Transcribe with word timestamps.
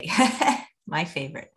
My 0.86 1.04
favorite. 1.04 1.50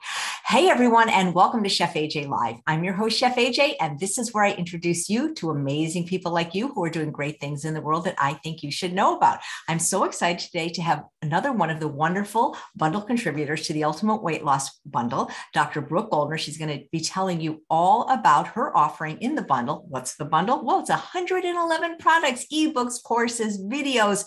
Hey, 0.45 0.69
everyone, 0.69 1.09
and 1.09 1.33
welcome 1.33 1.63
to 1.63 1.69
Chef 1.69 1.95
AJ 1.95 2.29
Live. 2.29 2.57
I'm 2.67 2.83
your 2.83 2.93
host, 2.93 3.17
Chef 3.17 3.35
AJ, 3.35 3.73
and 3.81 3.99
this 3.99 4.17
is 4.17 4.33
where 4.33 4.45
I 4.45 4.53
introduce 4.53 5.09
you 5.09 5.33
to 5.35 5.49
amazing 5.49 6.07
people 6.07 6.31
like 6.31 6.55
you 6.55 6.69
who 6.69 6.83
are 6.83 6.89
doing 6.89 7.11
great 7.11 7.39
things 7.39 7.65
in 7.65 7.73
the 7.73 7.81
world 7.81 8.05
that 8.05 8.15
I 8.17 8.35
think 8.35 8.63
you 8.63 8.71
should 8.71 8.93
know 8.93 9.17
about. 9.17 9.39
I'm 9.67 9.79
so 9.79 10.03
excited 10.03 10.39
today 10.39 10.69
to 10.69 10.81
have 10.83 11.03
another 11.21 11.51
one 11.51 11.69
of 11.69 11.79
the 11.79 11.87
wonderful 11.87 12.55
bundle 12.75 13.01
contributors 13.01 13.65
to 13.67 13.73
the 13.73 13.83
Ultimate 13.83 14.23
Weight 14.23 14.45
Loss 14.45 14.79
Bundle, 14.85 15.31
Dr. 15.53 15.81
Brooke 15.81 16.11
Goldner. 16.11 16.37
She's 16.37 16.57
going 16.57 16.79
to 16.79 16.85
be 16.91 17.01
telling 17.01 17.41
you 17.41 17.63
all 17.69 18.07
about 18.09 18.49
her 18.49 18.75
offering 18.77 19.17
in 19.17 19.35
the 19.35 19.41
bundle. 19.41 19.85
What's 19.89 20.15
the 20.15 20.25
bundle? 20.25 20.63
Well, 20.63 20.79
it's 20.79 20.89
111 20.89 21.97
products, 21.97 22.45
ebooks, 22.53 23.03
courses, 23.03 23.61
videos 23.61 24.25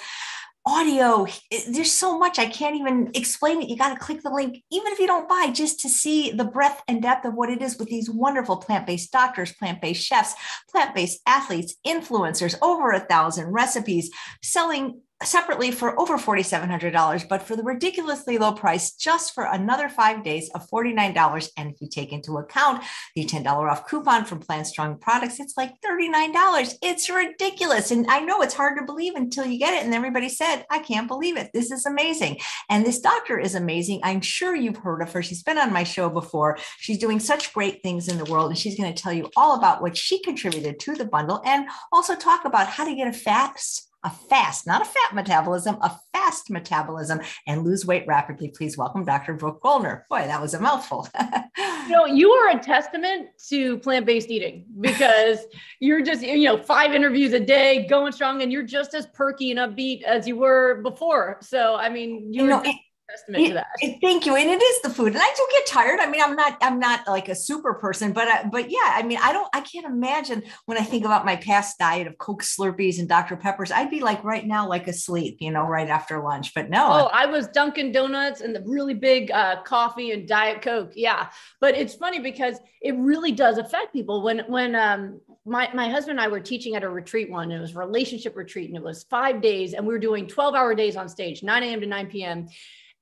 audio. 0.67 1.27
There's 1.69 1.93
so 1.93 2.19
much 2.19 2.39
I 2.39 2.47
can't 2.47 2.77
even 2.77 3.11
explain 3.15 3.63
it. 3.63 3.69
You 3.69 3.77
got 3.77 3.95
to 3.95 3.99
click 3.99 4.23
the 4.23 4.31
link, 4.31 4.63
even 4.71 4.93
if 4.93 4.99
you 4.99 5.07
don't 5.07 5.29
buy, 5.29 5.51
just 5.53 5.81
to 5.81 5.89
see 5.89 6.31
the 6.31 6.45
breadth 6.45 6.83
and 6.87 7.03
depth 7.03 7.25
of 7.25 7.35
what 7.35 7.51
it 7.51 7.63
is 7.63 7.79
with 7.79 7.89
these 7.89 8.11
wonderful 8.11 8.57
plant 8.59 8.87
based 8.87 9.13
doctors, 9.13 9.53
plant 9.53 9.81
based 9.81 10.05
chefs, 10.05 10.35
plant 10.71 10.95
based 10.95 11.21
athletes, 11.27 11.77
influencers, 11.87 12.57
over 12.63 12.91
a 12.91 13.01
thousand 13.01 13.53
recipes, 13.53 14.11
selling 14.43 15.01
separately 15.23 15.71
for 15.71 15.99
over 16.01 16.17
$4,700, 16.17 17.29
but 17.29 17.43
for 17.43 17.57
the 17.57 17.63
ridiculously 17.63 18.39
low 18.39 18.53
price, 18.53 18.93
just 18.93 19.35
for 19.35 19.45
another 19.45 19.89
five 19.89 20.25
days 20.25 20.51
of 20.55 20.69
$49. 20.69 21.49
And 21.57 21.71
if 21.71 21.81
you 21.81 21.89
take 21.89 22.13
into 22.13 22.39
account 22.39 22.83
the 23.15 23.27
$10 23.27 23.47
off 23.71 23.87
coupon 23.87 24.25
from 24.25 24.41
Plant 24.41 24.67
Strong 24.67 24.99
products, 24.99 25.39
it's 25.39 25.57
like 25.57 25.75
$39. 25.83 26.75
It's 26.83 27.11
ridiculous. 27.11 27.91
And 27.91 28.07
I 28.09 28.21
know 28.21 28.41
it's 28.41 28.55
hard 28.55 28.79
to 28.79 28.85
believe 28.85 29.15
until 29.15 29.45
you 29.45 29.59
get 29.59 29.75
it. 29.75 29.85
And 29.85 29.95
everybody 29.95 30.29
said, 30.29 30.65
I 30.71 30.79
can't 30.79 31.09
believe 31.09 31.37
it. 31.37 31.51
This 31.53 31.71
is 31.71 31.85
amazing. 31.85 32.39
And 32.71 32.87
this 32.87 33.01
doctor 33.01 33.39
is 33.39 33.55
amazing. 33.55 34.01
I'm 34.03 34.23
sure 34.23 34.57
you've 34.57 34.79
heard 34.79 35.03
of 35.03 35.13
her. 35.13 35.23
She's 35.23 35.43
been 35.43 35.59
on 35.59 35.73
my 35.73 35.85
show 35.85 36.09
before. 36.09 36.59
She's 36.79 36.99
doing 36.99 37.21
such 37.21 37.53
great 37.53 37.83
things 37.83 38.09
in 38.09 38.17
the 38.17 38.31
world. 38.31 38.51
And 38.51 38.59
she's 38.59 38.79
going 38.79 38.93
to 38.93 39.03
tell 39.03 39.13
you 39.13 39.31
all 39.37 39.59
about 39.59 39.83
what 39.83 39.97
she 39.97 40.23
contributed 40.23 40.81
to 40.81 40.95
the 40.95 41.05
bundle 41.05 41.43
and 41.45 41.69
also 41.93 42.15
talk 42.15 42.47
about 42.47 42.69
how 42.69 42.87
to 42.87 42.95
get 42.95 43.07
a 43.07 43.13
fast 43.13 43.90
a 44.03 44.11
fast, 44.11 44.67
not 44.67 44.83
a 44.83 44.85
fat 44.85 45.15
metabolism, 45.15 45.77
a 45.83 45.99
fast 46.13 46.51
metabolism, 46.51 47.21
and 47.47 47.65
lose 47.65 47.85
weight 47.85 48.05
rapidly. 48.07 48.49
Please 48.49 48.79
welcome 48.79 49.05
Dr. 49.05 49.35
Brooke 49.35 49.61
Goldner. 49.61 50.07
Boy, 50.09 50.21
that 50.21 50.41
was 50.41 50.55
a 50.55 50.61
mouthful. 50.61 51.09
you 51.59 51.89
know, 51.91 52.07
you 52.07 52.31
are 52.31 52.57
a 52.57 52.59
testament 52.59 53.29
to 53.49 53.79
plant-based 53.79 54.31
eating 54.31 54.65
because 54.81 55.39
you're 55.81 56.03
just, 56.03 56.23
you 56.23 56.45
know, 56.45 56.57
five 56.57 56.95
interviews 56.95 57.33
a 57.33 57.41
day, 57.41 57.87
going 57.89 58.13
strong, 58.13 58.43
and 58.43 58.51
you're 58.51 58.63
just 58.63 58.95
as 58.95 59.07
perky 59.07 59.51
and 59.51 59.61
upbeat 59.61 60.03
as 60.03 60.27
you 60.27 60.37
were 60.37 60.81
before. 60.83 61.39
So, 61.43 61.77
I 61.77 61.89
mean, 61.89 62.33
you, 62.33 62.45
you 62.45 62.49
know, 62.49 62.63
testament 63.11 63.45
it, 63.45 63.49
to 63.49 63.55
that. 63.55 63.67
It, 63.81 63.99
thank 64.01 64.27
you. 64.27 64.37
And 64.37 64.51
it 64.51 64.63
is 64.63 64.83
the 64.83 64.91
food. 64.91 65.13
And 65.13 65.23
I 65.23 65.35
do 65.37 65.47
get 65.53 65.67
tired. 65.67 66.01
I 66.01 66.09
mean, 66.09 66.23
I'm 66.23 66.37
not, 66.37 66.59
I'm 66.61 66.79
not 66.79 67.07
like 67.07 67.29
a 67.29 67.35
super 67.35 67.75
person, 67.75 68.13
but, 68.13 68.29
I, 68.29 68.45
but 68.45 68.71
yeah, 68.71 68.79
I 68.85 69.03
mean, 69.03 69.19
I 69.23 69.33
don't, 69.33 69.49
I 69.55 69.61
can't 69.61 69.87
imagine 69.87 70.43
when 70.67 70.79
I 70.79 70.83
think 70.83 71.05
about 71.05 71.25
my 71.25 71.37
past 71.37 71.79
diet 71.79 72.07
of 72.07 72.19
Coke 72.19 72.43
Slurpees 72.43 72.99
and 72.99 73.09
Dr. 73.09 73.37
Peppers, 73.37 73.71
I'd 73.71 73.91
be 73.91 74.01
like 74.01 74.23
right 74.25 74.47
now, 74.47 74.69
like 74.69 74.89
asleep, 74.89 75.39
you 75.41 75.51
know, 75.51 75.63
right 75.63 75.89
after 75.89 76.23
lunch, 76.23 76.55
but 76.55 76.71
no. 76.71 76.87
Oh, 76.91 77.11
I 77.13 77.27
was 77.27 77.49
Dunkin' 77.49 77.93
Donuts 77.93 78.41
and 78.41 78.55
the 78.55 78.63
really 78.67 78.95
big 78.95 79.31
uh, 79.31 79.63
coffee 79.63 80.13
and 80.13 80.27
Diet 80.27 80.63
Coke. 80.63 80.93
Yeah. 80.95 81.29
But 81.61 81.77
it's 81.77 81.95
funny 81.95 82.21
because 82.21 82.59
it 82.81 82.97
really 82.97 83.33
does 83.33 83.59
affect 83.59 83.93
people 83.93 84.23
when, 84.23 84.41
when, 84.49 84.75
um, 84.75 85.21
my, 85.45 85.71
my 85.75 85.89
husband 85.89 86.19
and 86.19 86.21
I 86.21 86.29
were 86.29 86.41
teaching 86.41 86.77
at 86.77 86.83
a 86.83 86.89
retreat 86.89 87.31
one. 87.31 87.51
It 87.51 87.61
was 87.61 87.75
a 87.75 87.79
relationship 87.79 88.37
retreat 88.37 88.69
and 88.69 88.77
it 88.77 88.83
was 88.83 89.05
five 89.05 89.41
days 89.41 89.75
and 89.75 89.87
we 89.87 89.93
were 89.93 89.99
doing 89.99 90.27
12 90.27 90.55
hour 90.55 90.75
days 90.75 90.97
on 90.97 91.09
stage, 91.09 91.43
9 91.43 91.63
a.m. 91.63 91.81
to 91.81 91.87
9 91.87 92.07
p.m. 92.07 92.49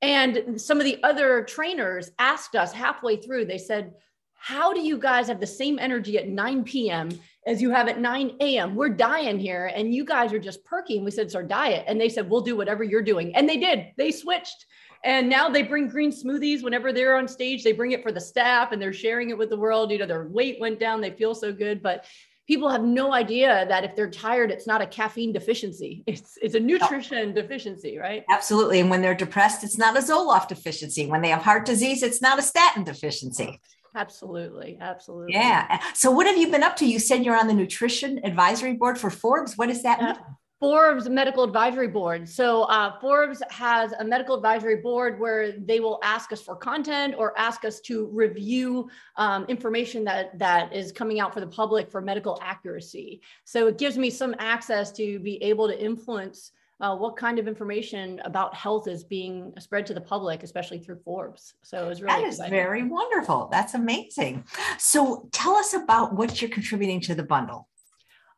And 0.01 0.59
some 0.59 0.79
of 0.79 0.85
the 0.85 1.01
other 1.03 1.43
trainers 1.43 2.11
asked 2.19 2.55
us 2.55 2.71
halfway 2.71 3.17
through, 3.17 3.45
they 3.45 3.57
said, 3.57 3.93
How 4.33 4.73
do 4.73 4.81
you 4.81 4.97
guys 4.97 5.27
have 5.27 5.39
the 5.39 5.47
same 5.47 5.77
energy 5.77 6.17
at 6.17 6.29
9 6.29 6.63
p.m. 6.63 7.09
as 7.45 7.61
you 7.61 7.71
have 7.71 7.87
at 7.87 7.99
9 7.99 8.37
a.m.? 8.39 8.75
We're 8.75 8.89
dying 8.89 9.39
here, 9.39 9.71
and 9.75 9.93
you 9.93 10.05
guys 10.05 10.31
are 10.31 10.39
just 10.39 10.63
perky. 10.63 10.95
And 10.95 11.05
we 11.05 11.11
said, 11.11 11.25
It's 11.25 11.35
our 11.35 11.43
diet. 11.43 11.83
And 11.87 11.99
they 11.99 12.09
said, 12.09 12.29
We'll 12.29 12.41
do 12.41 12.55
whatever 12.55 12.83
you're 12.83 13.01
doing. 13.01 13.35
And 13.35 13.47
they 13.47 13.57
did, 13.57 13.87
they 13.97 14.11
switched. 14.11 14.65
And 15.03 15.29
now 15.29 15.47
they 15.49 15.63
bring 15.63 15.87
green 15.87 16.11
smoothies 16.11 16.61
whenever 16.61 16.91
they're 16.91 17.15
on 17.15 17.27
stage. 17.27 17.63
They 17.63 17.71
bring 17.71 17.93
it 17.93 18.03
for 18.03 18.11
the 18.11 18.19
staff 18.19 18.73
and 18.73 18.81
they're 18.81 18.91
sharing 18.91 19.29
it 19.29 19.37
with 19.37 19.49
the 19.49 19.57
world. 19.57 19.91
You 19.91 19.97
know, 19.97 20.05
their 20.05 20.27
weight 20.27 20.59
went 20.59 20.79
down. 20.79 20.99
They 20.99 21.11
feel 21.11 21.33
so 21.33 21.53
good. 21.53 21.81
But 21.81 22.05
people 22.49 22.67
have 22.67 22.83
no 22.83 23.13
idea 23.13 23.63
that 23.67 23.83
if 23.83 23.95
they're 23.95 24.09
tired, 24.09 24.49
it's 24.49 24.65
not 24.65 24.81
a 24.81 24.87
caffeine 24.87 25.31
deficiency. 25.31 26.03
It's 26.07 26.37
it's 26.41 26.55
a 26.55 26.59
nutrition 26.59 27.33
deficiency, 27.33 27.99
right? 27.99 28.23
Absolutely. 28.29 28.79
And 28.79 28.89
when 28.89 29.01
they're 29.03 29.21
depressed, 29.25 29.63
it's 29.63 29.77
not 29.77 29.95
a 29.95 30.01
Zoloft 30.01 30.47
deficiency. 30.47 31.05
When 31.05 31.21
they 31.21 31.29
have 31.29 31.43
heart 31.43 31.65
disease, 31.65 32.01
it's 32.01 32.21
not 32.21 32.39
a 32.39 32.41
statin 32.41 32.83
deficiency. 32.83 33.61
Absolutely. 33.95 34.77
Absolutely. 34.81 35.33
Yeah. 35.33 35.79
So 35.93 36.09
what 36.09 36.25
have 36.25 36.37
you 36.37 36.49
been 36.49 36.63
up 36.63 36.75
to? 36.77 36.85
You 36.85 36.99
said 36.99 37.23
you're 37.23 37.39
on 37.39 37.47
the 37.47 37.53
nutrition 37.53 38.19
advisory 38.23 38.73
board 38.73 38.97
for 38.97 39.11
Forbes. 39.11 39.55
What 39.55 39.67
does 39.69 39.83
that 39.83 40.01
mean? 40.01 40.15
Forbes 40.59 41.07
Medical 41.07 41.45
Advisory 41.45 41.87
Board. 41.87 42.27
So 42.27 42.63
uh, 42.63 42.99
Forbes 42.99 43.41
has 43.49 43.93
a 43.93 44.03
medical 44.03 44.35
advisory 44.35 44.75
board 44.77 45.17
where 45.17 45.53
they 45.53 45.79
will 45.79 45.99
ask 46.03 46.33
us 46.33 46.41
for 46.41 46.55
content 46.55 47.15
or 47.17 47.37
ask 47.39 47.63
us 47.63 47.79
to 47.81 48.07
review 48.07 48.89
um, 49.15 49.45
information 49.45 50.03
that 50.03 50.37
that 50.37 50.73
is 50.73 50.91
coming 50.91 51.21
out 51.21 51.33
for 51.33 51.39
the 51.39 51.47
public 51.47 51.89
for 51.89 52.01
medical 52.01 52.37
accuracy. 52.41 53.21
So 53.45 53.67
it 53.67 53.77
gives 53.77 53.97
me 53.97 54.09
some 54.09 54.35
access 54.37 54.91
to 54.93 55.19
be 55.19 55.41
able 55.41 55.67
to 55.69 55.81
influence 55.81 56.51
uh, 56.81 56.95
what 56.95 57.15
kind 57.15 57.39
of 57.39 57.47
information 57.47 58.21
about 58.25 58.53
health 58.53 58.87
is 58.87 59.03
being 59.03 59.53
spread 59.59 59.85
to 59.85 59.93
the 59.93 60.01
public, 60.01 60.43
especially 60.43 60.79
through 60.79 60.99
Forbes. 61.03 61.53
So 61.61 61.85
it 61.85 61.87
was 61.87 62.01
really 62.01 62.21
that 62.21 62.27
is 62.27 62.35
exciting. 62.35 62.51
very 62.51 62.83
wonderful. 62.83 63.49
That's 63.51 63.73
amazing. 63.73 64.45
So 64.77 65.29
tell 65.31 65.55
us 65.55 65.73
about 65.73 66.15
what 66.15 66.41
you're 66.41 66.51
contributing 66.51 67.01
to 67.01 67.15
the 67.15 67.23
bundle. 67.23 67.67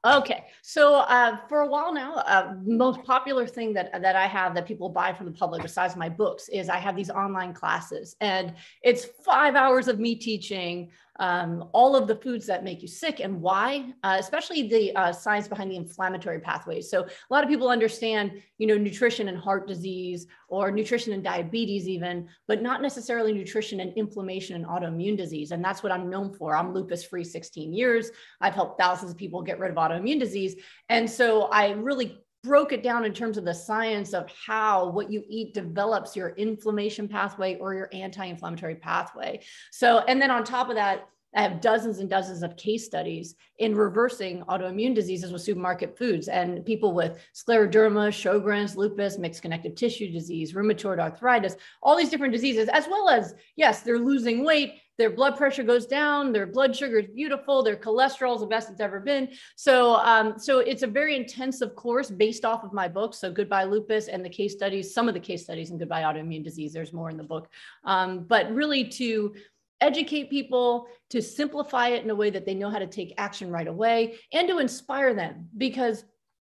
Okay, 0.03 0.45
so 0.63 0.95
uh, 0.95 1.37
for 1.47 1.59
a 1.59 1.67
while 1.67 1.93
now, 1.93 2.15
uh, 2.15 2.55
most 2.63 3.03
popular 3.03 3.45
thing 3.45 3.71
that 3.73 3.91
that 4.01 4.15
I 4.15 4.25
have 4.25 4.55
that 4.55 4.65
people 4.65 4.89
buy 4.89 5.13
from 5.13 5.27
the 5.27 5.31
public, 5.31 5.61
besides 5.61 5.95
my 5.95 6.09
books, 6.09 6.49
is 6.49 6.69
I 6.69 6.77
have 6.77 6.95
these 6.95 7.11
online 7.11 7.53
classes, 7.53 8.15
and 8.19 8.55
it's 8.81 9.05
five 9.23 9.53
hours 9.53 9.87
of 9.87 9.99
me 9.99 10.15
teaching 10.15 10.89
um, 11.21 11.69
all 11.71 11.95
of 11.95 12.07
the 12.07 12.15
foods 12.15 12.47
that 12.47 12.63
make 12.63 12.81
you 12.81 12.87
sick 12.87 13.19
and 13.19 13.39
why, 13.39 13.93
uh, 14.03 14.17
especially 14.19 14.67
the 14.67 14.93
uh, 14.95 15.13
science 15.13 15.47
behind 15.47 15.71
the 15.71 15.75
inflammatory 15.75 16.39
pathways. 16.39 16.89
So 16.89 17.03
a 17.03 17.07
lot 17.29 17.43
of 17.43 17.49
people 17.49 17.69
understand, 17.69 18.41
you 18.57 18.65
know, 18.65 18.75
nutrition 18.75 19.27
and 19.27 19.37
heart 19.37 19.67
disease 19.67 20.25
or 20.49 20.71
nutrition 20.71 21.13
and 21.13 21.23
diabetes 21.23 21.87
even, 21.87 22.27
but 22.47 22.63
not 22.63 22.81
necessarily 22.81 23.33
nutrition 23.33 23.81
and 23.81 23.95
inflammation 23.95 24.55
and 24.55 24.65
autoimmune 24.65 25.15
disease. 25.15 25.51
And 25.51 25.63
that's 25.63 25.83
what 25.83 25.91
I'm 25.91 26.09
known 26.09 26.33
for. 26.33 26.55
I'm 26.55 26.73
lupus 26.73 27.03
free 27.03 27.23
16 27.23 27.71
years. 27.71 28.09
I've 28.41 28.55
helped 28.55 28.81
thousands 28.81 29.11
of 29.11 29.17
people 29.17 29.43
get 29.43 29.59
rid 29.59 29.69
of 29.69 29.77
autoimmune 29.77 30.19
disease. 30.19 30.55
And 30.89 31.07
so 31.07 31.43
I 31.43 31.73
really 31.73 32.17
broke 32.43 32.71
it 32.71 32.81
down 32.81 33.05
in 33.05 33.13
terms 33.13 33.37
of 33.37 33.45
the 33.45 33.53
science 33.53 34.13
of 34.13 34.29
how 34.45 34.89
what 34.89 35.11
you 35.11 35.23
eat 35.29 35.53
develops 35.53 36.15
your 36.15 36.29
inflammation 36.29 37.07
pathway 37.07 37.57
or 37.59 37.73
your 37.73 37.89
anti-inflammatory 37.93 38.75
pathway. 38.75 39.39
So, 39.71 39.99
and 39.99 40.21
then 40.21 40.31
on 40.31 40.43
top 40.43 40.69
of 40.69 40.75
that, 40.75 41.07
I 41.35 41.41
have 41.43 41.61
dozens 41.61 41.99
and 41.99 42.09
dozens 42.09 42.43
of 42.43 42.57
case 42.57 42.85
studies 42.85 43.35
in 43.59 43.75
reversing 43.75 44.41
autoimmune 44.49 44.93
diseases 44.93 45.31
with 45.31 45.41
supermarket 45.41 45.97
foods 45.97 46.27
and 46.27 46.65
people 46.65 46.93
with 46.93 47.19
scleroderma, 47.33 48.09
Sjogren's, 48.09 48.75
lupus, 48.75 49.17
mixed 49.17 49.41
connective 49.41 49.75
tissue 49.75 50.11
disease, 50.11 50.53
rheumatoid 50.53 50.99
arthritis, 50.99 51.55
all 51.81 51.95
these 51.95 52.09
different 52.09 52.33
diseases, 52.33 52.67
as 52.69 52.87
well 52.87 53.09
as, 53.09 53.35
yes, 53.55 53.81
they're 53.81 53.99
losing 53.99 54.43
weight, 54.43 54.73
their 54.97 55.09
blood 55.09 55.37
pressure 55.37 55.63
goes 55.63 55.85
down, 55.85 56.31
their 56.31 56.45
blood 56.45 56.75
sugar 56.75 56.99
is 56.99 57.07
beautiful, 57.07 57.63
their 57.63 57.77
cholesterol 57.77 58.35
is 58.35 58.41
the 58.41 58.47
best 58.47 58.69
it's 58.69 58.81
ever 58.81 58.99
been. 58.99 59.29
So, 59.55 59.95
um, 59.95 60.37
so 60.37 60.59
it's 60.59 60.83
a 60.83 60.87
very 60.87 61.15
intensive 61.15 61.75
course 61.75 62.11
based 62.11 62.45
off 62.45 62.63
of 62.63 62.73
my 62.73 62.87
book. 62.87 63.15
So, 63.15 63.31
Goodbye 63.31 63.63
Lupus 63.63 64.09
and 64.09 64.23
the 64.23 64.29
case 64.29 64.53
studies, 64.53 64.93
some 64.93 65.07
of 65.07 65.13
the 65.13 65.19
case 65.19 65.43
studies 65.43 65.71
in 65.71 65.77
Goodbye 65.77 66.03
Autoimmune 66.03 66.43
Disease. 66.43 66.73
There's 66.73 66.93
more 66.93 67.09
in 67.09 67.17
the 67.17 67.23
book, 67.23 67.49
um, 67.83 68.25
but 68.25 68.53
really 68.53 68.83
to 68.89 69.33
educate 69.81 70.29
people, 70.29 70.87
to 71.09 71.21
simplify 71.21 71.89
it 71.89 72.03
in 72.03 72.09
a 72.09 72.15
way 72.15 72.29
that 72.29 72.45
they 72.45 72.53
know 72.53 72.69
how 72.69 72.79
to 72.79 72.87
take 72.87 73.13
action 73.17 73.51
right 73.51 73.67
away, 73.67 74.17
and 74.31 74.47
to 74.47 74.59
inspire 74.59 75.13
them. 75.13 75.49
Because 75.57 76.05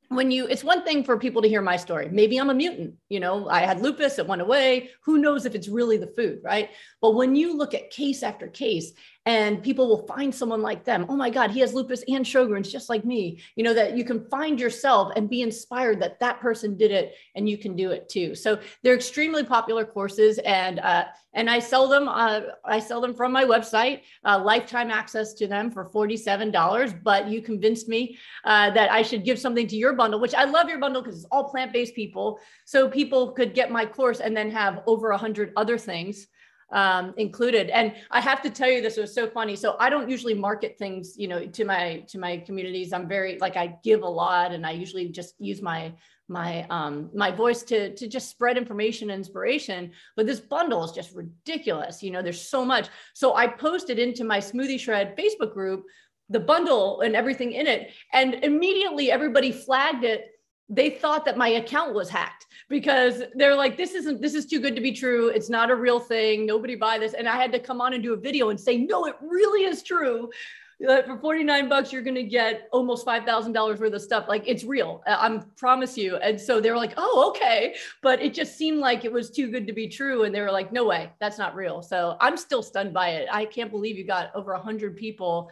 when 0.09 0.32
you 0.32 0.47
it's 0.49 0.65
one 0.65 0.82
thing 0.82 1.05
for 1.05 1.17
people 1.17 1.41
to 1.41 1.49
hear 1.49 1.62
my 1.62 1.77
story. 1.77 2.09
Maybe 2.11 2.37
i'm 2.37 2.50
a 2.50 2.55
mutant 2.55 2.94
you 3.09 3.21
know 3.21 3.49
i 3.49 3.61
had 3.61 3.81
lupus 3.81 4.19
it 4.19 4.27
went 4.27 4.43
away. 4.43 4.91
Who 5.05 5.19
knows 5.19 5.47
if 5.47 5.55
it's 5.55 5.69
really 5.69 5.97
the 5.97 6.09
food 6.09 6.41
right 6.43 6.71
but 7.00 7.14
when 7.14 7.35
you 7.35 7.56
look 7.56 7.75
at 7.75 7.91
case 7.91 8.23
after 8.23 8.49
case 8.49 8.93
and 9.26 9.62
people 9.62 9.87
will 9.87 10.06
find 10.06 10.35
someone 10.35 10.62
like 10.62 10.85
them 10.85 11.06
oh 11.08 11.17
my 11.17 11.29
god 11.29 11.50
he 11.50 11.61
has 11.61 11.75
lupus 11.75 12.02
and 12.08 12.25
sjogren's 12.25 12.73
just 12.73 12.88
like 12.88 13.05
me 13.05 13.41
you 13.55 13.62
know 13.62 13.75
that 13.75 13.97
you 13.97 14.05
can 14.05 14.25
find 14.26 14.58
yourself 14.58 15.12
and 15.17 15.29
be 15.29 15.43
inspired 15.43 16.00
that 16.00 16.19
that 16.20 16.41
person 16.41 16.76
did 16.76 16.91
it 16.91 17.14
and 17.35 17.49
you 17.49 17.58
can 17.58 17.76
do 17.76 17.91
it 17.91 18.08
too. 18.08 18.35
So 18.35 18.58
they're 18.82 18.94
extremely 18.94 19.44
popular 19.44 19.85
courses 19.85 20.38
and 20.38 20.81
uh, 20.81 21.05
and 21.35 21.49
i 21.49 21.58
sell 21.58 21.87
them 21.87 22.08
uh, 22.08 22.41
i 22.64 22.79
sell 22.79 23.00
them 23.00 23.14
from 23.14 23.31
my 23.32 23.44
website 23.44 24.00
uh, 24.25 24.38
lifetime 24.43 24.91
access 24.91 25.32
to 25.35 25.46
them 25.46 25.70
for 25.70 25.88
$47 25.88 27.03
but 27.03 27.29
you 27.29 27.41
convinced 27.41 27.88
me 27.88 28.17
uh, 28.44 28.70
that 28.70 28.91
i 28.91 29.03
should 29.03 29.25
give 29.25 29.38
something 29.38 29.67
to 29.67 29.76
your 29.76 29.93
bundle, 29.93 30.20
which 30.20 30.35
I 30.35 30.44
love 30.44 30.69
your 30.69 30.79
bundle 30.79 31.03
because 31.03 31.17
it's 31.17 31.26
all 31.31 31.50
plant-based 31.50 31.94
people. 31.94 32.38
So 32.64 32.88
people 32.88 33.32
could 33.32 33.55
get 33.55 33.70
my 33.70 33.85
course 33.85 34.20
and 34.20 34.37
then 34.37 34.50
have 34.50 34.82
over 34.87 35.11
a 35.11 35.19
hundred 35.19 35.53
other 35.56 35.79
things 35.79 36.26
um, 36.72 37.14
included. 37.17 37.70
And 37.70 37.94
I 38.11 38.20
have 38.20 38.43
to 38.43 38.50
tell 38.50 38.70
you, 38.70 38.81
this 38.81 38.96
was 38.96 39.14
so 39.14 39.28
funny. 39.28 39.56
So 39.56 39.76
I 39.78 39.90
don't 39.90 40.08
usually 40.08 40.34
market 40.34 40.78
things, 40.78 41.14
you 41.17 41.28
know, 41.28 41.46
to 41.46 41.64
my 41.64 42.05
to 42.08 42.19
my 42.19 42.38
communities. 42.38 42.93
I'm 42.93 43.08
very 43.08 43.38
like 43.38 43.56
I 43.56 43.76
give 43.82 44.02
a 44.02 44.08
lot, 44.08 44.52
and 44.52 44.67
I 44.67 44.72
usually 44.72 45.08
just 45.08 45.34
use 45.38 45.62
my 45.62 45.93
my 46.31 46.64
um 46.70 47.11
my 47.12 47.31
voice 47.31 47.64
to 47.64 47.93
to 47.96 48.06
just 48.06 48.31
spread 48.31 48.56
information 48.56 49.11
and 49.11 49.19
inspiration 49.19 49.90
but 50.17 50.26
this 50.26 50.38
bundle 50.38 50.84
is 50.84 50.93
just 50.93 51.12
ridiculous 51.12 52.05
you 52.05 52.12
know 52.12 52.22
there's 52.22 52.40
so 52.40 52.64
much 52.64 52.88
so 53.14 53.34
i 53.34 53.49
posted 53.49 53.99
into 53.99 54.22
my 54.22 54.38
smoothie 54.38 54.78
shred 54.78 55.17
facebook 55.17 55.52
group 55.52 55.84
the 56.28 56.38
bundle 56.38 57.00
and 57.00 57.17
everything 57.17 57.52
in 57.52 57.67
it 57.67 57.90
and 58.12 58.34
immediately 58.44 59.11
everybody 59.11 59.50
flagged 59.50 60.05
it 60.05 60.31
they 60.70 60.88
thought 60.88 61.25
that 61.25 61.37
my 61.37 61.49
account 61.49 61.93
was 61.93 62.08
hacked 62.08 62.46
because 62.69 63.25
they're 63.34 63.56
like 63.56 63.76
this 63.76 63.93
isn't 63.93 64.22
this 64.22 64.34
is 64.34 64.46
too 64.46 64.61
good 64.61 64.76
to 64.76 64.81
be 64.81 64.93
true. 64.93 65.28
It's 65.28 65.50
not 65.50 65.70
a 65.70 65.75
real 65.75 65.99
thing. 65.99 66.46
Nobody 66.46 66.76
buy 66.76 66.99
this. 66.99 67.12
And 67.12 67.28
i 67.28 67.37
had 67.37 67.52
to 67.52 67.58
come 67.58 67.81
on 67.81 67.93
and 67.93 68.02
do 68.02 68.14
a 68.14 68.17
video 68.17 68.50
and 68.50 68.58
say 68.58 68.78
no 68.78 69.05
it 69.06 69.17
really 69.20 69.64
is 69.64 69.82
true. 69.82 70.31
For 70.78 71.19
49 71.20 71.69
bucks 71.69 71.93
you're 71.93 72.00
going 72.00 72.14
to 72.14 72.22
get 72.22 72.67
almost 72.72 73.05
$5000 73.05 73.78
worth 73.78 73.93
of 73.93 74.00
stuff. 74.00 74.26
Like 74.28 74.44
it's 74.46 74.64
real. 74.64 75.02
I 75.06 75.43
promise 75.56 75.99
you. 75.99 76.17
And 76.17 76.40
so 76.40 76.61
they 76.61 76.70
were 76.70 76.76
like 76.76 76.94
oh 76.96 77.31
okay. 77.31 77.75
But 78.00 78.22
it 78.22 78.32
just 78.32 78.56
seemed 78.56 78.78
like 78.78 79.05
it 79.05 79.12
was 79.12 79.31
too 79.31 79.50
good 79.50 79.67
to 79.67 79.72
be 79.72 79.88
true. 79.88 80.22
And 80.22 80.34
they 80.34 80.40
were 80.40 80.52
like 80.52 80.72
no 80.72 80.87
way 80.87 81.11
that's 81.19 81.37
not 81.37 81.56
real. 81.56 81.82
So 81.82 82.17
i'm 82.20 82.37
still 82.37 82.62
stunned 82.62 82.94
by 82.94 83.08
it. 83.11 83.28
I 83.32 83.44
can't 83.44 83.72
believe 83.72 83.99
you 83.99 84.05
got 84.05 84.31
over 84.37 84.52
100 84.52 84.96
people 84.96 85.50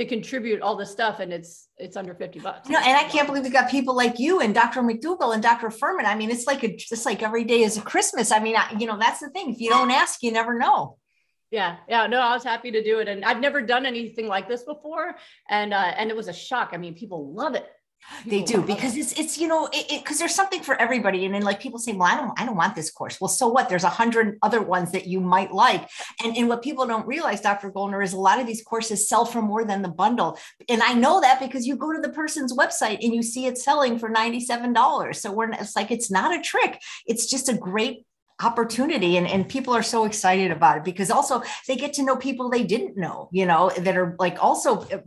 to 0.00 0.06
contribute 0.06 0.62
all 0.62 0.76
this 0.76 0.90
stuff 0.90 1.20
and 1.20 1.32
it's 1.32 1.68
it's 1.76 1.96
under 1.96 2.14
50 2.14 2.40
bucks. 2.40 2.68
You 2.68 2.74
know, 2.74 2.80
and 2.80 2.96
I 2.96 3.04
can't 3.04 3.26
believe 3.26 3.44
we 3.44 3.50
got 3.50 3.70
people 3.70 3.94
like 3.94 4.18
you 4.18 4.40
and 4.40 4.54
Dr. 4.54 4.80
McDougall 4.82 5.34
and 5.34 5.42
Dr. 5.42 5.68
Fuhrman. 5.68 6.06
I 6.06 6.14
mean, 6.14 6.30
it's 6.30 6.46
like 6.46 6.64
a, 6.64 6.72
it's 6.74 7.04
like 7.04 7.22
every 7.22 7.44
day 7.44 7.62
is 7.62 7.76
a 7.76 7.82
Christmas. 7.82 8.32
I 8.32 8.40
mean, 8.40 8.56
I, 8.56 8.74
you 8.78 8.86
know, 8.86 8.98
that's 8.98 9.20
the 9.20 9.28
thing. 9.30 9.50
If 9.50 9.60
you 9.60 9.68
don't 9.68 9.90
ask, 9.90 10.22
you 10.22 10.32
never 10.32 10.58
know. 10.58 10.96
Yeah, 11.50 11.78
yeah, 11.88 12.06
no, 12.06 12.20
I 12.20 12.32
was 12.32 12.44
happy 12.44 12.70
to 12.70 12.82
do 12.82 13.00
it, 13.00 13.08
and 13.08 13.24
I've 13.24 13.40
never 13.40 13.60
done 13.60 13.84
anything 13.84 14.28
like 14.28 14.48
this 14.48 14.62
before, 14.62 15.16
and 15.48 15.74
uh, 15.74 15.92
and 15.96 16.08
it 16.08 16.16
was 16.16 16.28
a 16.28 16.32
shock. 16.32 16.70
I 16.72 16.76
mean, 16.76 16.94
people 16.94 17.34
love 17.34 17.56
it 17.56 17.66
they 18.26 18.42
do 18.42 18.62
because 18.62 18.96
it's 18.96 19.12
it's 19.12 19.38
you 19.38 19.46
know 19.46 19.68
it 19.72 20.02
because 20.02 20.18
there's 20.18 20.34
something 20.34 20.62
for 20.62 20.80
everybody 20.80 21.24
and 21.24 21.34
then 21.34 21.42
like 21.42 21.60
people 21.60 21.78
say 21.78 21.92
well 21.92 22.08
i 22.10 22.16
don't 22.16 22.38
i 22.40 22.44
don't 22.44 22.56
want 22.56 22.74
this 22.74 22.90
course. 22.90 23.20
Well 23.20 23.28
so 23.28 23.48
what? 23.48 23.68
There's 23.68 23.84
a 23.84 23.88
hundred 23.88 24.38
other 24.42 24.62
ones 24.62 24.92
that 24.92 25.06
you 25.06 25.20
might 25.20 25.52
like 25.52 25.88
and 26.22 26.36
and 26.36 26.48
what 26.48 26.62
people 26.62 26.86
don't 26.86 27.06
realize 27.06 27.40
dr 27.40 27.68
goldner 27.70 28.02
is 28.02 28.12
a 28.12 28.18
lot 28.18 28.40
of 28.40 28.46
these 28.46 28.62
courses 28.62 29.08
sell 29.08 29.24
for 29.24 29.42
more 29.42 29.64
than 29.64 29.82
the 29.82 29.88
bundle 29.88 30.38
and 30.68 30.82
i 30.82 30.92
know 30.92 31.20
that 31.20 31.40
because 31.40 31.66
you 31.66 31.76
go 31.76 31.92
to 31.92 32.00
the 32.00 32.10
person's 32.12 32.56
website 32.56 32.98
and 33.02 33.14
you 33.14 33.22
see 33.22 33.46
it 33.46 33.58
selling 33.58 33.98
for 33.98 34.10
$97 34.10 35.14
so 35.14 35.32
we're 35.32 35.50
it's 35.52 35.76
like 35.76 35.90
it's 35.90 36.10
not 36.10 36.36
a 36.36 36.42
trick 36.42 36.80
it's 37.06 37.26
just 37.26 37.48
a 37.48 37.54
great 37.54 38.04
opportunity 38.42 39.16
and, 39.16 39.26
and 39.26 39.48
people 39.48 39.74
are 39.74 39.82
so 39.82 40.04
excited 40.04 40.50
about 40.50 40.78
it 40.78 40.84
because 40.84 41.10
also 41.10 41.42
they 41.68 41.76
get 41.76 41.92
to 41.92 42.02
know 42.02 42.16
people 42.16 42.48
they 42.48 42.62
didn't 42.62 42.96
know 42.96 43.28
you 43.32 43.44
know 43.44 43.70
that 43.78 43.96
are 43.96 44.16
like 44.18 44.42
also 44.42 44.80
uh, 44.88 44.98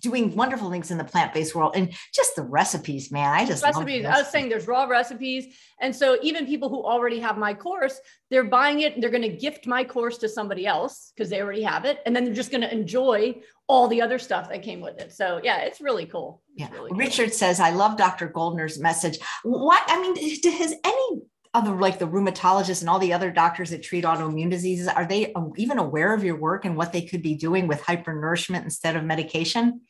doing 0.00 0.34
wonderful 0.34 0.70
things 0.70 0.90
in 0.90 0.98
the 0.98 1.04
plant-based 1.04 1.54
world 1.54 1.72
and 1.74 1.92
just 2.14 2.34
the 2.36 2.42
recipes 2.42 3.12
man 3.12 3.32
i 3.34 3.44
just 3.44 3.62
recipes 3.62 4.04
i 4.04 4.18
was 4.18 4.28
saying 4.28 4.48
there's 4.48 4.66
raw 4.66 4.84
recipes 4.84 5.54
and 5.80 5.94
so 5.94 6.18
even 6.22 6.46
people 6.46 6.68
who 6.68 6.82
already 6.82 7.18
have 7.18 7.36
my 7.36 7.52
course 7.52 8.00
they're 8.30 8.44
buying 8.44 8.80
it 8.80 9.00
they're 9.00 9.10
going 9.10 9.22
to 9.22 9.28
gift 9.28 9.66
my 9.66 9.84
course 9.84 10.18
to 10.18 10.28
somebody 10.28 10.66
else 10.66 11.12
because 11.14 11.28
they 11.28 11.42
already 11.42 11.62
have 11.62 11.84
it 11.84 11.98
and 12.06 12.16
then 12.16 12.24
they're 12.24 12.34
just 12.34 12.50
going 12.50 12.60
to 12.60 12.72
enjoy 12.72 13.34
all 13.66 13.86
the 13.86 14.00
other 14.00 14.18
stuff 14.18 14.48
that 14.48 14.62
came 14.62 14.80
with 14.80 14.98
it 14.98 15.12
so 15.12 15.40
yeah 15.44 15.58
it's 15.58 15.80
really 15.80 16.06
cool. 16.06 16.42
It's 16.56 16.70
yeah. 16.70 16.74
really 16.74 16.90
richard 16.94 17.30
cool. 17.30 17.38
says 17.38 17.60
i 17.60 17.70
love 17.70 17.98
dr 17.98 18.28
goldner's 18.28 18.78
message. 18.78 19.18
What 19.42 19.82
i 19.88 20.00
mean 20.00 20.16
has 20.16 20.74
any 20.84 21.22
other 21.54 21.72
like 21.72 21.98
the 21.98 22.06
rheumatologists 22.06 22.80
and 22.80 22.90
all 22.90 22.98
the 22.98 23.12
other 23.12 23.30
doctors 23.30 23.70
that 23.70 23.82
treat 23.82 24.04
autoimmune 24.04 24.50
diseases 24.50 24.88
are 24.88 25.06
they 25.06 25.32
um, 25.32 25.52
even 25.56 25.78
aware 25.78 26.14
of 26.14 26.24
your 26.24 26.36
work 26.36 26.64
and 26.64 26.76
what 26.76 26.92
they 26.92 27.02
could 27.02 27.22
be 27.22 27.34
doing 27.34 27.66
with 27.66 27.80
hypernourishment 27.82 28.64
instead 28.64 28.96
of 28.96 29.04
medication? 29.04 29.80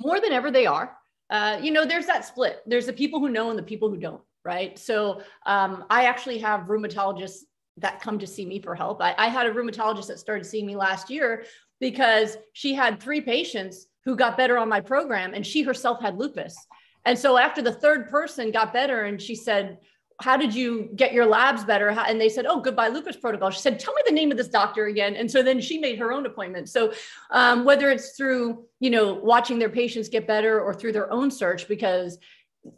More 0.00 0.20
than 0.20 0.32
ever 0.32 0.50
they 0.50 0.66
are. 0.66 0.96
Uh, 1.30 1.58
you 1.62 1.70
know 1.70 1.84
there's 1.84 2.06
that 2.06 2.24
split. 2.24 2.62
There's 2.66 2.86
the 2.86 2.92
people 2.92 3.20
who 3.20 3.28
know 3.28 3.50
and 3.50 3.58
the 3.58 3.62
people 3.62 3.88
who 3.88 3.96
don't 3.96 4.20
right? 4.44 4.78
So 4.78 5.22
um, 5.46 5.84
i 5.90 6.04
actually 6.04 6.38
have 6.38 6.66
rheumatologists 6.66 7.38
that 7.78 8.00
come 8.00 8.18
to 8.18 8.26
see 8.26 8.46
me 8.46 8.60
for 8.60 8.74
help. 8.74 9.02
I, 9.02 9.14
I 9.18 9.28
had 9.28 9.46
a 9.46 9.52
rheumatologist 9.52 10.06
that 10.08 10.18
started 10.18 10.44
seeing 10.44 10.66
me 10.66 10.76
last 10.76 11.10
year 11.10 11.44
because 11.80 12.36
she 12.52 12.72
had 12.72 13.00
three 13.00 13.20
patients 13.20 13.86
who 14.04 14.14
got 14.14 14.36
better 14.36 14.58
on 14.58 14.68
my 14.68 14.80
program 14.80 15.34
and 15.34 15.44
she 15.44 15.62
herself 15.62 16.00
had 16.00 16.16
lupus. 16.16 16.56
And 17.04 17.18
so 17.18 17.36
after 17.36 17.62
the 17.62 17.72
third 17.72 18.08
person 18.08 18.52
got 18.52 18.72
better 18.72 19.04
and 19.04 19.20
she 19.20 19.34
said 19.34 19.78
how 20.20 20.36
did 20.36 20.54
you 20.54 20.90
get 20.94 21.12
your 21.12 21.26
labs 21.26 21.64
better? 21.64 21.88
And 21.90 22.20
they 22.20 22.28
said, 22.28 22.46
oh, 22.46 22.60
goodbye 22.60 22.88
lupus 22.88 23.16
protocol. 23.16 23.50
She 23.50 23.60
said, 23.60 23.80
tell 23.80 23.94
me 23.94 24.02
the 24.06 24.12
name 24.12 24.30
of 24.30 24.36
this 24.36 24.48
doctor 24.48 24.86
again. 24.86 25.16
And 25.16 25.30
so 25.30 25.42
then 25.42 25.60
she 25.60 25.78
made 25.78 25.98
her 25.98 26.12
own 26.12 26.24
appointment. 26.24 26.68
So 26.68 26.92
um, 27.30 27.64
whether 27.64 27.90
it's 27.90 28.16
through, 28.16 28.64
you 28.78 28.90
know, 28.90 29.14
watching 29.14 29.58
their 29.58 29.68
patients 29.68 30.08
get 30.08 30.26
better 30.26 30.60
or 30.60 30.72
through 30.72 30.92
their 30.92 31.10
own 31.12 31.30
search, 31.30 31.66
because 31.68 32.18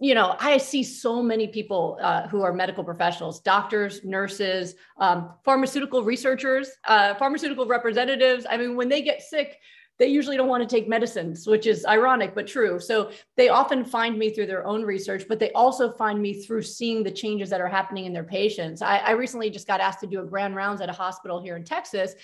you 0.00 0.14
know, 0.14 0.34
I 0.40 0.56
see 0.56 0.82
so 0.82 1.22
many 1.22 1.46
people 1.46 1.98
uh, 2.02 2.26
who 2.26 2.42
are 2.42 2.52
medical 2.52 2.82
professionals, 2.82 3.40
doctors, 3.40 4.04
nurses, 4.04 4.74
um, 4.98 5.34
pharmaceutical 5.44 6.02
researchers, 6.02 6.70
uh, 6.88 7.14
pharmaceutical 7.14 7.66
representatives. 7.66 8.46
I 8.50 8.56
mean, 8.56 8.74
when 8.74 8.88
they 8.88 9.00
get 9.00 9.22
sick, 9.22 9.58
they 9.98 10.06
usually 10.08 10.37
don't 10.37 10.48
want 10.48 10.69
to 10.69 10.76
take 10.76 10.88
medicines, 10.88 11.46
which 11.46 11.66
is 11.66 11.87
ironic 11.87 12.34
but 12.34 12.46
true. 12.46 12.78
So 12.78 13.10
they 13.37 13.48
often 13.48 13.84
find 13.84 14.19
me 14.19 14.31
through 14.31 14.46
their 14.46 14.66
own 14.66 14.82
research, 14.82 15.25
but 15.28 15.38
they 15.38 15.52
also 15.52 15.90
find 15.93 16.20
me 16.20 16.43
through 16.43 16.62
seeing 16.62 17.02
the 17.02 17.10
changes 17.10 17.48
that 17.50 17.60
are 17.60 17.69
happening 17.69 18.04
in 18.04 18.12
their 18.12 18.25
patients. 18.25 18.82
I, 18.82 18.98
I 18.98 19.10
recently 19.12 19.48
just 19.48 19.66
got 19.66 19.81
asked 19.81 20.00
to 20.00 20.06
do 20.06 20.20
a 20.20 20.26
grand 20.26 20.54
rounds 20.54 20.81
at 20.81 20.90
a 20.90 20.93
hospital 20.93 21.43
here 21.43 21.56
in 21.56 21.64
Texas 21.64 22.14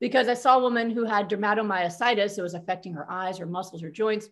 because 0.00 0.28
I 0.28 0.34
saw 0.34 0.58
a 0.58 0.62
woman 0.62 0.90
who 0.90 1.04
had 1.04 1.30
dermatomyositis. 1.30 2.36
It 2.36 2.42
was 2.42 2.54
affecting 2.54 2.92
her 2.94 3.10
eyes, 3.10 3.38
her 3.38 3.46
muscles, 3.46 3.82
her 3.82 3.90
joints. 3.90 4.28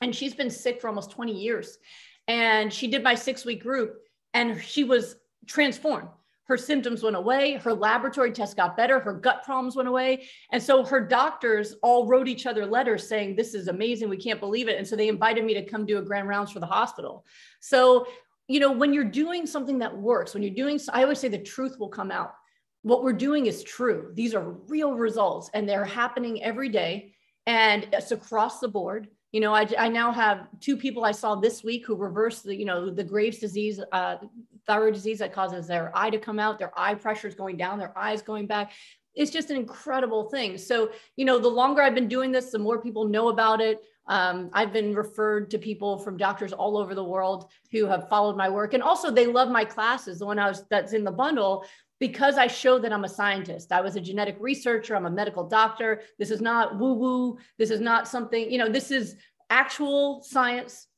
And 0.00 0.14
she's 0.14 0.34
been 0.34 0.50
sick 0.50 0.80
for 0.80 0.88
almost 0.88 1.10
20 1.10 1.32
years. 1.32 1.78
And 2.28 2.72
she 2.72 2.86
did 2.86 3.02
my 3.02 3.14
six 3.14 3.44
week 3.44 3.62
group 3.62 3.96
and 4.34 4.60
she 4.62 4.84
was 4.84 5.16
transformed 5.46 6.08
her 6.46 6.56
symptoms 6.56 7.02
went 7.02 7.16
away 7.16 7.54
her 7.54 7.74
laboratory 7.74 8.32
tests 8.32 8.54
got 8.54 8.76
better 8.76 9.00
her 9.00 9.12
gut 9.12 9.42
problems 9.44 9.76
went 9.76 9.88
away. 9.88 10.26
And 10.52 10.62
so 10.62 10.84
her 10.84 11.00
doctors 11.00 11.74
all 11.82 12.06
wrote 12.06 12.28
each 12.28 12.46
other 12.46 12.66
letters 12.66 13.08
saying 13.08 13.36
this 13.36 13.54
is 13.54 13.68
amazing. 13.68 14.08
We 14.08 14.16
can't 14.16 14.40
believe 14.40 14.68
it. 14.68 14.78
And 14.78 14.86
so 14.86 14.96
they 14.96 15.08
invited 15.08 15.44
me 15.44 15.54
to 15.54 15.64
come 15.64 15.86
do 15.86 15.98
a 15.98 16.02
grand 16.02 16.28
rounds 16.28 16.52
for 16.52 16.60
the 16.60 16.66
hospital. 16.66 17.24
So 17.60 18.06
you 18.48 18.60
know 18.60 18.70
when 18.70 18.92
you're 18.92 19.04
doing 19.04 19.46
something 19.46 19.78
that 19.80 19.96
works 19.96 20.32
when 20.32 20.42
you're 20.42 20.54
doing 20.54 20.78
i 20.92 21.02
always 21.02 21.18
say 21.18 21.28
the 21.28 21.38
truth 21.38 21.78
will 21.78 21.88
come 21.88 22.10
out. 22.10 22.34
What 22.82 23.02
we're 23.02 23.12
doing 23.12 23.46
is 23.46 23.64
true. 23.64 24.12
These 24.14 24.32
are 24.32 24.50
real 24.68 24.94
results 24.94 25.50
and 25.54 25.68
they're 25.68 25.84
happening 25.84 26.44
every 26.44 26.68
day. 26.68 27.14
And 27.46 27.88
it's 27.92 28.12
across 28.12 28.60
the 28.60 28.68
board 28.68 29.08
you 29.36 29.42
know 29.42 29.52
I, 29.52 29.68
I 29.78 29.88
now 29.88 30.12
have 30.12 30.46
two 30.60 30.78
people 30.78 31.04
i 31.04 31.12
saw 31.12 31.34
this 31.34 31.62
week 31.62 31.84
who 31.86 31.94
reversed 31.94 32.44
the 32.44 32.56
you 32.56 32.64
know 32.64 32.88
the 32.88 33.04
graves 33.04 33.36
disease 33.36 33.78
uh, 33.92 34.16
thyroid 34.66 34.94
disease 34.94 35.18
that 35.18 35.34
causes 35.34 35.66
their 35.66 35.92
eye 35.94 36.08
to 36.08 36.16
come 36.16 36.38
out 36.38 36.58
their 36.58 36.72
eye 36.74 36.94
pressure 36.94 37.28
is 37.28 37.34
going 37.34 37.58
down 37.58 37.78
their 37.78 37.96
eyes 37.98 38.22
going 38.22 38.46
back. 38.46 38.72
It's 39.14 39.30
just 39.30 39.50
an 39.50 39.58
incredible 39.58 40.30
thing. 40.30 40.56
So 40.56 40.90
you 41.16 41.26
know 41.26 41.38
the 41.38 41.48
longer 41.48 41.82
i've 41.82 41.94
been 41.94 42.08
doing 42.08 42.32
this 42.32 42.50
the 42.50 42.58
more 42.58 42.80
people 42.80 43.06
know 43.06 43.28
about 43.28 43.60
it. 43.60 43.82
Um, 44.08 44.48
I've 44.54 44.72
been 44.72 44.94
referred 44.94 45.50
to 45.50 45.58
people 45.58 45.98
from 45.98 46.16
doctors 46.16 46.54
all 46.54 46.78
over 46.78 46.94
the 46.94 47.04
world 47.04 47.50
who 47.72 47.84
have 47.86 48.08
followed 48.08 48.38
my 48.38 48.48
work, 48.48 48.72
and 48.72 48.82
also 48.82 49.10
they 49.10 49.26
love 49.26 49.50
my 49.50 49.66
classes. 49.66 50.20
The 50.20 50.26
one 50.26 50.38
I 50.38 50.48
was 50.48 50.64
that's 50.70 50.94
in 50.94 51.04
the 51.04 51.10
bundle 51.10 51.66
because 51.98 52.36
I 52.36 52.46
show 52.46 52.78
that 52.78 52.92
I'm 52.92 53.04
a 53.04 53.08
scientist. 53.08 53.72
I 53.72 53.80
was 53.80 53.96
a 53.96 54.00
genetic 54.00 54.36
researcher, 54.40 54.94
I'm 54.94 55.06
a 55.06 55.10
medical 55.10 55.48
doctor. 55.48 56.02
This 56.18 56.30
is 56.30 56.40
not 56.40 56.78
woo 56.78 56.94
woo. 56.94 57.38
This 57.58 57.70
is 57.70 57.80
not 57.80 58.06
something, 58.08 58.50
you 58.50 58.58
know, 58.58 58.68
this 58.68 58.90
is 58.90 59.16
actual 59.50 60.22
science 60.22 60.88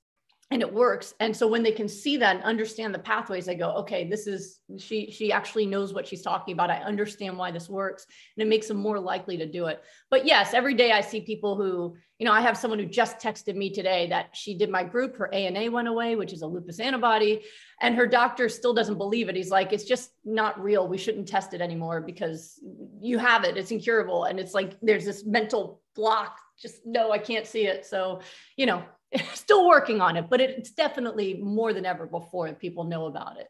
and 0.50 0.62
it 0.62 0.72
works. 0.72 1.14
And 1.20 1.36
so 1.36 1.46
when 1.46 1.62
they 1.62 1.72
can 1.72 1.88
see 1.88 2.16
that 2.16 2.36
and 2.36 2.44
understand 2.44 2.94
the 2.94 2.98
pathways 2.98 3.46
they 3.46 3.54
go 3.54 3.70
okay 3.72 4.08
this 4.08 4.26
is 4.26 4.60
she 4.78 5.10
she 5.10 5.30
actually 5.30 5.66
knows 5.66 5.92
what 5.92 6.06
she's 6.06 6.22
talking 6.22 6.54
about. 6.54 6.70
I 6.70 6.78
understand 6.78 7.36
why 7.36 7.50
this 7.50 7.68
works 7.68 8.06
and 8.36 8.42
it 8.42 8.48
makes 8.48 8.68
them 8.68 8.78
more 8.78 8.98
likely 8.98 9.36
to 9.36 9.46
do 9.46 9.66
it. 9.66 9.82
But 10.10 10.24
yes 10.24 10.54
every 10.54 10.74
day 10.74 10.92
i 10.92 11.00
see 11.00 11.20
people 11.20 11.54
who 11.54 11.96
you 12.18 12.24
know 12.24 12.32
i 12.32 12.40
have 12.40 12.56
someone 12.56 12.78
who 12.78 12.86
just 12.86 13.18
texted 13.18 13.56
me 13.56 13.70
today 13.70 14.06
that 14.08 14.34
she 14.34 14.56
did 14.56 14.70
my 14.70 14.84
group. 14.84 15.16
Her 15.16 15.32
ana 15.34 15.70
went 15.70 15.88
away 15.88 16.16
which 16.16 16.32
is 16.32 16.42
a 16.42 16.46
lupus 16.46 16.80
antibody 16.80 17.42
and 17.80 17.94
her 17.94 18.06
doctor 18.06 18.48
still 18.48 18.72
doesn't 18.72 18.98
believe 18.98 19.28
it. 19.28 19.36
He's 19.36 19.50
like 19.50 19.72
it's 19.74 19.84
just 19.84 20.12
not 20.24 20.62
real. 20.62 20.88
We 20.88 20.98
shouldn't 20.98 21.28
test 21.28 21.52
it 21.52 21.60
anymore 21.60 22.00
because 22.00 22.58
you 23.00 23.18
have 23.18 23.44
it. 23.44 23.58
It's 23.58 23.70
incurable. 23.70 24.24
And 24.24 24.40
it's 24.40 24.54
like 24.54 24.78
there's 24.80 25.04
this 25.04 25.26
mental 25.26 25.82
block 25.94 26.38
just 26.58 26.84
no 26.86 27.12
i 27.12 27.18
can't 27.18 27.46
see 27.46 27.66
it. 27.66 27.84
So 27.84 28.20
you 28.56 28.64
know 28.64 28.82
still 29.34 29.66
working 29.66 30.00
on 30.00 30.16
it, 30.16 30.28
but 30.28 30.40
it's 30.40 30.70
definitely 30.70 31.34
more 31.34 31.72
than 31.72 31.86
ever 31.86 32.06
before 32.06 32.52
people 32.52 32.84
know 32.84 33.06
about 33.06 33.38
it. 33.38 33.48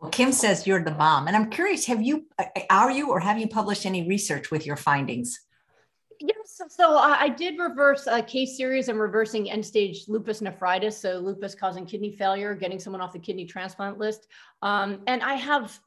Well, 0.00 0.10
Kim 0.10 0.32
says 0.32 0.66
you're 0.66 0.84
the 0.84 0.90
bomb. 0.90 1.28
And 1.28 1.36
I'm 1.36 1.50
curious, 1.50 1.86
have 1.86 2.02
you, 2.02 2.26
are 2.68 2.90
you, 2.90 3.10
or 3.10 3.20
have 3.20 3.38
you 3.38 3.48
published 3.48 3.86
any 3.86 4.06
research 4.06 4.50
with 4.50 4.66
your 4.66 4.76
findings? 4.76 5.40
Yes, 6.20 6.60
so 6.68 6.96
I 6.96 7.28
did 7.28 7.58
reverse 7.58 8.06
a 8.06 8.22
case 8.22 8.56
series 8.56 8.88
and 8.88 8.98
reversing 8.98 9.50
end 9.50 9.64
stage 9.64 10.04
lupus 10.08 10.40
nephritis, 10.40 10.96
so 10.98 11.18
lupus 11.18 11.54
causing 11.54 11.86
kidney 11.86 12.12
failure, 12.12 12.54
getting 12.54 12.78
someone 12.78 13.00
off 13.00 13.12
the 13.12 13.18
kidney 13.18 13.46
transplant 13.46 13.98
list. 13.98 14.28
Um, 14.62 15.00
and 15.06 15.22
I 15.22 15.34
have, 15.34 15.78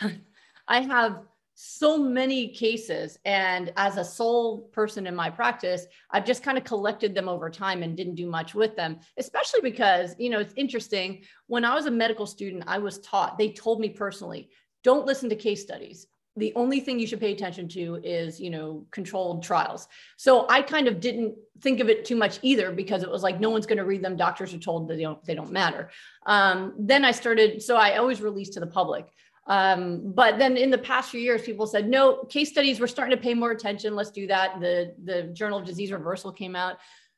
I 0.68 0.80
have 0.80 1.22
so 1.54 1.98
many 1.98 2.48
cases, 2.48 3.18
and 3.24 3.72
as 3.76 3.96
a 3.96 4.04
sole 4.04 4.62
person 4.72 5.06
in 5.06 5.14
my 5.14 5.30
practice, 5.30 5.86
I've 6.10 6.24
just 6.24 6.42
kind 6.42 6.58
of 6.58 6.64
collected 6.64 7.14
them 7.14 7.28
over 7.28 7.48
time 7.48 7.82
and 7.82 7.96
didn't 7.96 8.16
do 8.16 8.28
much 8.28 8.54
with 8.54 8.74
them. 8.76 8.98
Especially 9.18 9.60
because 9.60 10.14
you 10.18 10.30
know 10.30 10.40
it's 10.40 10.54
interesting. 10.56 11.22
When 11.46 11.64
I 11.64 11.74
was 11.74 11.86
a 11.86 11.90
medical 11.90 12.26
student, 12.26 12.64
I 12.66 12.78
was 12.78 12.98
taught. 12.98 13.38
They 13.38 13.50
told 13.50 13.80
me 13.80 13.88
personally, 13.90 14.50
don't 14.82 15.06
listen 15.06 15.28
to 15.28 15.36
case 15.36 15.62
studies 15.62 16.06
the 16.36 16.52
only 16.56 16.80
thing 16.80 16.98
you 16.98 17.06
should 17.06 17.20
pay 17.20 17.32
attention 17.32 17.68
to 17.68 18.00
is 18.02 18.40
you 18.40 18.50
know 18.50 18.84
controlled 18.90 19.42
trials 19.42 19.88
so 20.16 20.46
i 20.48 20.60
kind 20.60 20.88
of 20.88 21.00
didn't 21.00 21.34
think 21.60 21.80
of 21.80 21.88
it 21.88 22.04
too 22.04 22.16
much 22.16 22.38
either 22.42 22.72
because 22.72 23.02
it 23.02 23.10
was 23.10 23.22
like 23.22 23.40
no 23.40 23.50
one's 23.50 23.66
going 23.66 23.78
to 23.78 23.84
read 23.84 24.02
them 24.02 24.16
doctors 24.16 24.52
are 24.52 24.58
told 24.58 24.88
that 24.88 24.96
they 24.96 25.02
don't 25.02 25.24
they 25.24 25.34
don't 25.34 25.52
matter 25.52 25.90
um, 26.26 26.74
then 26.78 27.04
i 27.04 27.10
started 27.10 27.62
so 27.62 27.76
i 27.76 27.96
always 27.96 28.20
release 28.20 28.50
to 28.50 28.60
the 28.60 28.66
public 28.66 29.06
um, 29.46 30.12
but 30.14 30.38
then 30.38 30.56
in 30.56 30.70
the 30.70 30.78
past 30.78 31.10
few 31.10 31.20
years 31.20 31.42
people 31.42 31.66
said 31.66 31.88
no 31.88 32.24
case 32.24 32.50
studies 32.50 32.80
we're 32.80 32.86
starting 32.86 33.16
to 33.16 33.22
pay 33.22 33.34
more 33.34 33.50
attention 33.50 33.94
let's 33.94 34.10
do 34.10 34.26
that 34.26 34.60
the 34.60 34.94
the 35.04 35.24
journal 35.34 35.58
of 35.58 35.66
disease 35.66 35.92
reversal 35.92 36.32
came 36.32 36.56
out 36.56 36.76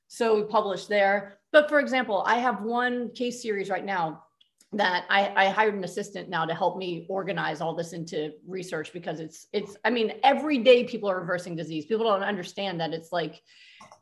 so 0.09 0.37
we 0.37 0.43
published 0.43 0.89
there 0.89 1.39
but 1.53 1.69
for 1.69 1.79
example 1.79 2.23
i 2.27 2.37
have 2.37 2.63
one 2.63 3.11
case 3.13 3.43
series 3.43 3.71
right 3.71 3.85
now 3.85 4.23
that 4.73 5.05
I, 5.09 5.47
I, 5.47 5.49
hired 5.49 5.75
an 5.75 5.85
assistant 5.85 6.29
now 6.29 6.45
to 6.45 6.55
help 6.55 6.77
me 6.77 7.07
organize 7.09 7.61
all 7.61 7.75
this 7.75 7.93
into 7.93 8.33
research 8.47 8.93
because 8.93 9.21
it's 9.21 9.47
it's 9.53 9.77
I 9.85 9.91
mean 9.91 10.15
every 10.25 10.59
day 10.59 10.85
people 10.85 11.09
are 11.09 11.21
reversing 11.21 11.55
disease. 11.55 11.87
People 11.87 12.05
don't 12.05 12.23
understand 12.23 12.81
that 12.81 12.93
it's 12.93 13.13
like 13.13 13.43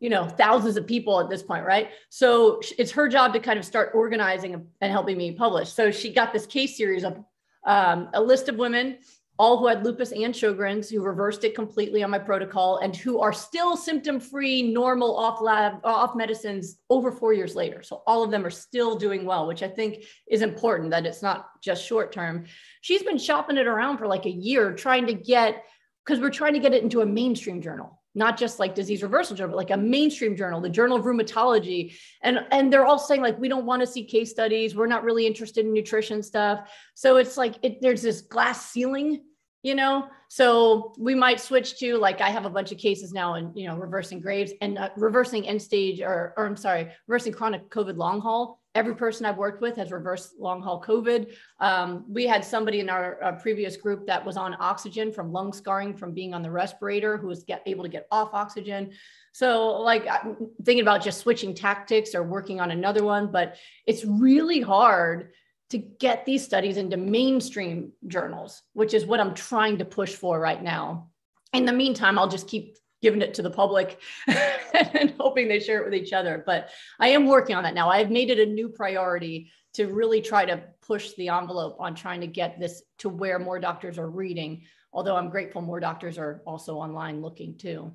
you 0.00 0.09
know 0.09 0.26
thousands 0.26 0.76
of 0.76 0.87
people 0.87 1.21
at 1.21 1.28
this 1.28 1.43
point, 1.43 1.66
right? 1.66 1.90
So 2.09 2.61
it's 2.78 2.90
her 2.93 3.09
job 3.09 3.35
to 3.35 3.40
kind 3.40 3.59
of 3.59 3.64
start 3.64 3.90
organizing 3.95 4.66
and 4.81 4.93
helping 4.93 5.19
me 5.19 5.33
publish. 5.33 5.71
So 5.71 5.90
she 5.90 6.12
got 6.12 6.33
this 6.33 6.47
case 6.47 6.76
series 6.76 7.04
of 7.04 7.23
um, 7.66 8.09
a 8.14 8.21
list 8.23 8.49
of 8.49 8.56
women 8.56 8.99
all 9.38 9.59
who 9.59 9.66
had 9.66 9.85
lupus 9.85 10.12
and 10.12 10.33
Sjogren's, 10.33 10.88
who 10.88 11.02
reversed 11.02 11.42
it 11.42 11.54
completely 11.54 12.02
on 12.04 12.11
my 12.11 12.18
protocol, 12.18 12.78
and 12.78 12.94
who 12.94 13.18
are 13.18 13.33
still 13.33 13.76
symptom-free, 13.76 14.62
normal 14.73 15.16
off 15.16 15.40
lab, 15.40 15.80
off 15.83 16.14
medicines 16.14 16.78
over 16.88 17.11
four 17.11 17.33
years 17.33 17.56
later. 17.56 17.83
So 17.83 18.02
all 18.06 18.23
of 18.23 18.30
them 18.30 18.47
are 18.47 18.50
still 18.50 18.97
doing 18.97 19.25
well, 19.25 19.47
which 19.49 19.62
I 19.62 19.68
think 19.68 20.04
is 20.28 20.42
important 20.42 20.90
that 20.90 21.06
it's 21.06 21.23
not 21.23 21.61
just 21.61 21.85
short 21.85 22.12
term. 22.12 22.44
She's 22.80 23.02
been 23.02 23.18
shopping 23.18 23.56
it 23.56 23.66
around 23.66 23.99
for 23.99 24.06
like 24.06 24.26
a 24.26 24.30
year, 24.30 24.73
trying 24.73 25.06
to 25.06 25.14
get 25.14 25.64
because 26.04 26.21
we're 26.21 26.30
trying 26.30 26.52
to 26.52 26.61
get 26.61 26.75
it 26.75 26.83
into 26.83 27.00
a 27.00 27.06
mainstream 27.06 27.61
journal 27.61 28.00
not 28.14 28.38
just 28.38 28.59
like 28.59 28.75
disease 28.75 29.02
reversal 29.02 29.37
journal, 29.37 29.52
but 29.52 29.56
like 29.56 29.76
a 29.76 29.80
mainstream 29.80 30.37
journal, 30.37 30.61
the 30.61 30.68
Journal 30.68 30.97
of 30.97 31.04
Rheumatology. 31.04 31.94
And, 32.23 32.40
and 32.50 32.73
they're 32.73 32.87
all 32.87 32.99
saying 32.99 33.23
like, 33.23 33.38
we 33.38 33.49
don't 33.49 33.66
want 33.66 33.80
to 33.80 33.87
see 33.87 34.04
case 34.04 34.30
studies. 34.30 34.75
We're 34.75 34.87
not 34.87 35.04
really 35.04 35.26
interested 35.26 35.66
in 35.66 35.73
nutrition 35.73 36.23
stuff. 36.23 36.71
So 36.94 37.16
it's 37.16 37.37
like, 37.37 37.56
it, 37.62 37.80
there's 37.80 38.02
this 38.02 38.21
glass 38.21 38.71
ceiling, 38.71 39.23
you 39.62 39.75
know? 39.75 40.06
So 40.28 40.94
we 40.99 41.14
might 41.14 41.40
switch 41.40 41.78
to 41.78 41.97
like, 41.97 42.21
I 42.21 42.30
have 42.30 42.44
a 42.44 42.50
bunch 42.50 42.73
of 42.73 42.78
cases 42.78 43.12
now 43.12 43.35
and, 43.35 43.56
you 43.56 43.66
know, 43.66 43.76
reversing 43.76 44.21
Graves 44.21 44.52
and 44.61 44.78
uh, 44.78 44.90
reversing 44.97 45.47
end 45.47 45.61
stage 45.61 46.00
or, 46.00 46.35
or 46.37 46.47
I'm 46.47 46.56
sorry, 46.56 46.90
reversing 47.06 47.33
chronic 47.33 47.68
COVID 47.71 47.97
long 47.97 48.21
haul 48.21 48.61
every 48.75 48.95
person 48.95 49.25
I've 49.25 49.37
worked 49.37 49.61
with 49.61 49.76
has 49.76 49.93
reversed 49.93 50.35
long 50.38 50.61
haul 50.61 50.83
COVID. 50.83 51.33
Um, 51.61 52.04
we 52.09 52.26
had 52.26 52.45
somebody 52.45 52.81
in 52.81 52.90
our, 52.90 53.23
our, 53.23 53.33
previous 53.35 53.76
group 53.76 54.07
that 54.07 54.25
was 54.25 54.37
on 54.37 54.57
oxygen 54.59 55.12
from 55.12 55.33
lung 55.33 55.52
scarring 55.52 55.97
from 55.97 56.12
being 56.12 56.35
on 56.35 56.43
the 56.43 56.50
respirator 56.50 57.16
who 57.16 57.28
was 57.28 57.45
get, 57.45 57.62
able 57.66 57.85
to 57.85 57.88
get 57.88 58.07
off 58.11 58.31
oxygen. 58.33 58.90
So, 59.33 59.81
like 59.81 60.07
I'm 60.09 60.37
thinking 60.64 60.83
about 60.83 61.02
just 61.02 61.21
switching 61.21 61.54
tactics 61.54 62.14
or 62.14 62.23
working 62.23 62.61
on 62.61 62.71
another 62.71 63.04
one, 63.04 63.31
but 63.31 63.57
it's 63.87 64.04
really 64.04 64.61
hard 64.61 65.31
to 65.71 65.78
get 65.78 66.25
these 66.25 66.45
studies 66.45 66.76
into 66.76 66.97
mainstream 66.97 67.93
journals, 68.07 68.62
which 68.75 68.95
is 68.95 69.07
what 69.07 69.21
I'm 69.21 69.35
trying 69.35 69.78
to 69.78 69.85
push 69.85 70.14
for 70.14 70.38
right 70.38 70.62
now. 70.62 71.11
In 71.52 71.64
the 71.64 71.73
meantime, 71.73 72.19
I'll 72.19 72.28
just 72.28 72.49
keep 72.49 72.76
giving 73.04 73.20
it 73.20 73.34
to 73.34 73.42
the 73.42 73.50
public 73.50 74.00
and 74.26 75.14
hoping 75.20 75.46
they 75.46 75.61
share 75.61 75.82
it 75.82 75.84
with 75.84 75.94
each 75.94 76.14
other. 76.14 76.42
But 76.44 76.70
I 76.99 77.08
am 77.08 77.26
working 77.26 77.54
on 77.54 77.62
that 77.64 77.75
now. 77.75 77.90
I've 77.90 78.11
made 78.11 78.30
it 78.30 78.40
a 78.40 78.46
new 78.50 78.70
priority 78.70 79.52
to 79.75 79.88
really 79.88 80.23
try 80.23 80.46
to 80.46 80.62
push 80.80 81.12
the 81.18 81.28
envelope 81.28 81.76
on 81.78 81.94
trying 81.94 82.23
to 82.23 82.26
get 82.26 82.58
this 82.58 82.82
to 82.99 83.11
where 83.11 83.38
more 83.38 83.61
doctors 83.61 83.99
are 83.99 84.08
reading. 84.08 84.62
Although 84.90 85.16
I'm 85.16 85.28
grateful 85.28 85.61
more 85.61 85.80
doctors 85.80 86.16
are 86.16 86.42
also 86.46 86.76
online 86.76 87.20
looking 87.20 87.58
too. 87.58 87.92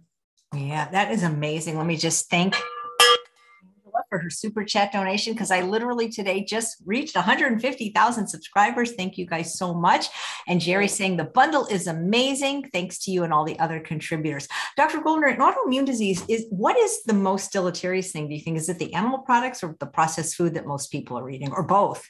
Yeah, 0.53 0.87
that 0.91 1.11
is 1.11 1.23
amazing. 1.23 1.75
Let 1.77 1.87
me 1.87 1.97
just 1.97 2.29
thank 2.29 2.55
for 4.09 4.19
her 4.19 4.29
super 4.29 4.63
chat 4.63 4.91
donation 4.91 5.33
because 5.33 5.51
I 5.51 5.61
literally 5.61 6.09
today 6.09 6.43
just 6.43 6.77
reached 6.85 7.15
150,000 7.15 8.27
subscribers. 8.27 8.93
Thank 8.93 9.17
you 9.17 9.25
guys 9.25 9.57
so 9.57 9.73
much. 9.73 10.07
And 10.47 10.59
Jerry 10.59 10.87
saying 10.87 11.17
the 11.17 11.25
bundle 11.25 11.67
is 11.67 11.87
amazing. 11.87 12.69
Thanks 12.73 12.99
to 13.05 13.11
you 13.11 13.23
and 13.23 13.31
all 13.31 13.45
the 13.45 13.59
other 13.59 13.79
contributors. 13.79 14.47
Dr. 14.75 15.01
Goldner, 15.01 15.27
an 15.27 15.39
autoimmune 15.39 15.85
disease 15.85 16.23
is 16.27 16.45
what 16.49 16.77
is 16.77 17.03
the 17.03 17.13
most 17.13 17.53
deleterious 17.53 18.11
thing? 18.11 18.27
Do 18.27 18.35
you 18.35 18.41
think 18.41 18.57
is 18.57 18.69
it 18.69 18.79
the 18.79 18.93
animal 18.93 19.19
products 19.19 19.63
or 19.63 19.75
the 19.79 19.85
processed 19.85 20.35
food 20.35 20.55
that 20.55 20.65
most 20.65 20.91
people 20.91 21.17
are 21.17 21.29
eating 21.29 21.51
or 21.51 21.63
both? 21.63 22.05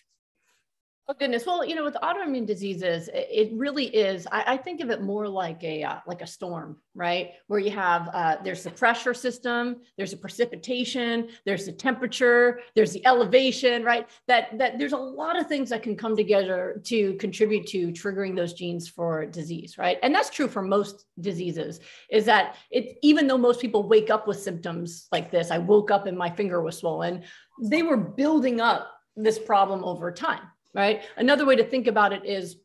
Oh 1.11 1.15
goodness. 1.17 1.43
Well, 1.47 1.65
you 1.65 1.73
know, 1.73 1.83
with 1.83 1.95
autoimmune 2.03 2.45
diseases, 2.45 3.09
it 3.11 3.49
really 3.55 3.87
is. 3.87 4.27
I, 4.31 4.43
I 4.45 4.57
think 4.57 4.79
of 4.79 4.91
it 4.91 5.01
more 5.01 5.27
like 5.27 5.63
a 5.63 5.81
uh, 5.81 5.95
like 6.05 6.21
a 6.21 6.27
storm, 6.27 6.77
right? 6.93 7.31
Where 7.47 7.59
you 7.59 7.71
have 7.71 8.11
uh, 8.13 8.35
there's 8.43 8.61
the 8.61 8.69
pressure 8.69 9.15
system, 9.15 9.77
there's 9.97 10.13
a 10.13 10.17
precipitation, 10.17 11.29
there's 11.47 11.65
the 11.65 11.71
temperature, 11.71 12.59
there's 12.75 12.93
the 12.93 13.03
elevation, 13.07 13.83
right? 13.83 14.07
That 14.27 14.55
that 14.59 14.77
there's 14.77 14.93
a 14.93 14.97
lot 14.97 15.35
of 15.35 15.47
things 15.47 15.71
that 15.71 15.81
can 15.81 15.95
come 15.95 16.15
together 16.15 16.79
to 16.85 17.15
contribute 17.15 17.65
to 17.69 17.87
triggering 17.87 18.35
those 18.35 18.53
genes 18.53 18.87
for 18.87 19.25
disease, 19.25 19.79
right? 19.79 19.97
And 20.03 20.13
that's 20.13 20.29
true 20.29 20.47
for 20.47 20.61
most 20.61 21.05
diseases. 21.19 21.79
Is 22.11 22.25
that 22.25 22.55
it? 22.69 22.99
Even 23.01 23.25
though 23.25 23.39
most 23.39 23.59
people 23.59 23.81
wake 23.81 24.11
up 24.11 24.27
with 24.27 24.39
symptoms 24.39 25.07
like 25.11 25.31
this, 25.31 25.49
I 25.49 25.57
woke 25.57 25.89
up 25.89 26.05
and 26.05 26.15
my 26.15 26.29
finger 26.29 26.61
was 26.61 26.77
swollen. 26.77 27.23
They 27.63 27.81
were 27.81 27.97
building 27.97 28.61
up 28.61 28.91
this 29.15 29.39
problem 29.39 29.83
over 29.83 30.11
time 30.11 30.41
right? 30.73 31.03
Another 31.17 31.45
way 31.45 31.55
to 31.55 31.63
think 31.63 31.88
about 31.88 32.13
it 32.13 32.25
is 32.25 32.57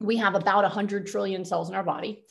we 0.00 0.16
have 0.16 0.34
about 0.34 0.62
100 0.62 1.06
trillion 1.06 1.44
cells 1.44 1.68
in 1.68 1.74
our 1.74 1.82
body, 1.82 2.24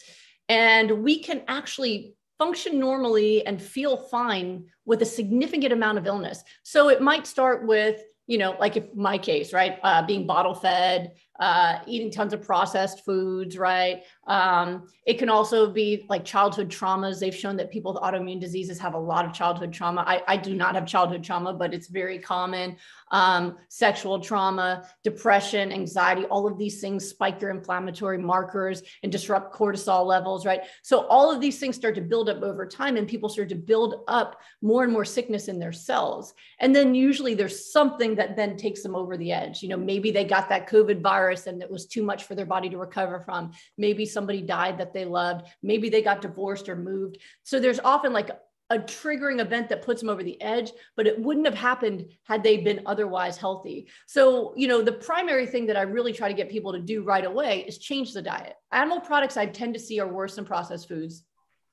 and 0.50 1.04
we 1.04 1.20
can 1.22 1.44
actually 1.48 2.14
function 2.38 2.80
normally 2.80 3.46
and 3.46 3.62
feel 3.62 3.98
fine 3.98 4.66
with 4.86 5.02
a 5.02 5.06
significant 5.06 5.74
amount 5.74 5.98
of 5.98 6.06
illness. 6.06 6.44
So 6.64 6.90
it 6.90 7.02
might 7.02 7.26
start 7.26 7.66
with 7.66 8.02
you 8.28 8.38
know, 8.38 8.56
like 8.60 8.76
if 8.76 8.94
my 8.94 9.18
case, 9.18 9.54
right, 9.54 9.80
uh, 9.82 10.06
being 10.06 10.28
bottle 10.28 10.54
fed, 10.54 11.14
uh, 11.40 11.80
eating 11.86 12.12
tons 12.12 12.34
of 12.34 12.42
processed 12.42 13.06
foods, 13.06 13.58
right? 13.58 14.04
Um, 14.26 14.88
it 15.06 15.20
can 15.20 15.30
also 15.30 15.70
be 15.70 16.06
like 16.10 16.26
childhood 16.26 16.70
traumas. 16.70 17.20
They've 17.20 17.36
shown 17.36 17.56
that 17.58 17.72
people 17.72 17.94
with 17.94 18.02
autoimmune 18.02 18.42
diseases 18.42 18.80
have 18.80 18.94
a 18.94 19.00
lot 19.00 19.26
of 19.26 19.34
childhood 19.34 19.72
trauma. 19.72 20.04
I, 20.06 20.24
I 20.28 20.38
do 20.38 20.56
not 20.56 20.76
have 20.76 20.86
childhood 20.86 21.24
trauma, 21.24 21.54
but 21.54 21.74
it's 21.74 21.88
very 21.88 22.20
common. 22.20 22.78
Um, 23.12 23.58
sexual 23.70 24.20
trauma, 24.20 24.88
depression, 25.04 25.72
anxiety, 25.72 26.26
all 26.26 26.48
of 26.48 26.58
these 26.58 26.82
things 26.82 27.08
spike 27.08 27.40
your 27.40 27.52
inflammatory 27.52 28.18
markers 28.18 28.82
and 29.04 29.12
disrupt 29.12 29.54
cortisol 29.54 30.06
levels, 30.06 30.46
right? 30.46 30.62
So 30.82 31.06
all 31.08 31.32
of 31.32 31.40
these 31.40 31.60
things 31.60 31.76
start 31.76 31.96
to 31.96 32.02
build 32.02 32.30
up 32.30 32.42
over 32.42 32.66
time 32.66 32.98
and 32.98 33.08
people 33.08 33.30
start 33.30 33.50
to 33.50 33.56
build 33.56 34.04
up 34.08 34.42
more 34.62 34.84
and 34.84 34.92
more 34.92 35.06
sickness 35.06 35.48
in 35.48 35.60
their 35.60 35.72
cells. 35.72 36.34
And 36.60 36.76
then 36.76 36.96
usually 36.96 37.34
there's 37.34 37.72
something 37.72 38.16
that 38.16 38.36
then 38.36 38.58
takes 38.58 38.84
them 38.84 38.96
over 38.96 39.16
the 39.16 39.32
edge. 39.32 39.62
You 39.62 39.70
know, 39.70 39.78
maybe 39.78 40.12
they 40.12 40.26
got 40.26 40.50
that 40.50 40.70
COVID 40.70 41.02
virus 41.02 41.27
and 41.30 41.62
it 41.62 41.70
was 41.70 41.86
too 41.86 42.04
much 42.04 42.24
for 42.24 42.36
their 42.36 42.46
body 42.46 42.70
to 42.70 42.78
recover 42.78 43.20
from. 43.20 43.52
Maybe 43.78 44.06
somebody 44.06 44.42
died 44.42 44.78
that 44.78 44.94
they 44.94 45.06
loved. 45.06 45.48
Maybe 45.62 45.90
they 45.90 46.02
got 46.02 46.22
divorced 46.22 46.70
or 46.70 46.76
moved. 46.76 47.18
So 47.44 47.60
there's 47.60 47.80
often 47.80 48.14
like 48.14 48.32
a 48.70 48.80
triggering 48.80 49.40
event 49.40 49.70
that 49.70 49.82
puts 49.82 50.02
them 50.02 50.10
over 50.10 50.24
the 50.24 50.42
edge, 50.42 50.72
but 50.96 51.08
it 51.08 51.20
wouldn't 51.20 51.46
have 51.46 51.56
happened 51.56 52.06
had 52.24 52.44
they 52.44 52.58
been 52.58 52.82
otherwise 52.86 53.38
healthy. 53.38 53.88
So, 54.08 54.54
you 54.58 54.68
know, 54.68 54.82
the 54.82 54.92
primary 54.92 55.46
thing 55.46 55.68
that 55.68 55.78
I 55.78 55.84
really 55.84 56.12
try 56.12 56.28
to 56.28 56.34
get 56.34 56.50
people 56.50 56.74
to 56.74 56.80
do 56.80 57.04
right 57.04 57.26
away 57.26 57.64
is 57.68 57.78
change 57.78 58.14
the 58.14 58.22
diet. 58.22 58.56
Animal 58.72 59.00
products 59.00 59.38
I 59.38 59.46
tend 59.46 59.74
to 59.76 59.80
see 59.80 60.00
are 60.00 60.08
worse 60.08 60.36
than 60.36 60.46
processed 60.46 60.90
foods. 60.90 61.24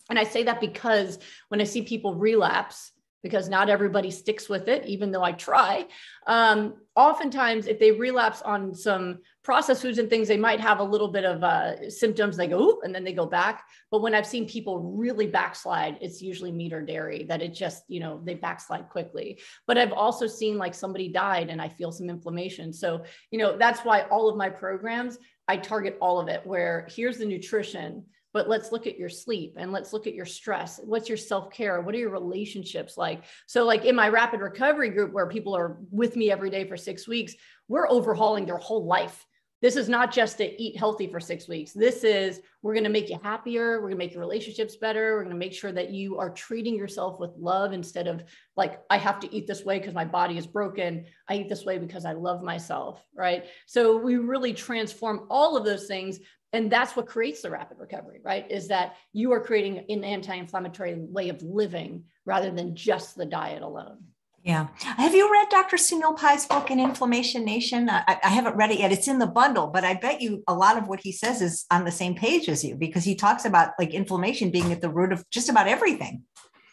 And 0.09 0.19
I 0.19 0.25
say 0.25 0.45
that 0.45 0.61
because 0.61 1.19
when 1.49 1.61
I 1.61 1.65
see 1.65 1.83
people 1.83 2.15
relapse, 2.15 2.93
because 3.25 3.49
not 3.49 3.71
everybody 3.71 4.11
sticks 4.11 4.51
with 4.51 4.69
it, 4.69 4.85
even 4.85 5.11
though 5.11 5.23
I 5.23 5.33
try. 5.33 5.87
Um, 6.27 6.75
oftentimes, 6.95 7.67
if 7.67 7.79
they 7.81 7.91
relapse 7.91 8.43
on 8.43 8.75
some 8.75 9.21
processed 9.45 9.83
foods 9.83 9.99
and 9.99 10.09
things, 10.09 10.27
they 10.27 10.39
might 10.39 10.59
have 10.59 10.81
a 10.81 10.85
little 10.85 11.09
bit 11.09 11.25
of 11.25 11.45
uh, 11.45 11.89
symptoms. 11.91 12.37
They 12.37 12.49
go, 12.49 12.81
and 12.83 12.95
then 12.95 13.05
they 13.05 13.13
go 13.13 13.27
back. 13.27 13.65
But 13.91 14.01
when 14.01 14.15
I've 14.15 14.27
seen 14.27 14.49
people 14.49 14.79
really 14.81 15.27
backslide, 15.27 15.99
it's 16.01 16.23
usually 16.23 16.51
meat 16.51 16.73
or 16.73 16.81
dairy 16.81 17.25
that 17.29 17.43
it 17.43 17.53
just, 17.53 17.85
you 17.87 18.01
know, 18.01 18.21
they 18.25 18.35
backslide 18.35 18.89
quickly. 18.89 19.39
But 19.67 19.79
I've 19.79 19.93
also 19.93 20.27
seen 20.27 20.57
like 20.57 20.75
somebody 20.75 21.09
died 21.09 21.51
and 21.51 21.61
I 21.61 21.69
feel 21.69 21.93
some 21.93 22.09
inflammation. 22.09 22.73
So, 22.73 23.05
you 23.31 23.39
know, 23.39 23.57
that's 23.57 23.81
why 23.81 24.03
all 24.11 24.29
of 24.31 24.37
my 24.37 24.49
programs, 24.49 25.19
I 25.47 25.59
target 25.59 25.99
all 26.01 26.19
of 26.19 26.29
it, 26.29 26.45
where 26.47 26.89
here's 26.91 27.19
the 27.19 27.27
nutrition 27.27 28.05
but 28.35 28.49
let's 28.49 28.73
look 28.73 28.89
at 28.89 28.99
your 28.99 29.09
sleep 29.09 29.55
and 29.57 29.71
let's 29.71 29.93
look 29.93 30.09
at 30.09 30.15
your 30.15 30.27
stress. 30.27 30.81
What's 30.83 31.09
your 31.09 31.17
self 31.17 31.53
care? 31.53 31.81
What 31.81 31.95
are 31.95 31.99
your 31.99 32.11
relationships 32.11 32.99
like? 32.99 33.23
So, 33.47 33.65
like 33.65 33.85
in 33.85 33.95
my 33.95 34.09
rapid 34.09 34.41
recovery 34.41 34.91
group, 34.91 35.13
where 35.13 35.29
people 35.29 35.57
are 35.57 35.79
with 35.93 36.17
me 36.17 36.33
every 36.33 36.51
day 36.51 36.67
for 36.67 36.77
six 36.77 37.07
weeks, 37.07 37.35
we're 37.69 37.89
overhauling 37.89 38.45
their 38.45 38.59
whole 38.59 38.85
life. 38.85 39.25
This 39.63 39.77
is 39.77 39.89
not 39.89 40.13
just 40.13 40.37
to 40.39 40.63
eat 40.63 40.77
healthy 40.77 41.07
for 41.07 41.21
six 41.21 41.49
weeks. 41.49 41.73
This 41.73 42.05
is 42.05 42.41
we're 42.63 42.75
going 42.75 42.85
to 42.85 42.91
make 42.91 43.09
you 43.09 43.19
happier. 43.23 43.75
We're 43.75 43.89
going 43.89 43.93
to 43.93 44.05
make 44.05 44.13
your 44.13 44.21
relationships 44.21 44.77
better. 44.77 45.15
We're 45.15 45.23
going 45.23 45.35
to 45.35 45.39
make 45.39 45.55
sure 45.55 45.73
that 45.73 45.91
you 45.91 46.19
are 46.19 46.31
treating 46.31 46.77
yourself 46.77 47.19
with 47.19 47.31
love 47.39 47.73
instead 47.73 48.07
of 48.07 48.25
like, 48.57 48.81
I 48.91 48.99
have 48.99 49.21
to 49.21 49.35
eat 49.35 49.47
this 49.47 49.65
way 49.65 49.79
because 49.79 49.95
my 49.95 50.05
body 50.05 50.37
is 50.37 50.47
broken. 50.47 51.07
I 51.29 51.37
eat 51.37 51.49
this 51.49 51.65
way 51.65 51.79
because 51.79 52.05
I 52.05 52.13
love 52.13 52.43
myself. 52.43 53.03
Right. 53.17 53.45
So 53.67 53.97
we 53.97 54.17
really 54.17 54.53
transform 54.53 55.27
all 55.31 55.57
of 55.57 55.65
those 55.65 55.87
things 55.87 56.21
and 56.55 56.71
that's 56.71 56.95
what 56.95 57.09
creates 57.09 57.43
the 57.43 57.51
rapid 57.51 57.79
recovery 57.81 58.21
right 58.25 58.49
is 58.49 58.69
that 58.69 58.95
you 59.13 59.33
are 59.33 59.41
creating 59.41 59.85
an 59.89 60.05
anti-inflammatory 60.05 60.95
way 60.97 61.29
of 61.29 61.43
living 61.43 62.05
rather 62.25 62.51
than 62.51 62.77
just 62.77 63.17
the 63.17 63.27
diet 63.27 63.63
alone 63.63 63.99
yeah. 64.45 64.69
Have 64.81 65.15
you 65.15 65.33
read 65.33 65.49
Dr. 65.49 65.79
Sunil 65.79 66.19
Pai's 66.19 66.45
book 66.45 66.69
An 66.69 66.79
Inflammation 66.79 67.47
Nation? 67.47 67.89
I, 67.89 68.19
I, 68.23 68.29
haven't 68.29 68.57
read 68.57 68.71
it 68.71 68.79
yet. 68.79 68.93
It's 68.93 69.09
in 69.09 69.19
the 69.19 69.27
bundle, 69.27 69.69
but 69.69 69.85
I 69.85 69.95
bet 69.95 70.21
you 70.21 70.45
a 70.47 70.55
lot 70.55 70.77
of 70.77 70.87
what 70.87 71.01
he 71.01 71.13
says 71.13 71.41
is 71.41 71.65
on 71.71 71.87
the 71.87 71.91
same 71.91 72.15
page 72.15 72.47
as 72.51 72.63
you 72.63 72.77
because 72.77 73.05
he 73.05 73.15
talks 73.15 73.47
about 73.47 73.71
like 73.79 73.95
inflammation 73.95 74.51
being 74.51 74.71
at 74.71 74.83
the 74.83 74.91
root 74.91 75.13
of 75.13 75.25
just 75.31 75.49
about 75.49 75.67
everything. 75.67 76.25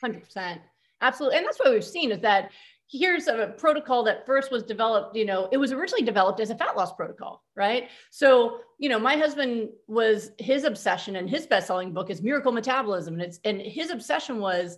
100%. 0.04 0.60
Absolutely. 1.00 1.38
And 1.38 1.46
that's 1.46 1.60
what 1.60 1.72
we've 1.72 1.82
seen 1.82 2.12
is 2.12 2.20
that 2.20 2.52
here's 2.92 3.28
a 3.28 3.54
protocol 3.58 4.04
that 4.04 4.26
first 4.26 4.52
was 4.52 4.64
developed, 4.64 5.16
you 5.16 5.26
know, 5.26 5.48
it 5.54 5.58
was 5.58 5.72
originally 5.72 6.04
developed 6.04 6.42
as 6.42 6.50
a 6.50 6.56
fat 6.56 6.76
loss 6.76 6.92
protocol, 6.92 7.42
right? 7.56 7.88
So, 8.10 8.60
you 8.80 8.90
know, 8.90 9.00
my 9.00 9.16
husband 9.16 9.70
was 9.88 10.32
his 10.40 10.66
obsession 10.66 11.16
and 11.16 11.30
his 11.30 11.48
best-selling 11.48 11.94
book 11.94 12.10
is 12.10 12.22
Miracle 12.22 12.52
Metabolism. 12.52 13.14
And 13.14 13.24
it's 13.24 13.40
and 13.46 13.62
his 13.62 13.92
obsession 13.92 14.40
was 14.40 14.78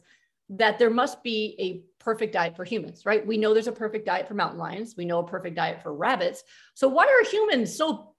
that 0.50 0.78
there 0.78 0.90
must 0.90 1.24
be 1.24 1.56
a 1.60 1.82
perfect 2.04 2.34
diet 2.34 2.56
for 2.56 2.66
humans, 2.66 3.06
right? 3.06 3.26
We 3.26 3.38
know 3.38 3.54
there's 3.54 3.68
a 3.68 3.72
perfect 3.72 4.06
diet 4.06 4.28
for 4.28 4.34
mountain 4.34 4.60
lions. 4.60 4.96
We 4.98 5.06
know 5.06 5.20
a 5.20 5.28
perfect 5.28 5.56
diet 5.56 5.82
for 5.82 5.94
rabbits. 5.94 6.44
So 6.74 6.88
why 6.88 7.06
are 7.06 7.30
humans 7.30 7.76
so 7.76 8.14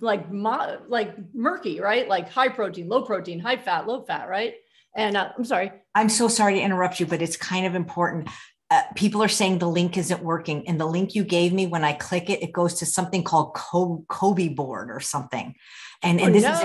like 0.00 0.30
mo- 0.30 0.78
like 0.88 1.14
murky, 1.34 1.80
right? 1.80 2.08
Like 2.08 2.28
high 2.30 2.48
protein, 2.48 2.88
low 2.88 3.02
protein, 3.02 3.40
high 3.40 3.56
fat, 3.56 3.86
low 3.86 4.02
fat, 4.02 4.28
right? 4.28 4.54
And 4.96 5.16
uh, 5.16 5.30
I'm 5.36 5.44
sorry. 5.44 5.72
I'm 5.94 6.08
so 6.08 6.28
sorry 6.28 6.54
to 6.54 6.60
interrupt 6.60 7.00
you, 7.00 7.06
but 7.06 7.22
it's 7.22 7.36
kind 7.36 7.66
of 7.66 7.74
important. 7.74 8.28
Uh, 8.70 8.82
people 8.94 9.22
are 9.22 9.28
saying 9.28 9.58
the 9.58 9.68
link 9.68 9.96
isn't 9.96 10.22
working, 10.22 10.66
and 10.66 10.80
the 10.80 10.86
link 10.86 11.14
you 11.14 11.24
gave 11.24 11.52
me, 11.52 11.66
when 11.66 11.84
I 11.84 11.92
click 11.92 12.30
it, 12.30 12.42
it 12.42 12.52
goes 12.52 12.74
to 12.74 12.86
something 12.86 13.22
called 13.22 13.54
Kobe 13.54 14.48
board 14.48 14.90
or 14.90 15.00
something. 15.00 15.54
And, 16.04 16.20
and 16.20 16.30
oh, 16.30 16.32
this 16.32 16.42
no. 16.42 16.52
is 16.52 16.60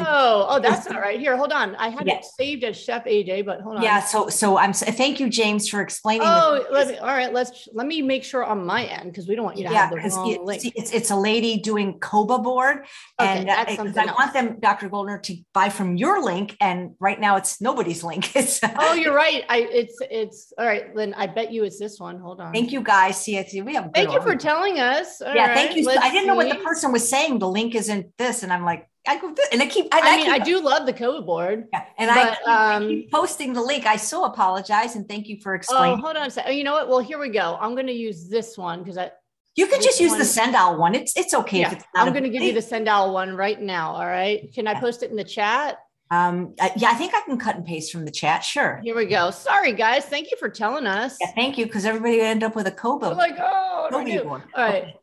oh 0.50 0.60
that's 0.62 0.90
not 0.90 1.00
right 1.00 1.18
here 1.18 1.38
hold 1.38 1.54
on 1.54 1.74
i 1.78 1.88
had 1.88 2.06
yeah. 2.06 2.18
it 2.18 2.26
saved 2.26 2.66
as 2.66 2.78
chef 2.78 3.06
aj 3.06 3.46
but 3.46 3.62
hold 3.62 3.78
on 3.78 3.84
yeah 3.84 4.02
so 4.02 4.28
so 4.28 4.58
i'm 4.58 4.74
thank 4.74 5.20
you 5.22 5.30
james 5.30 5.70
for 5.70 5.80
explaining 5.80 6.28
oh 6.28 6.66
let 6.72 6.90
me, 6.90 6.98
all 6.98 7.08
right 7.08 7.34
let's 7.34 7.70
let 7.74 7.88
me 7.88 8.02
make 8.02 8.26
sure 8.26 8.44
on 8.44 8.66
my 8.66 8.84
end 8.84 9.06
because 9.06 9.30
we 9.30 9.36
don't 9.36 9.46
want 9.46 9.58
you 9.58 9.66
to 9.66 9.72
yeah, 9.72 9.88
have 9.88 9.92
the 9.92 10.10
wrong 10.10 10.30
it, 10.30 10.44
link. 10.44 10.74
it's 10.76 10.92
it's 10.92 11.10
a 11.10 11.16
lady 11.16 11.58
doing 11.58 11.98
koba 12.00 12.38
board 12.38 12.80
okay, 13.20 13.40
and 13.40 13.50
uh, 13.50 13.64
i 13.66 13.76
else. 13.76 14.18
want 14.18 14.34
them 14.34 14.60
dr 14.60 14.90
goldner 14.90 15.18
to 15.18 15.38
buy 15.54 15.70
from 15.70 15.96
your 15.96 16.22
link 16.22 16.58
and 16.60 16.92
right 17.00 17.22
now 17.22 17.38
it's 17.38 17.62
nobody's 17.62 18.04
link 18.04 18.36
it's 18.36 18.60
oh 18.78 18.94
you're 18.94 19.16
right 19.16 19.46
i 19.48 19.60
it's 19.72 19.98
it's 20.12 20.52
all 20.58 20.66
right 20.66 20.94
Lynn. 20.96 21.14
i 21.14 21.28
bet 21.28 21.54
you 21.54 21.64
it's 21.64 21.80
this 21.80 21.98
one 21.98 22.20
hold 22.20 22.42
on 22.42 22.52
thank 22.52 22.74
you 22.74 22.82
guys 22.82 23.22
see, 23.22 23.42
see 23.48 23.62
we 23.62 23.74
have 23.74 23.90
thank 23.94 24.12
you 24.12 24.22
for 24.22 24.36
telling 24.36 24.80
us 24.80 25.22
all 25.22 25.34
yeah 25.34 25.48
right, 25.48 25.56
thank 25.56 25.78
you 25.78 25.90
i 25.90 26.10
didn't 26.10 26.24
see. 26.24 26.28
know 26.28 26.36
what 26.36 26.50
the 26.50 26.62
person 26.62 26.92
was 26.92 27.08
saying 27.08 27.40
the 27.40 27.48
link 27.48 27.74
isn't 27.74 28.06
this 28.18 28.44
and 28.44 28.52
i'm 28.52 28.66
like 28.66 28.90
I 29.10 29.20
go 29.20 29.34
and 29.52 29.60
I 29.60 29.66
keep. 29.66 29.88
I, 29.92 30.02
I, 30.02 30.18
mean, 30.18 30.26
keep, 30.26 30.34
I 30.34 30.38
do 30.38 30.62
love 30.62 30.86
the 30.86 30.94
code 30.94 31.26
board. 31.26 31.68
Yeah, 31.74 31.84
and 31.98 32.10
but, 32.10 32.18
I, 32.18 32.30
keep, 32.30 32.48
um, 32.48 32.84
I, 32.84 32.88
keep, 32.88 33.12
posting 33.12 33.54
the 33.54 33.62
link. 33.62 33.88
I 33.88 33.96
so 33.96 34.26
apologize 34.26 34.96
and 34.96 35.10
thank 35.10 35.28
you 35.28 35.42
for 35.42 35.56
explaining. 35.56 35.98
Oh, 35.98 36.02
hold 36.02 36.16
on 36.16 36.28
a 36.28 36.30
second. 36.30 36.52
Oh, 36.52 36.54
you 36.54 36.64
know 36.64 36.74
what? 36.74 36.88
Well, 36.88 37.00
here 37.00 37.18
we 37.18 37.30
go. 37.30 37.58
I'm 37.60 37.74
going 37.74 37.88
to 37.88 37.94
use 37.94 38.30
this 38.30 38.56
one 38.56 38.84
because 38.84 39.00
I. 39.00 39.10
You 39.56 39.66
can 39.66 39.82
just 39.82 40.00
use 40.00 40.12
one. 40.12 40.20
the 40.20 40.26
SendOwl 40.26 40.78
one. 40.78 40.94
It's 40.94 41.18
it's 41.18 41.34
okay 41.34 41.62
yeah, 41.62 41.72
if 41.72 41.80
it's 41.80 41.86
I'm 41.96 42.14
going 42.14 42.24
to 42.24 42.30
give 42.30 42.44
you 42.44 42.54
the 42.54 42.60
SendOwl 42.60 43.12
one 43.12 43.36
right 43.36 43.60
now. 43.60 43.94
All 43.94 44.06
right. 44.06 44.54
Can 44.54 44.68
I 44.68 44.80
post 44.80 45.02
it 45.02 45.10
in 45.10 45.18
the 45.18 45.24
chat? 45.24 45.80
Um, 46.12 46.54
yeah, 46.76 46.90
I 46.90 46.94
think 46.94 47.14
I 47.16 47.22
can 47.22 47.38
cut 47.40 47.56
and 47.56 47.66
paste 47.66 47.92
from 47.92 48.06
the 48.06 48.12
chat. 48.12 48.44
Sure. 48.44 48.80
Here 48.84 48.96
we 48.96 49.08
go. 49.08 49.32
Sorry, 49.32 49.74
guys. 49.74 50.06
Thank 50.06 50.30
you 50.30 50.38
for 50.38 50.50
telling 50.50 50.86
us. 50.86 51.18
Yeah, 51.20 51.32
thank 51.32 51.58
you 51.58 51.66
because 51.66 51.86
everybody 51.86 52.22
end 52.22 52.44
up 52.44 52.56
with 52.56 52.68
a 52.68 52.72
Kobo. 52.72 53.12
I'm 53.12 53.18
like, 53.18 53.38
oh, 53.40 53.88
Kobe 53.90 54.20
All 54.20 54.42
right. 54.56 54.84
Okay. 54.84 54.96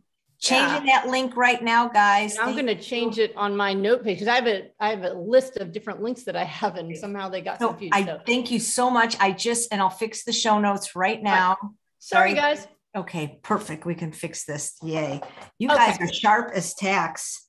Changing 0.47 0.87
yeah. 0.87 1.03
that 1.03 1.11
link 1.11 1.37
right 1.37 1.63
now, 1.63 1.89
guys. 1.89 2.39
I'm 2.39 2.53
going 2.53 2.67
to 2.67 2.81
change 2.81 3.19
it 3.19 3.37
on 3.37 3.57
my 3.57 3.73
note 3.73 4.05
page 4.05 4.19
because 4.19 4.29
I 4.29 4.37
have 4.37 4.47
a 4.47 4.71
I 4.79 4.91
have 4.91 5.03
a 5.03 5.13
list 5.13 5.57
of 5.57 5.73
different 5.73 6.03
links 6.03 6.23
that 6.25 6.37
I 6.37 6.45
have, 6.45 6.77
and 6.77 6.97
somehow 6.97 7.29
they 7.29 7.41
got 7.41 7.59
so 7.59 7.69
confused. 7.69 7.95
I 7.95 8.05
so. 8.05 8.21
thank 8.27 8.51
you 8.51 8.59
so 8.59 8.91
much. 8.91 9.17
I 9.19 9.33
just 9.33 9.73
and 9.73 9.81
I'll 9.81 9.91
fix 9.91 10.25
the 10.25 10.33
show 10.33 10.59
notes 10.59 10.95
right 10.95 11.23
now. 11.23 11.57
Right. 11.63 11.73
Sorry, 11.99 12.31
Sorry, 12.31 12.35
guys. 12.35 12.69
Okay, 12.97 13.39
perfect. 13.43 13.85
We 13.85 13.95
can 13.95 14.13
fix 14.13 14.45
this. 14.45 14.77
Yay! 14.83 15.21
You 15.59 15.69
okay. 15.69 15.77
guys 15.77 16.01
are 16.01 16.13
sharp 16.13 16.53
as 16.55 16.75
tacks. 16.75 17.47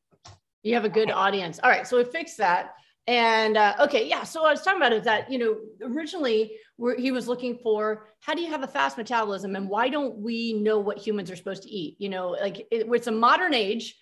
You 0.64 0.74
have 0.76 0.86
a 0.86 0.90
good 0.90 1.10
okay. 1.10 1.18
audience. 1.18 1.60
All 1.64 1.70
right, 1.70 1.88
so 1.88 1.98
we 1.98 2.04
fixed 2.04 2.38
that. 2.40 2.74
And 3.08 3.56
uh, 3.56 3.76
okay, 3.82 4.08
yeah. 4.08 4.24
So 4.24 4.46
I 4.46 4.52
was 4.52 4.62
talking 4.62 4.82
about 4.82 4.92
is 4.92 5.06
that 5.06 5.32
you 5.32 5.40
know 5.40 5.58
originally 5.82 6.54
he 6.98 7.12
was 7.12 7.28
looking 7.28 7.58
for 7.64 8.10
how 8.20 8.34
do 8.34 8.42
you 8.42 8.50
have 8.50 8.64
a 8.64 8.68
fast 8.68 8.98
metabolism 8.98 9.56
and 9.56 9.70
why 9.70 9.90
don't 9.90 10.18
we 10.18 10.54
know 10.54 10.80
what 10.80 10.98
humans 10.98 11.32
are 11.32 11.36
supposed 11.36 11.64
to 11.64 11.70
eat? 11.70 11.96
You 12.00 12.10
know, 12.10 12.32
like 12.32 12.60
it, 12.70 12.88
it's 12.92 13.08
a 13.08 13.12
modern 13.12 13.54
age, 13.54 13.96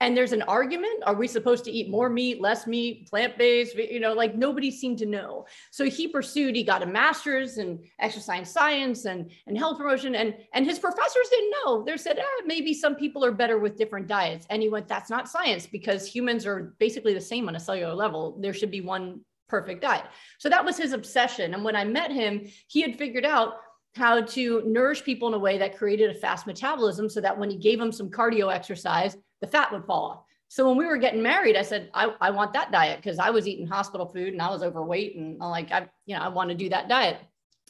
and 0.00 0.16
there's 0.16 0.32
an 0.32 0.42
argument 0.42 1.02
are 1.04 1.14
we 1.14 1.28
supposed 1.28 1.64
to 1.64 1.70
eat 1.70 1.90
more 1.90 2.08
meat 2.08 2.40
less 2.40 2.66
meat 2.66 3.08
plant-based 3.08 3.76
you 3.76 4.00
know 4.00 4.14
like 4.14 4.34
nobody 4.34 4.70
seemed 4.70 4.98
to 4.98 5.06
know. 5.06 5.46
So 5.70 5.84
he 5.84 6.08
pursued 6.08 6.56
he 6.56 6.64
got 6.64 6.82
a 6.82 6.86
master's 6.86 7.58
in 7.58 7.84
exercise 7.98 8.50
science 8.50 9.04
and 9.04 9.30
and 9.46 9.56
health 9.56 9.78
promotion 9.78 10.14
and 10.14 10.34
and 10.54 10.64
his 10.64 10.78
professors 10.78 11.28
didn't 11.30 11.54
know. 11.64 11.84
They 11.84 11.96
said 11.96 12.18
ah, 12.20 12.42
maybe 12.46 12.74
some 12.74 12.96
people 12.96 13.24
are 13.24 13.32
better 13.32 13.58
with 13.58 13.76
different 13.76 14.06
diets. 14.06 14.46
And 14.50 14.62
he 14.62 14.68
went 14.68 14.88
that's 14.88 15.10
not 15.10 15.28
science 15.28 15.66
because 15.66 16.06
humans 16.06 16.46
are 16.46 16.74
basically 16.78 17.14
the 17.14 17.20
same 17.20 17.48
on 17.48 17.56
a 17.56 17.60
cellular 17.60 17.94
level. 17.94 18.38
There 18.40 18.54
should 18.54 18.70
be 18.70 18.80
one 18.80 19.20
perfect 19.48 19.82
diet. 19.82 20.04
So 20.38 20.48
that 20.48 20.64
was 20.64 20.76
his 20.76 20.92
obsession. 20.92 21.54
And 21.54 21.64
when 21.64 21.76
i 21.76 21.84
met 21.84 22.10
him 22.10 22.46
he 22.68 22.80
had 22.80 22.96
figured 22.96 23.26
out 23.26 23.54
how 23.96 24.20
to 24.20 24.62
nourish 24.66 25.02
people 25.02 25.26
in 25.28 25.34
a 25.34 25.38
way 25.38 25.58
that 25.58 25.76
created 25.76 26.10
a 26.10 26.14
fast 26.14 26.46
metabolism 26.46 27.08
so 27.08 27.20
that 27.20 27.36
when 27.36 27.50
he 27.50 27.56
gave 27.56 27.78
them 27.78 27.90
some 27.90 28.08
cardio 28.08 28.54
exercise 28.54 29.16
the 29.40 29.46
fat 29.46 29.72
would 29.72 29.84
fall 29.84 30.04
off. 30.10 30.24
So 30.48 30.66
when 30.66 30.76
we 30.76 30.86
were 30.86 30.96
getting 30.96 31.22
married, 31.22 31.56
I 31.56 31.62
said, 31.62 31.90
I, 31.94 32.12
I 32.20 32.30
want 32.32 32.52
that 32.54 32.72
diet 32.72 32.98
because 33.00 33.20
I 33.20 33.30
was 33.30 33.46
eating 33.46 33.68
hospital 33.68 34.06
food 34.06 34.32
and 34.32 34.42
I 34.42 34.50
was 34.50 34.64
overweight 34.64 35.16
and 35.16 35.40
I'm 35.40 35.50
like, 35.50 35.70
I, 35.70 35.88
you 36.06 36.16
know, 36.16 36.22
I 36.22 36.28
want 36.28 36.50
to 36.50 36.56
do 36.56 36.68
that 36.70 36.88
diet. 36.88 37.18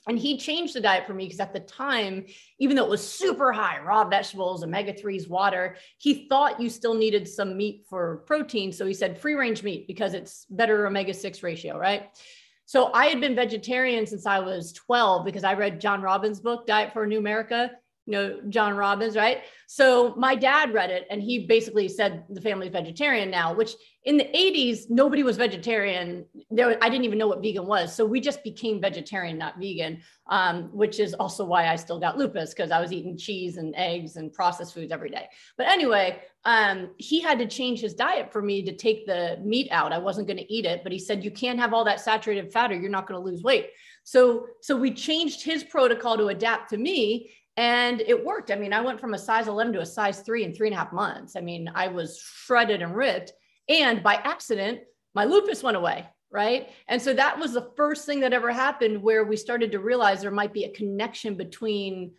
And 0.08 0.18
he 0.18 0.38
changed 0.38 0.74
the 0.74 0.80
diet 0.80 1.06
for 1.06 1.12
me 1.12 1.26
because 1.26 1.40
at 1.40 1.52
the 1.52 1.60
time, 1.60 2.24
even 2.58 2.74
though 2.74 2.84
it 2.84 2.90
was 2.90 3.06
super 3.06 3.52
high, 3.52 3.80
raw 3.80 4.08
vegetables, 4.08 4.64
omega 4.64 4.94
3s, 4.94 5.28
water, 5.28 5.76
he 5.98 6.26
thought 6.26 6.58
you 6.58 6.70
still 6.70 6.94
needed 6.94 7.28
some 7.28 7.54
meat 7.54 7.84
for 7.88 8.24
protein. 8.26 8.72
So 8.72 8.86
he 8.86 8.94
said 8.94 9.20
free 9.20 9.34
range 9.34 9.62
meat 9.62 9.86
because 9.86 10.14
it's 10.14 10.46
better 10.48 10.86
omega 10.86 11.12
6 11.12 11.42
ratio, 11.42 11.78
right? 11.78 12.08
So 12.64 12.92
I 12.94 13.06
had 13.06 13.20
been 13.20 13.34
vegetarian 13.34 14.06
since 14.06 14.24
I 14.24 14.38
was 14.38 14.72
12 14.72 15.26
because 15.26 15.44
I 15.44 15.52
read 15.52 15.82
John 15.82 16.00
Robbins' 16.00 16.40
book, 16.40 16.66
Diet 16.66 16.94
for 16.94 17.02
a 17.02 17.06
New 17.06 17.18
America 17.18 17.72
you 18.06 18.12
know 18.12 18.40
John 18.48 18.76
Robbins, 18.76 19.16
right? 19.16 19.42
So 19.66 20.14
my 20.16 20.34
dad 20.34 20.72
read 20.72 20.90
it 20.90 21.06
and 21.10 21.22
he 21.22 21.46
basically 21.46 21.88
said 21.88 22.24
the 22.28 22.40
family's 22.40 22.72
vegetarian 22.72 23.30
now, 23.30 23.54
which 23.54 23.72
in 24.04 24.16
the 24.16 24.24
80s 24.24 24.90
nobody 24.90 25.22
was 25.22 25.36
vegetarian. 25.36 26.24
There 26.50 26.76
I 26.82 26.88
didn't 26.88 27.04
even 27.04 27.18
know 27.18 27.28
what 27.28 27.42
vegan 27.42 27.66
was. 27.66 27.94
So 27.94 28.04
we 28.04 28.20
just 28.20 28.42
became 28.42 28.80
vegetarian, 28.80 29.38
not 29.38 29.58
vegan, 29.58 30.00
um, 30.28 30.70
which 30.72 30.98
is 30.98 31.14
also 31.14 31.44
why 31.44 31.68
I 31.68 31.76
still 31.76 32.00
got 32.00 32.18
lupus 32.18 32.54
because 32.54 32.70
I 32.70 32.80
was 32.80 32.92
eating 32.92 33.16
cheese 33.16 33.58
and 33.58 33.74
eggs 33.76 34.16
and 34.16 34.32
processed 34.32 34.74
foods 34.74 34.90
every 34.90 35.10
day. 35.10 35.28
But 35.56 35.68
anyway, 35.68 36.20
um, 36.44 36.90
he 36.96 37.20
had 37.20 37.38
to 37.38 37.46
change 37.46 37.80
his 37.80 37.94
diet 37.94 38.32
for 38.32 38.40
me 38.40 38.62
to 38.62 38.74
take 38.74 39.06
the 39.06 39.38
meat 39.44 39.68
out. 39.70 39.92
I 39.92 39.98
wasn't 39.98 40.26
going 40.26 40.38
to 40.38 40.52
eat 40.52 40.64
it, 40.64 40.82
but 40.82 40.90
he 40.90 40.98
said 40.98 41.24
you 41.24 41.30
can't 41.30 41.58
have 41.58 41.74
all 41.74 41.84
that 41.84 42.00
saturated 42.00 42.52
fat 42.52 42.72
or 42.72 42.76
you're 42.76 42.90
not 42.90 43.06
going 43.06 43.20
to 43.20 43.24
lose 43.24 43.42
weight. 43.42 43.68
So 44.02 44.46
so 44.62 44.74
we 44.76 44.92
changed 44.92 45.44
his 45.44 45.62
protocol 45.62 46.16
to 46.16 46.26
adapt 46.28 46.70
to 46.70 46.76
me 46.78 47.30
and 47.56 48.00
it 48.00 48.24
worked. 48.24 48.50
I 48.50 48.56
mean, 48.56 48.72
I 48.72 48.80
went 48.80 49.00
from 49.00 49.14
a 49.14 49.18
size 49.18 49.48
11 49.48 49.72
to 49.74 49.80
a 49.80 49.86
size 49.86 50.20
three 50.20 50.44
in 50.44 50.54
three 50.54 50.68
and 50.68 50.74
a 50.74 50.78
half 50.78 50.92
months. 50.92 51.36
I 51.36 51.40
mean, 51.40 51.70
I 51.74 51.88
was 51.88 52.18
shredded 52.18 52.82
and 52.82 52.94
ripped. 52.94 53.32
And 53.68 54.02
by 54.02 54.14
accident, 54.14 54.80
my 55.14 55.24
lupus 55.24 55.62
went 55.62 55.76
away. 55.76 56.06
Right. 56.32 56.70
And 56.86 57.02
so 57.02 57.12
that 57.14 57.40
was 57.40 57.52
the 57.52 57.72
first 57.76 58.06
thing 58.06 58.20
that 58.20 58.32
ever 58.32 58.52
happened 58.52 59.02
where 59.02 59.24
we 59.24 59.36
started 59.36 59.72
to 59.72 59.80
realize 59.80 60.22
there 60.22 60.30
might 60.30 60.52
be 60.52 60.62
a 60.62 60.72
connection 60.72 61.34
between 61.34 62.12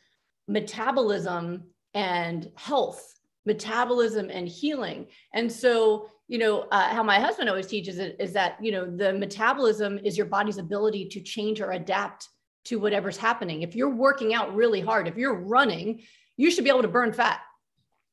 metabolism 0.50 1.64
and 1.94 2.52
health, 2.56 3.20
metabolism 3.46 4.30
and 4.30 4.50
healing. 4.50 5.08
And 5.34 5.50
so, 5.50 6.10
you 6.28 6.40
know, 6.40 6.68
uh, 6.72 6.90
how 6.90 7.04
my 7.04 7.22
husband 7.22 7.50
always 7.50 7.68
teaches 7.68 8.00
it 8.00 8.18
is 8.20 8.34
that, 8.34 8.58
you 8.62 8.74
know, 8.74 8.86
the 8.86 9.14
metabolism 9.14 9.98
is 10.04 10.18
your 10.18 10.28
body's 10.28 10.58
ability 10.58 11.08
to 11.10 11.22
change 11.22 11.62
or 11.62 11.72
adapt 11.72 12.28
to 12.66 12.80
whatever's 12.80 13.18
happening. 13.18 13.62
If 13.62 13.76
you're 13.76 13.90
working 13.90 14.34
out 14.34 14.56
really 14.56 14.82
hard, 14.82 15.08
if 15.08 15.18
you're 15.18 15.36
running, 15.36 16.02
you 16.38 16.52
should 16.52 16.64
be 16.64 16.70
able 16.70 16.84
to 16.84 16.88
burn 16.88 17.14
fat. 17.14 17.42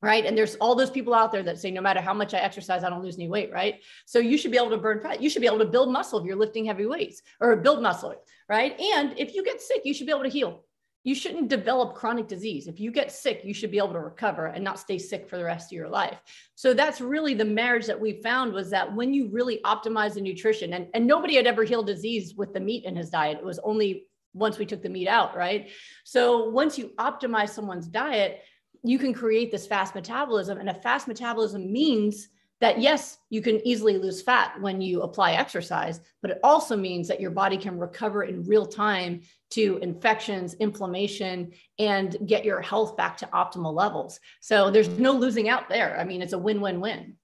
right? 0.00 0.24
And 0.24 0.36
there's 0.38 0.54
all 0.56 0.74
those 0.74 0.90
people 0.90 1.12
out 1.12 1.32
there 1.32 1.42
that 1.42 1.58
say, 1.58 1.70
no 1.70 1.80
matter 1.80 2.00
how 2.00 2.14
much 2.14 2.34
I 2.34 2.38
exercise, 2.38 2.84
I 2.84 2.90
don't 2.90 3.02
lose 3.02 3.16
any 3.16 3.28
weight, 3.28 3.50
right? 3.52 3.82
So 4.06 4.18
you 4.18 4.38
should 4.38 4.52
be 4.52 4.56
able 4.56 4.70
to 4.70 4.78
burn 4.78 5.00
fat. 5.00 5.20
You 5.20 5.28
should 5.28 5.42
be 5.42 5.48
able 5.48 5.58
to 5.58 5.64
build 5.64 5.92
muscle 5.92 6.20
if 6.20 6.24
you're 6.26 6.36
lifting 6.36 6.64
heavy 6.66 6.86
weights 6.86 7.22
or 7.40 7.56
build 7.56 7.82
muscle, 7.82 8.14
right? 8.48 8.78
And 8.78 9.18
if 9.18 9.34
you 9.34 9.44
get 9.44 9.60
sick, 9.60 9.82
you 9.84 9.92
should 9.92 10.06
be 10.06 10.12
able 10.12 10.22
to 10.22 10.28
heal. 10.28 10.64
You 11.04 11.14
shouldn't 11.14 11.48
develop 11.48 11.94
chronic 11.94 12.28
disease. 12.28 12.66
If 12.66 12.78
you 12.78 12.90
get 12.90 13.10
sick, 13.10 13.40
you 13.42 13.54
should 13.54 13.70
be 13.70 13.78
able 13.78 13.92
to 13.92 14.00
recover 14.00 14.46
and 14.46 14.62
not 14.62 14.78
stay 14.78 14.98
sick 14.98 15.28
for 15.28 15.36
the 15.36 15.44
rest 15.44 15.72
of 15.72 15.76
your 15.76 15.88
life. 15.88 16.20
So 16.54 16.74
that's 16.74 17.00
really 17.00 17.34
the 17.34 17.44
marriage 17.44 17.86
that 17.86 17.98
we 17.98 18.20
found 18.20 18.52
was 18.52 18.68
that 18.70 18.94
when 18.94 19.14
you 19.14 19.28
really 19.28 19.60
optimize 19.64 20.14
the 20.14 20.20
nutrition, 20.20 20.74
and, 20.74 20.88
and 20.94 21.06
nobody 21.06 21.36
had 21.36 21.46
ever 21.46 21.64
healed 21.64 21.86
disease 21.86 22.34
with 22.36 22.52
the 22.52 22.60
meat 22.60 22.84
in 22.84 22.94
his 22.94 23.10
diet, 23.10 23.38
it 23.38 23.44
was 23.44 23.60
only 23.60 24.04
once 24.34 24.58
we 24.58 24.66
took 24.66 24.82
the 24.82 24.88
meat 24.88 25.08
out, 25.08 25.36
right? 25.36 25.70
So 26.04 26.48
once 26.50 26.78
you 26.78 26.92
optimize 26.98 27.50
someone's 27.50 27.86
diet, 27.86 28.42
you 28.82 28.98
can 28.98 29.12
create 29.12 29.50
this 29.50 29.66
fast 29.66 29.94
metabolism. 29.94 30.58
And 30.58 30.68
a 30.68 30.74
fast 30.74 31.08
metabolism 31.08 31.72
means 31.72 32.28
that 32.60 32.80
yes, 32.80 33.18
you 33.30 33.40
can 33.40 33.64
easily 33.66 33.98
lose 33.98 34.20
fat 34.20 34.60
when 34.60 34.80
you 34.80 35.02
apply 35.02 35.32
exercise, 35.32 36.00
but 36.22 36.30
it 36.32 36.40
also 36.42 36.76
means 36.76 37.06
that 37.06 37.20
your 37.20 37.30
body 37.30 37.56
can 37.56 37.78
recover 37.78 38.24
in 38.24 38.42
real 38.44 38.66
time 38.66 39.20
to 39.50 39.78
infections, 39.80 40.54
inflammation, 40.54 41.52
and 41.78 42.16
get 42.26 42.44
your 42.44 42.60
health 42.60 42.96
back 42.96 43.16
to 43.18 43.26
optimal 43.26 43.72
levels. 43.72 44.18
So 44.40 44.70
there's 44.70 44.88
no 44.88 45.12
losing 45.12 45.48
out 45.48 45.68
there. 45.68 45.98
I 45.98 46.04
mean, 46.04 46.20
it's 46.20 46.32
a 46.32 46.38
win 46.38 46.60
win 46.60 46.80
win. 46.80 47.16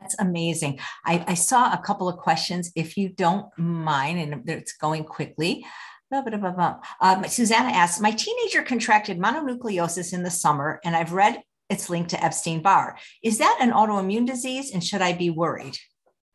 That's 0.00 0.18
amazing. 0.18 0.80
I, 1.04 1.24
I, 1.28 1.34
saw 1.34 1.74
a 1.74 1.78
couple 1.78 2.08
of 2.08 2.16
questions, 2.16 2.72
if 2.74 2.96
you 2.96 3.10
don't 3.10 3.46
mind, 3.58 4.18
and 4.18 4.48
it's 4.48 4.72
going 4.72 5.04
quickly. 5.04 5.66
Um, 6.12 7.24
Susanna 7.28 7.70
asks, 7.70 8.00
my 8.00 8.10
teenager 8.10 8.62
contracted 8.62 9.18
mononucleosis 9.18 10.12
in 10.12 10.22
the 10.22 10.30
summer, 10.30 10.80
and 10.84 10.96
I've 10.96 11.12
read 11.12 11.42
it's 11.68 11.88
linked 11.88 12.10
to 12.10 12.24
Epstein 12.24 12.62
Barr. 12.62 12.98
Is 13.22 13.38
that 13.38 13.58
an 13.60 13.70
autoimmune 13.70 14.26
disease, 14.26 14.72
and 14.72 14.82
should 14.82 15.02
I 15.02 15.12
be 15.12 15.30
worried? 15.30 15.78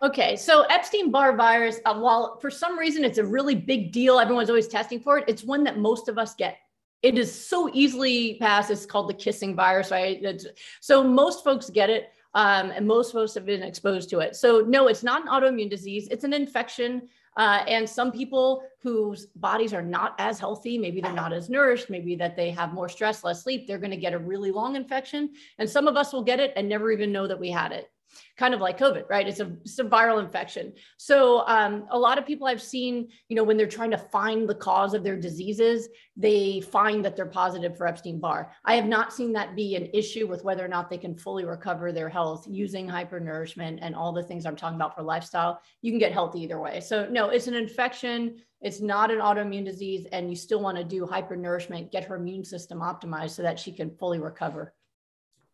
Okay, 0.02 0.38
so 0.38 0.62
Epstein 0.64 1.12
Barr 1.12 1.36
virus, 1.36 1.80
uh, 1.86 1.94
while 1.94 2.40
for 2.40 2.50
some 2.50 2.80
reason 2.80 3.04
it's 3.04 3.18
a 3.18 3.26
really 3.26 3.56
big 3.56 3.92
deal, 3.92 4.20
everyone's 4.20 4.50
always 4.50 4.68
testing 4.68 5.00
for 5.00 5.18
it, 5.18 5.26
it's 5.28 5.44
one 5.44 5.64
that 5.66 5.78
most 5.78 6.08
of 6.08 6.18
us 6.18 6.36
get. 6.36 6.58
It 7.02 7.18
is 7.18 7.34
so 7.34 7.70
easily 7.74 8.38
passed. 8.40 8.72
It's 8.72 8.86
called 8.86 9.10
the 9.10 9.14
kissing 9.14 9.56
virus, 9.56 9.92
right? 9.92 10.24
It's, 10.24 10.48
so 10.82 11.04
most 11.04 11.44
folks 11.44 11.70
get 11.70 11.90
it. 11.90 12.10
Um, 12.34 12.72
and 12.72 12.86
most 12.86 13.14
folks 13.14 13.34
have 13.36 13.46
been 13.46 13.64
exposed 13.64 14.10
to 14.10 14.20
it. 14.20 14.36
So, 14.36 14.60
no, 14.60 14.88
it's 14.88 15.04
not 15.04 15.22
an 15.22 15.30
autoimmune 15.30 15.70
disease. 15.70 16.10
It's 16.12 16.26
an 16.26 16.34
infection 16.34 17.08
uh, 17.38 17.64
and 17.68 17.90
some 17.90 18.12
people 18.12 18.64
whose 18.82 19.28
bodies 19.36 19.74
are 19.74 19.82
not 19.82 20.16
as 20.20 20.40
healthy, 20.40 20.78
maybe 20.78 21.02
they're 21.02 21.12
not 21.12 21.34
as 21.34 21.50
nourished, 21.50 21.90
maybe 21.90 22.16
that 22.16 22.36
they 22.36 22.52
have 22.52 22.74
more 22.74 22.88
stress, 22.88 23.24
less 23.24 23.44
sleep, 23.44 23.68
they're 23.68 23.80
going 23.80 23.92
to 23.92 23.98
get 23.98 24.14
a 24.14 24.20
really 24.20 24.52
long 24.52 24.76
infection. 24.76 25.32
And 25.60 25.70
some 25.70 25.88
of 25.88 25.98
us 25.98 26.14
will 26.14 26.24
get 26.24 26.40
it 26.40 26.54
and 26.56 26.70
never 26.70 26.92
even 26.92 27.12
know 27.12 27.28
that 27.28 27.40
we 27.40 27.50
had 27.50 27.72
it 27.72 27.90
kind 28.38 28.54
of 28.54 28.62
like 28.62 28.78
COVID, 28.78 29.10
right? 29.10 29.28
It's 29.28 29.40
a, 29.40 29.52
it's 29.62 29.80
a 29.80 29.84
viral 29.84 30.24
infection. 30.24 30.74
So 30.98 31.46
um, 31.48 31.86
a 31.90 31.98
lot 31.98 32.18
of 32.18 32.26
people 32.26 32.48
I've 32.48 32.62
seen, 32.62 33.10
you 33.30 33.36
know, 33.36 33.44
when 33.44 33.58
they're 33.58 33.68
trying 33.68 33.92
to 33.92 33.98
find 33.98 34.48
the 34.48 34.56
cause 34.56 34.94
of 34.94 35.04
their 35.04 35.18
diseases, 35.18 35.90
they 36.18 36.62
find 36.62 37.04
that 37.04 37.16
they're 37.16 37.26
positive 37.26 37.78
for 37.78 37.88
Epstein-Barr. 37.88 38.52
I 38.64 38.76
have 38.76 38.86
not 38.86 39.14
seen 39.14 39.34
that 39.34 39.56
be 39.56 39.76
an 39.76 39.90
issue 39.94 40.28
with 40.28 40.44
whether 40.44 40.64
or 40.64 40.70
not 40.70 40.90
they 40.90 40.98
can 40.98 41.16
fully 41.16 41.46
recover 41.46 41.92
their 41.92 42.10
health 42.10 42.46
using 42.50 42.88
hypernourishment 42.88 43.80
and 43.82 43.96
all 43.96 44.14
the 44.14 44.24
things 44.24 44.46
I'm 44.46 44.56
talking 44.56 44.78
about 44.78 44.96
for 44.96 45.04
lifestyle. 45.04 45.60
You 45.82 45.92
can 45.92 46.00
get 46.00 46.14
healthy 46.14 46.42
either 46.42 46.60
way. 46.60 46.80
So 46.80 47.08
no, 47.10 47.30
it's 47.30 47.48
an 47.48 47.54
infection. 47.56 48.38
It's 48.62 48.82
not 48.82 49.12
an 49.12 49.20
autoimmune 49.20 49.66
disease, 49.66 50.08
and 50.12 50.30
you 50.30 50.36
still 50.36 50.62
want 50.62 50.78
to 50.78 50.84
do 50.84 51.06
hypernourishment, 51.06 51.92
get 51.92 52.06
her 52.06 52.16
immune 52.16 52.44
system 52.44 52.80
optimized 52.80 53.32
so 53.32 53.44
that 53.44 53.60
she 53.60 53.72
can 53.72 53.92
fully 53.92 54.20
recover. 54.20 54.74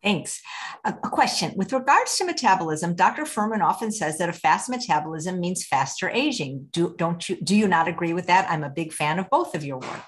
Thanks. 0.02 0.40
A, 0.84 0.92
question 0.92 1.52
with 1.56 1.72
regards 1.72 2.16
to 2.16 2.24
metabolism, 2.24 2.94
Dr. 2.94 3.22
Fuhrman 3.22 3.62
often 3.62 3.92
says 3.92 4.18
that 4.18 4.28
a 4.28 4.32
fast 4.32 4.68
metabolism 4.68 5.38
means 5.38 5.64
faster 5.64 6.10
aging. 6.10 6.68
Do, 6.72 6.94
don't 6.98 7.28
you, 7.28 7.36
do 7.36 7.54
you 7.54 7.68
not 7.68 7.86
agree 7.86 8.12
with 8.12 8.26
that? 8.26 8.50
I'm 8.50 8.64
a 8.64 8.70
big 8.70 8.92
fan 8.92 9.20
of 9.20 9.30
both 9.30 9.54
of 9.54 9.64
your 9.64 9.78
work. 9.78 10.04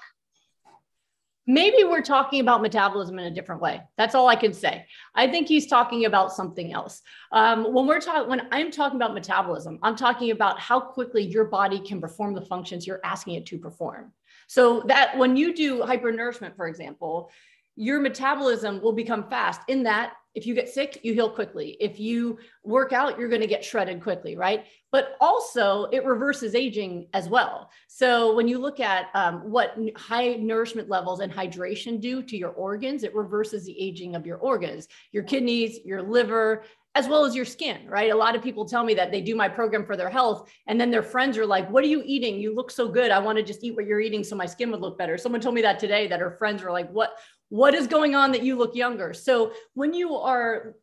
Maybe 1.47 1.83
we're 1.83 2.01
talking 2.01 2.41
about 2.41 2.63
metabolism 2.63 3.19
in 3.19 3.25
a 3.25 3.31
different 3.31 3.61
way. 3.61 3.83
That's 3.97 4.15
all 4.15 4.27
I 4.27 4.35
can 4.35 4.51
say. 4.51 4.87
I 5.13 5.27
think 5.27 5.47
he's 5.47 5.67
talking 5.67 6.05
about 6.05 6.33
something 6.33 6.73
else. 6.73 7.01
Um, 7.31 7.71
when 7.71 7.85
we're 7.85 8.01
talking, 8.01 8.27
when 8.27 8.47
I'm 8.51 8.71
talking 8.71 8.95
about 8.95 9.13
metabolism, 9.13 9.77
I'm 9.83 9.95
talking 9.95 10.31
about 10.31 10.59
how 10.59 10.79
quickly 10.79 11.23
your 11.23 11.45
body 11.45 11.79
can 11.79 12.01
perform 12.01 12.33
the 12.33 12.41
functions 12.41 12.87
you're 12.87 13.01
asking 13.03 13.35
it 13.35 13.45
to 13.47 13.59
perform. 13.59 14.11
So 14.47 14.81
that 14.87 15.17
when 15.17 15.37
you 15.37 15.53
do 15.53 15.81
hypernourishment, 15.81 16.55
for 16.55 16.67
example, 16.67 17.29
your 17.75 17.99
metabolism 17.99 18.81
will 18.81 18.93
become 18.93 19.29
fast 19.29 19.61
in 19.67 19.83
that 19.83 20.13
if 20.35 20.45
you 20.45 20.53
get 20.53 20.67
sick, 20.67 20.99
you 21.01 21.13
heal 21.13 21.29
quickly. 21.29 21.77
If 21.79 21.97
you 21.97 22.37
work 22.63 22.91
out, 22.91 23.17
you're 23.17 23.29
going 23.29 23.41
to 23.41 23.47
get 23.47 23.63
shredded 23.63 24.03
quickly, 24.03 24.35
right? 24.35 24.65
But 24.91 25.15
also, 25.21 25.85
it 25.85 26.05
reverses 26.05 26.55
aging 26.55 27.07
as 27.13 27.29
well. 27.29 27.69
So, 27.87 28.35
when 28.35 28.47
you 28.47 28.59
look 28.59 28.81
at 28.81 29.07
um, 29.13 29.49
what 29.49 29.77
high 29.95 30.33
nourishment 30.33 30.89
levels 30.89 31.21
and 31.21 31.31
hydration 31.31 32.01
do 32.01 32.21
to 32.21 32.37
your 32.37 32.51
organs, 32.51 33.03
it 33.03 33.15
reverses 33.15 33.65
the 33.65 33.81
aging 33.81 34.15
of 34.15 34.25
your 34.25 34.37
organs, 34.37 34.89
your 35.13 35.23
kidneys, 35.23 35.79
your 35.85 36.01
liver, 36.03 36.63
as 36.95 37.09
well 37.09 37.25
as 37.25 37.35
your 37.35 37.45
skin, 37.45 37.85
right? 37.87 38.11
A 38.11 38.15
lot 38.15 38.35
of 38.35 38.41
people 38.41 38.65
tell 38.65 38.83
me 38.85 38.93
that 38.93 39.11
they 39.11 39.19
do 39.19 39.35
my 39.35 39.49
program 39.49 39.85
for 39.85 39.97
their 39.97 40.09
health, 40.09 40.49
and 40.67 40.79
then 40.79 40.89
their 40.89 41.03
friends 41.03 41.37
are 41.37 41.45
like, 41.45 41.69
What 41.69 41.83
are 41.83 41.87
you 41.87 42.01
eating? 42.05 42.39
You 42.39 42.55
look 42.55 42.71
so 42.71 42.87
good. 42.87 43.11
I 43.11 43.19
want 43.19 43.37
to 43.37 43.43
just 43.43 43.63
eat 43.63 43.75
what 43.75 43.85
you're 43.85 43.99
eating 43.99 44.23
so 44.23 44.35
my 44.35 44.45
skin 44.45 44.71
would 44.71 44.79
look 44.81 44.97
better. 44.97 45.17
Someone 45.17 45.41
told 45.41 45.55
me 45.55 45.61
that 45.61 45.77
today 45.77 46.07
that 46.07 46.21
her 46.21 46.31
friends 46.31 46.63
were 46.63 46.71
like, 46.71 46.89
What? 46.91 47.11
What 47.49 47.73
is 47.73 47.87
going 47.87 48.15
on 48.15 48.31
that 48.31 48.43
you 48.43 48.55
look 48.55 48.75
younger 48.75 49.13
so 49.13 49.51
when 49.73 49.93
you 49.93 50.15
are 50.15 50.75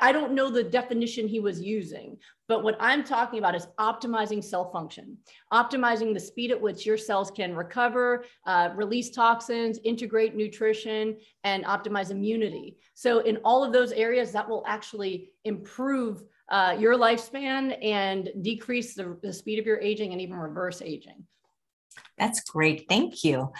I 0.00 0.12
don't 0.12 0.32
know 0.32 0.50
the 0.50 0.62
definition 0.62 1.28
he 1.28 1.38
was 1.38 1.60
using, 1.60 2.16
but 2.48 2.62
what 2.62 2.76
I'm 2.80 3.04
talking 3.04 3.38
about 3.38 3.54
is 3.54 3.66
optimizing 3.78 4.42
cell 4.42 4.70
function, 4.70 5.18
optimizing 5.52 6.14
the 6.14 6.20
speed 6.20 6.50
at 6.50 6.60
which 6.60 6.86
your 6.86 6.96
cells 6.96 7.30
can 7.30 7.54
recover, 7.54 8.24
uh, 8.46 8.70
release 8.74 9.10
toxins, 9.10 9.78
integrate 9.84 10.34
nutrition, 10.34 11.18
and 11.44 11.64
optimize 11.66 12.10
immunity. 12.10 12.78
So, 12.94 13.18
in 13.20 13.38
all 13.44 13.62
of 13.62 13.74
those 13.74 13.92
areas, 13.92 14.32
that 14.32 14.48
will 14.48 14.64
actually 14.66 15.32
improve 15.44 16.22
uh, 16.48 16.76
your 16.78 16.96
lifespan 16.96 17.76
and 17.84 18.30
decrease 18.40 18.94
the, 18.94 19.18
the 19.22 19.32
speed 19.32 19.58
of 19.58 19.66
your 19.66 19.80
aging 19.80 20.12
and 20.12 20.20
even 20.20 20.36
reverse 20.36 20.80
aging. 20.80 21.26
That's 22.16 22.40
great. 22.40 22.86
Thank 22.88 23.22
you. 23.22 23.52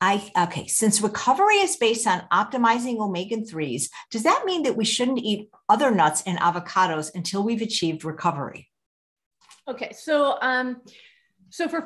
I 0.00 0.30
okay, 0.36 0.66
since 0.66 1.00
recovery 1.00 1.56
is 1.56 1.76
based 1.76 2.06
on 2.06 2.22
optimizing 2.30 2.98
omega 2.98 3.36
3s, 3.36 3.88
does 4.10 4.24
that 4.24 4.44
mean 4.44 4.62
that 4.64 4.76
we 4.76 4.84
shouldn't 4.84 5.18
eat 5.18 5.48
other 5.68 5.90
nuts 5.90 6.22
and 6.26 6.38
avocados 6.38 7.14
until 7.14 7.42
we've 7.42 7.62
achieved 7.62 8.04
recovery? 8.04 8.68
Okay, 9.68 9.92
so 9.92 10.38
um, 10.42 10.82
so 11.50 11.68
for 11.68 11.84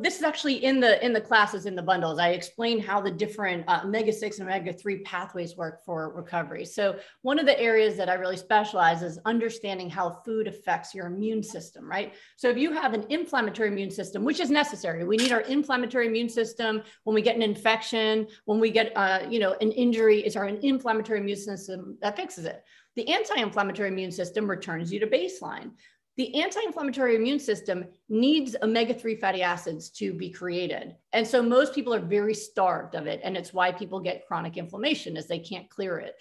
this 0.00 0.16
is 0.16 0.22
actually 0.22 0.64
in 0.64 0.80
the 0.80 1.04
in 1.04 1.12
the 1.12 1.20
classes 1.20 1.66
in 1.66 1.76
the 1.76 1.82
bundles. 1.82 2.18
I 2.18 2.30
explain 2.30 2.80
how 2.80 3.00
the 3.00 3.10
different 3.10 3.64
uh, 3.68 3.82
omega 3.84 4.12
six 4.12 4.38
and 4.38 4.48
omega 4.48 4.72
three 4.72 4.98
pathways 5.00 5.56
work 5.56 5.84
for 5.84 6.12
recovery. 6.14 6.64
So 6.64 6.98
one 7.22 7.38
of 7.38 7.46
the 7.46 7.58
areas 7.60 7.96
that 7.96 8.08
I 8.08 8.14
really 8.14 8.36
specialize 8.36 9.02
is 9.02 9.18
understanding 9.24 9.88
how 9.88 10.10
food 10.24 10.48
affects 10.48 10.94
your 10.94 11.06
immune 11.06 11.42
system. 11.42 11.88
Right. 11.88 12.14
So 12.36 12.48
if 12.48 12.56
you 12.56 12.72
have 12.72 12.94
an 12.94 13.06
inflammatory 13.08 13.68
immune 13.68 13.90
system, 13.90 14.24
which 14.24 14.40
is 14.40 14.50
necessary, 14.50 15.04
we 15.04 15.16
need 15.16 15.32
our 15.32 15.42
inflammatory 15.42 16.08
immune 16.08 16.28
system 16.28 16.82
when 17.04 17.14
we 17.14 17.22
get 17.22 17.36
an 17.36 17.42
infection, 17.42 18.26
when 18.44 18.58
we 18.58 18.70
get 18.70 18.92
uh, 18.96 19.20
you 19.30 19.38
know 19.38 19.56
an 19.60 19.70
injury. 19.72 20.20
It's 20.20 20.36
our 20.36 20.46
inflammatory 20.46 21.20
immune 21.20 21.36
system 21.36 21.96
that 22.02 22.16
fixes 22.16 22.44
it. 22.44 22.64
The 22.96 23.08
anti-inflammatory 23.08 23.90
immune 23.90 24.10
system 24.10 24.48
returns 24.48 24.90
you 24.90 24.98
to 25.00 25.06
baseline 25.06 25.72
the 26.16 26.42
anti-inflammatory 26.42 27.14
immune 27.14 27.38
system 27.38 27.84
needs 28.08 28.56
omega-3 28.62 29.20
fatty 29.20 29.42
acids 29.42 29.90
to 29.90 30.14
be 30.14 30.30
created. 30.30 30.96
And 31.12 31.26
so 31.26 31.42
most 31.42 31.74
people 31.74 31.94
are 31.94 32.00
very 32.00 32.34
starved 32.34 32.94
of 32.94 33.06
it 33.06 33.20
and 33.22 33.36
it's 33.36 33.52
why 33.52 33.70
people 33.70 34.00
get 34.00 34.26
chronic 34.26 34.56
inflammation 34.56 35.16
as 35.16 35.28
they 35.28 35.38
can't 35.38 35.68
clear 35.68 35.98
it. 35.98 36.14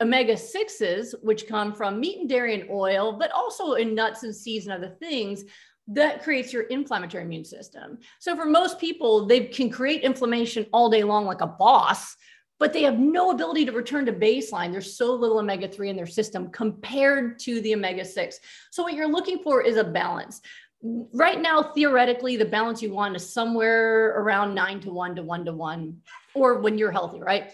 Omega-6s 0.00 1.14
which 1.22 1.48
come 1.48 1.72
from 1.72 1.98
meat 1.98 2.20
and 2.20 2.28
dairy 2.28 2.60
and 2.60 2.70
oil 2.70 3.12
but 3.18 3.32
also 3.32 3.74
in 3.74 3.94
nuts 3.94 4.22
and 4.22 4.34
seeds 4.36 4.66
and 4.66 4.74
other 4.74 4.94
things 5.00 5.44
that 5.90 6.22
creates 6.22 6.52
your 6.52 6.64
inflammatory 6.64 7.24
immune 7.24 7.46
system. 7.46 7.98
So 8.18 8.36
for 8.36 8.44
most 8.44 8.78
people 8.78 9.26
they 9.26 9.46
can 9.46 9.70
create 9.70 10.02
inflammation 10.02 10.66
all 10.72 10.90
day 10.90 11.04
long 11.04 11.24
like 11.24 11.40
a 11.40 11.46
boss 11.46 12.16
but 12.58 12.72
they 12.72 12.82
have 12.82 12.98
no 12.98 13.30
ability 13.30 13.64
to 13.64 13.72
return 13.72 14.04
to 14.06 14.12
baseline. 14.12 14.72
There's 14.72 14.96
so 14.96 15.14
little 15.14 15.38
omega 15.38 15.68
3 15.68 15.90
in 15.90 15.96
their 15.96 16.06
system 16.06 16.50
compared 16.50 17.38
to 17.40 17.60
the 17.60 17.74
omega 17.74 18.04
6. 18.04 18.40
So, 18.70 18.82
what 18.82 18.94
you're 18.94 19.08
looking 19.10 19.42
for 19.42 19.62
is 19.62 19.76
a 19.76 19.84
balance. 19.84 20.40
Right 20.82 21.40
now, 21.40 21.72
theoretically, 21.72 22.36
the 22.36 22.44
balance 22.44 22.82
you 22.82 22.92
want 22.92 23.16
is 23.16 23.32
somewhere 23.32 24.08
around 24.18 24.54
nine 24.54 24.80
to 24.80 24.90
one 24.90 25.14
to 25.16 25.22
one 25.22 25.44
to 25.44 25.52
one, 25.52 25.98
or 26.34 26.60
when 26.60 26.78
you're 26.78 26.92
healthy, 26.92 27.20
right? 27.20 27.52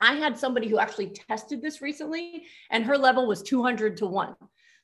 I 0.00 0.14
had 0.14 0.38
somebody 0.38 0.68
who 0.68 0.78
actually 0.78 1.10
tested 1.10 1.60
this 1.60 1.80
recently, 1.82 2.46
and 2.70 2.84
her 2.84 2.96
level 2.96 3.26
was 3.26 3.42
200 3.42 3.96
to 3.98 4.06
one. 4.06 4.34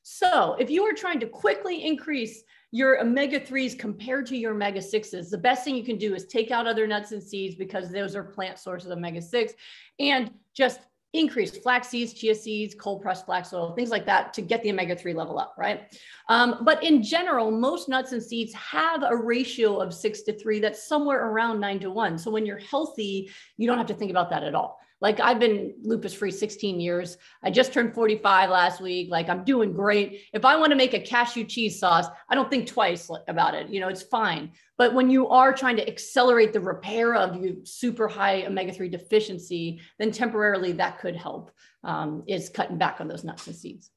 So, 0.03 0.55
if 0.59 0.69
you 0.69 0.83
are 0.83 0.93
trying 0.93 1.19
to 1.21 1.27
quickly 1.27 1.85
increase 1.85 2.43
your 2.75 2.99
omega 2.99 3.39
3s 3.39 3.79
compared 3.79 4.25
to 4.25 4.35
your 4.35 4.51
omega 4.51 4.81
6s, 4.81 5.29
the 5.29 5.37
best 5.37 5.63
thing 5.63 5.77
you 5.77 5.83
can 5.85 5.97
do 5.97 6.13
is 6.13 6.25
take 6.25 6.51
out 6.51 6.67
other 6.67 6.85
nuts 6.85 7.13
and 7.13 7.23
seeds 7.23 7.55
because 7.55 7.89
those 7.89 8.17
are 8.17 8.23
plant 8.23 8.59
sources 8.59 8.91
of 8.91 8.97
omega 8.97 9.21
6 9.21 9.53
and 10.01 10.29
just 10.53 10.81
increase 11.13 11.57
flax 11.57 11.87
seeds, 11.87 12.11
chia 12.11 12.35
seeds, 12.35 12.75
cold 12.75 13.01
pressed 13.01 13.25
flax 13.25 13.53
oil, 13.53 13.73
things 13.75 13.91
like 13.91 14.05
that 14.05 14.33
to 14.33 14.41
get 14.41 14.61
the 14.61 14.69
omega 14.69 14.93
3 14.93 15.13
level 15.13 15.39
up, 15.39 15.55
right? 15.57 15.97
Um, 16.27 16.63
but 16.63 16.83
in 16.83 17.01
general, 17.01 17.49
most 17.49 17.87
nuts 17.87 18.11
and 18.11 18.21
seeds 18.21 18.53
have 18.55 19.03
a 19.03 19.15
ratio 19.15 19.79
of 19.79 19.93
six 19.93 20.23
to 20.23 20.37
three 20.37 20.59
that's 20.59 20.85
somewhere 20.85 21.29
around 21.29 21.61
nine 21.61 21.79
to 21.79 21.89
one. 21.89 22.17
So 22.17 22.29
when 22.29 22.45
you're 22.45 22.57
healthy, 22.57 23.31
you 23.55 23.67
don't 23.67 23.77
have 23.77 23.87
to 23.87 23.93
think 23.93 24.11
about 24.11 24.29
that 24.31 24.43
at 24.43 24.53
all. 24.53 24.81
Like 25.01 25.19
I've 25.19 25.39
been 25.39 25.75
lupus 25.83 26.13
free 26.13 26.31
16 26.31 26.79
years. 26.79 27.17
I 27.43 27.51
just 27.51 27.73
turned 27.73 27.93
45 27.93 28.49
last 28.49 28.81
week. 28.81 29.09
Like 29.11 29.29
I'm 29.29 29.43
doing 29.43 29.73
great. 29.73 30.21
If 30.33 30.45
I 30.45 30.55
want 30.55 30.71
to 30.71 30.77
make 30.77 30.93
a 30.93 30.99
cashew 30.99 31.43
cheese 31.43 31.79
sauce, 31.79 32.07
I 32.29 32.35
don't 32.35 32.49
think 32.49 32.67
twice 32.67 33.09
about 33.27 33.55
it. 33.55 33.69
You 33.69 33.81
know, 33.81 33.89
it's 33.89 34.03
fine. 34.03 34.51
But 34.77 34.93
when 34.93 35.09
you 35.09 35.27
are 35.29 35.53
trying 35.53 35.75
to 35.77 35.87
accelerate 35.87 36.53
the 36.53 36.59
repair 36.59 37.15
of 37.15 37.35
your 37.41 37.55
super 37.63 38.07
high 38.07 38.45
omega 38.45 38.71
3 38.71 38.89
deficiency, 38.89 39.81
then 39.99 40.11
temporarily 40.11 40.71
that 40.73 40.99
could 40.99 41.15
help 41.15 41.51
um, 41.83 42.23
is 42.27 42.49
cutting 42.49 42.77
back 42.77 42.99
on 42.99 43.07
those 43.07 43.23
nuts 43.23 43.47
and 43.47 43.55
seeds. 43.55 43.91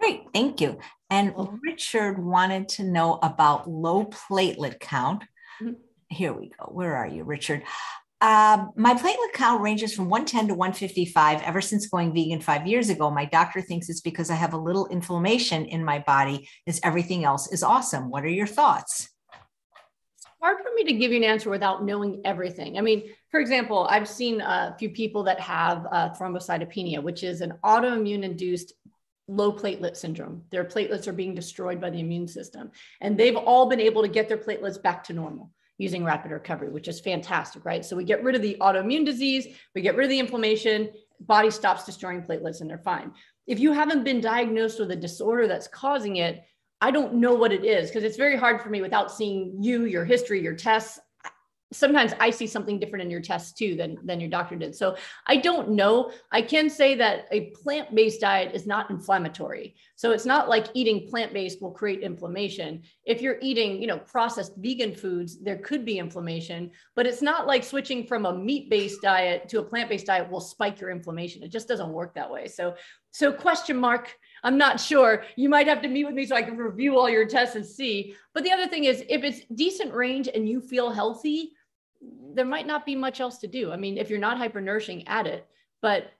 Great, 0.00 0.24
thank 0.32 0.60
you. 0.60 0.78
And 1.10 1.32
Richard 1.62 2.22
wanted 2.22 2.68
to 2.70 2.84
know 2.84 3.18
about 3.22 3.68
low 3.68 4.04
platelet 4.06 4.78
count. 4.78 5.22
Mm-hmm. 5.62 5.74
Here 6.08 6.32
we 6.32 6.50
go. 6.50 6.66
Where 6.66 6.96
are 6.96 7.06
you, 7.06 7.24
Richard? 7.24 7.62
Uh, 8.22 8.66
my 8.76 8.94
platelet 8.94 9.32
count 9.34 9.60
ranges 9.60 9.94
from 9.94 10.08
110 10.08 10.48
to 10.48 10.54
155 10.54 11.42
ever 11.42 11.60
since 11.60 11.86
going 11.86 12.14
vegan 12.14 12.40
five 12.40 12.66
years 12.66 12.88
ago. 12.88 13.10
My 13.10 13.26
doctor 13.26 13.60
thinks 13.60 13.90
it's 13.90 14.00
because 14.00 14.30
I 14.30 14.34
have 14.34 14.54
a 14.54 14.58
little 14.58 14.86
inflammation 14.86 15.66
in 15.66 15.84
my 15.84 15.98
body, 15.98 16.48
as 16.66 16.80
everything 16.82 17.24
else 17.24 17.52
is 17.52 17.62
awesome. 17.62 18.08
What 18.10 18.24
are 18.24 18.28
your 18.28 18.46
thoughts? 18.46 19.10
It's 20.16 20.26
hard 20.40 20.58
for 20.62 20.72
me 20.74 20.84
to 20.84 20.94
give 20.94 21.10
you 21.10 21.18
an 21.18 21.24
answer 21.24 21.50
without 21.50 21.84
knowing 21.84 22.22
everything. 22.24 22.78
I 22.78 22.80
mean, 22.80 23.02
for 23.30 23.38
example, 23.38 23.86
I've 23.90 24.08
seen 24.08 24.40
a 24.40 24.74
few 24.78 24.88
people 24.88 25.22
that 25.24 25.38
have 25.40 25.86
uh, 25.92 26.10
thrombocytopenia, 26.10 27.02
which 27.02 27.22
is 27.22 27.42
an 27.42 27.52
autoimmune 27.64 28.22
induced 28.22 28.72
low 29.28 29.52
platelet 29.52 29.94
syndrome. 29.94 30.42
Their 30.50 30.64
platelets 30.64 31.06
are 31.06 31.12
being 31.12 31.34
destroyed 31.34 31.82
by 31.82 31.90
the 31.90 32.00
immune 32.00 32.28
system, 32.28 32.70
and 33.02 33.18
they've 33.18 33.36
all 33.36 33.68
been 33.68 33.80
able 33.80 34.00
to 34.00 34.08
get 34.08 34.26
their 34.26 34.38
platelets 34.38 34.80
back 34.80 35.04
to 35.04 35.12
normal 35.12 35.50
using 35.78 36.04
rapid 36.04 36.30
recovery, 36.30 36.70
which 36.70 36.88
is 36.88 37.00
fantastic, 37.00 37.64
right? 37.64 37.84
So 37.84 37.96
we 37.96 38.04
get 38.04 38.22
rid 38.22 38.34
of 38.34 38.42
the 38.42 38.56
autoimmune 38.60 39.04
disease, 39.04 39.46
we 39.74 39.82
get 39.82 39.96
rid 39.96 40.04
of 40.04 40.10
the 40.10 40.18
inflammation, 40.18 40.90
body 41.20 41.50
stops 41.50 41.84
destroying 41.84 42.22
platelets 42.22 42.60
and 42.60 42.70
they're 42.70 42.78
fine. 42.78 43.12
If 43.46 43.60
you 43.60 43.72
haven't 43.72 44.04
been 44.04 44.20
diagnosed 44.20 44.80
with 44.80 44.90
a 44.90 44.96
disorder 44.96 45.46
that's 45.46 45.68
causing 45.68 46.16
it, 46.16 46.44
I 46.80 46.90
don't 46.90 47.14
know 47.14 47.34
what 47.34 47.52
it 47.52 47.64
is 47.64 47.88
because 47.88 48.04
it's 48.04 48.16
very 48.16 48.36
hard 48.36 48.60
for 48.60 48.68
me 48.68 48.82
without 48.82 49.10
seeing 49.10 49.56
you, 49.60 49.84
your 49.84 50.04
history, 50.04 50.42
your 50.42 50.54
tests 50.54 50.98
sometimes 51.72 52.12
I 52.20 52.30
see 52.30 52.46
something 52.46 52.78
different 52.78 53.04
in 53.04 53.10
your 53.10 53.20
test 53.20 53.58
too 53.58 53.74
than, 53.74 53.98
than 54.04 54.20
your 54.20 54.30
doctor 54.30 54.54
did. 54.54 54.74
So 54.74 54.96
I 55.26 55.36
don't 55.36 55.70
know. 55.70 56.12
I 56.30 56.42
can 56.42 56.70
say 56.70 56.94
that 56.94 57.26
a 57.32 57.50
plant 57.50 57.94
based 57.94 58.20
diet 58.20 58.54
is 58.54 58.66
not 58.66 58.90
inflammatory. 58.90 59.74
So 59.96 60.12
it's 60.12 60.26
not 60.26 60.48
like 60.48 60.68
eating 60.74 61.08
plant 61.08 61.32
based 61.32 61.60
will 61.60 61.72
create 61.72 62.00
inflammation. 62.00 62.82
If 63.04 63.20
you're 63.20 63.38
eating, 63.42 63.80
you 63.80 63.88
know, 63.88 63.98
processed 63.98 64.52
vegan 64.58 64.94
foods, 64.94 65.42
there 65.42 65.58
could 65.58 65.84
be 65.84 65.98
inflammation, 65.98 66.70
but 66.94 67.06
it's 67.06 67.22
not 67.22 67.48
like 67.48 67.64
switching 67.64 68.06
from 68.06 68.26
a 68.26 68.36
meat 68.36 68.70
based 68.70 69.02
diet 69.02 69.48
to 69.48 69.58
a 69.58 69.64
plant 69.64 69.88
based 69.88 70.06
diet 70.06 70.30
will 70.30 70.40
spike 70.40 70.80
your 70.80 70.90
inflammation. 70.90 71.42
It 71.42 71.48
just 71.48 71.68
doesn't 71.68 71.92
work 71.92 72.14
that 72.14 72.30
way. 72.30 72.46
So, 72.46 72.74
so 73.10 73.32
question 73.32 73.76
mark. 73.76 74.16
I'm 74.44 74.58
not 74.58 74.78
sure. 74.78 75.24
You 75.34 75.48
might 75.48 75.66
have 75.66 75.82
to 75.82 75.88
meet 75.88 76.04
with 76.04 76.14
me 76.14 76.26
so 76.26 76.36
I 76.36 76.42
can 76.42 76.56
review 76.56 76.96
all 76.96 77.08
your 77.08 77.26
tests 77.26 77.56
and 77.56 77.66
see. 77.66 78.14
But 78.34 78.44
the 78.44 78.52
other 78.52 78.68
thing 78.68 78.84
is, 78.84 79.02
if 79.08 79.24
it's 79.24 79.40
decent 79.54 79.92
range 79.92 80.28
and 80.32 80.48
you 80.48 80.60
feel 80.60 80.90
healthy, 80.90 81.55
there 82.34 82.44
might 82.44 82.66
not 82.66 82.86
be 82.86 82.94
much 82.94 83.20
else 83.20 83.38
to 83.38 83.46
do. 83.46 83.72
I 83.72 83.76
mean, 83.76 83.98
if 83.98 84.10
you're 84.10 84.18
not 84.18 84.38
hypernourishing, 84.38 85.04
add 85.06 85.26
it. 85.26 85.46
But 85.82 86.12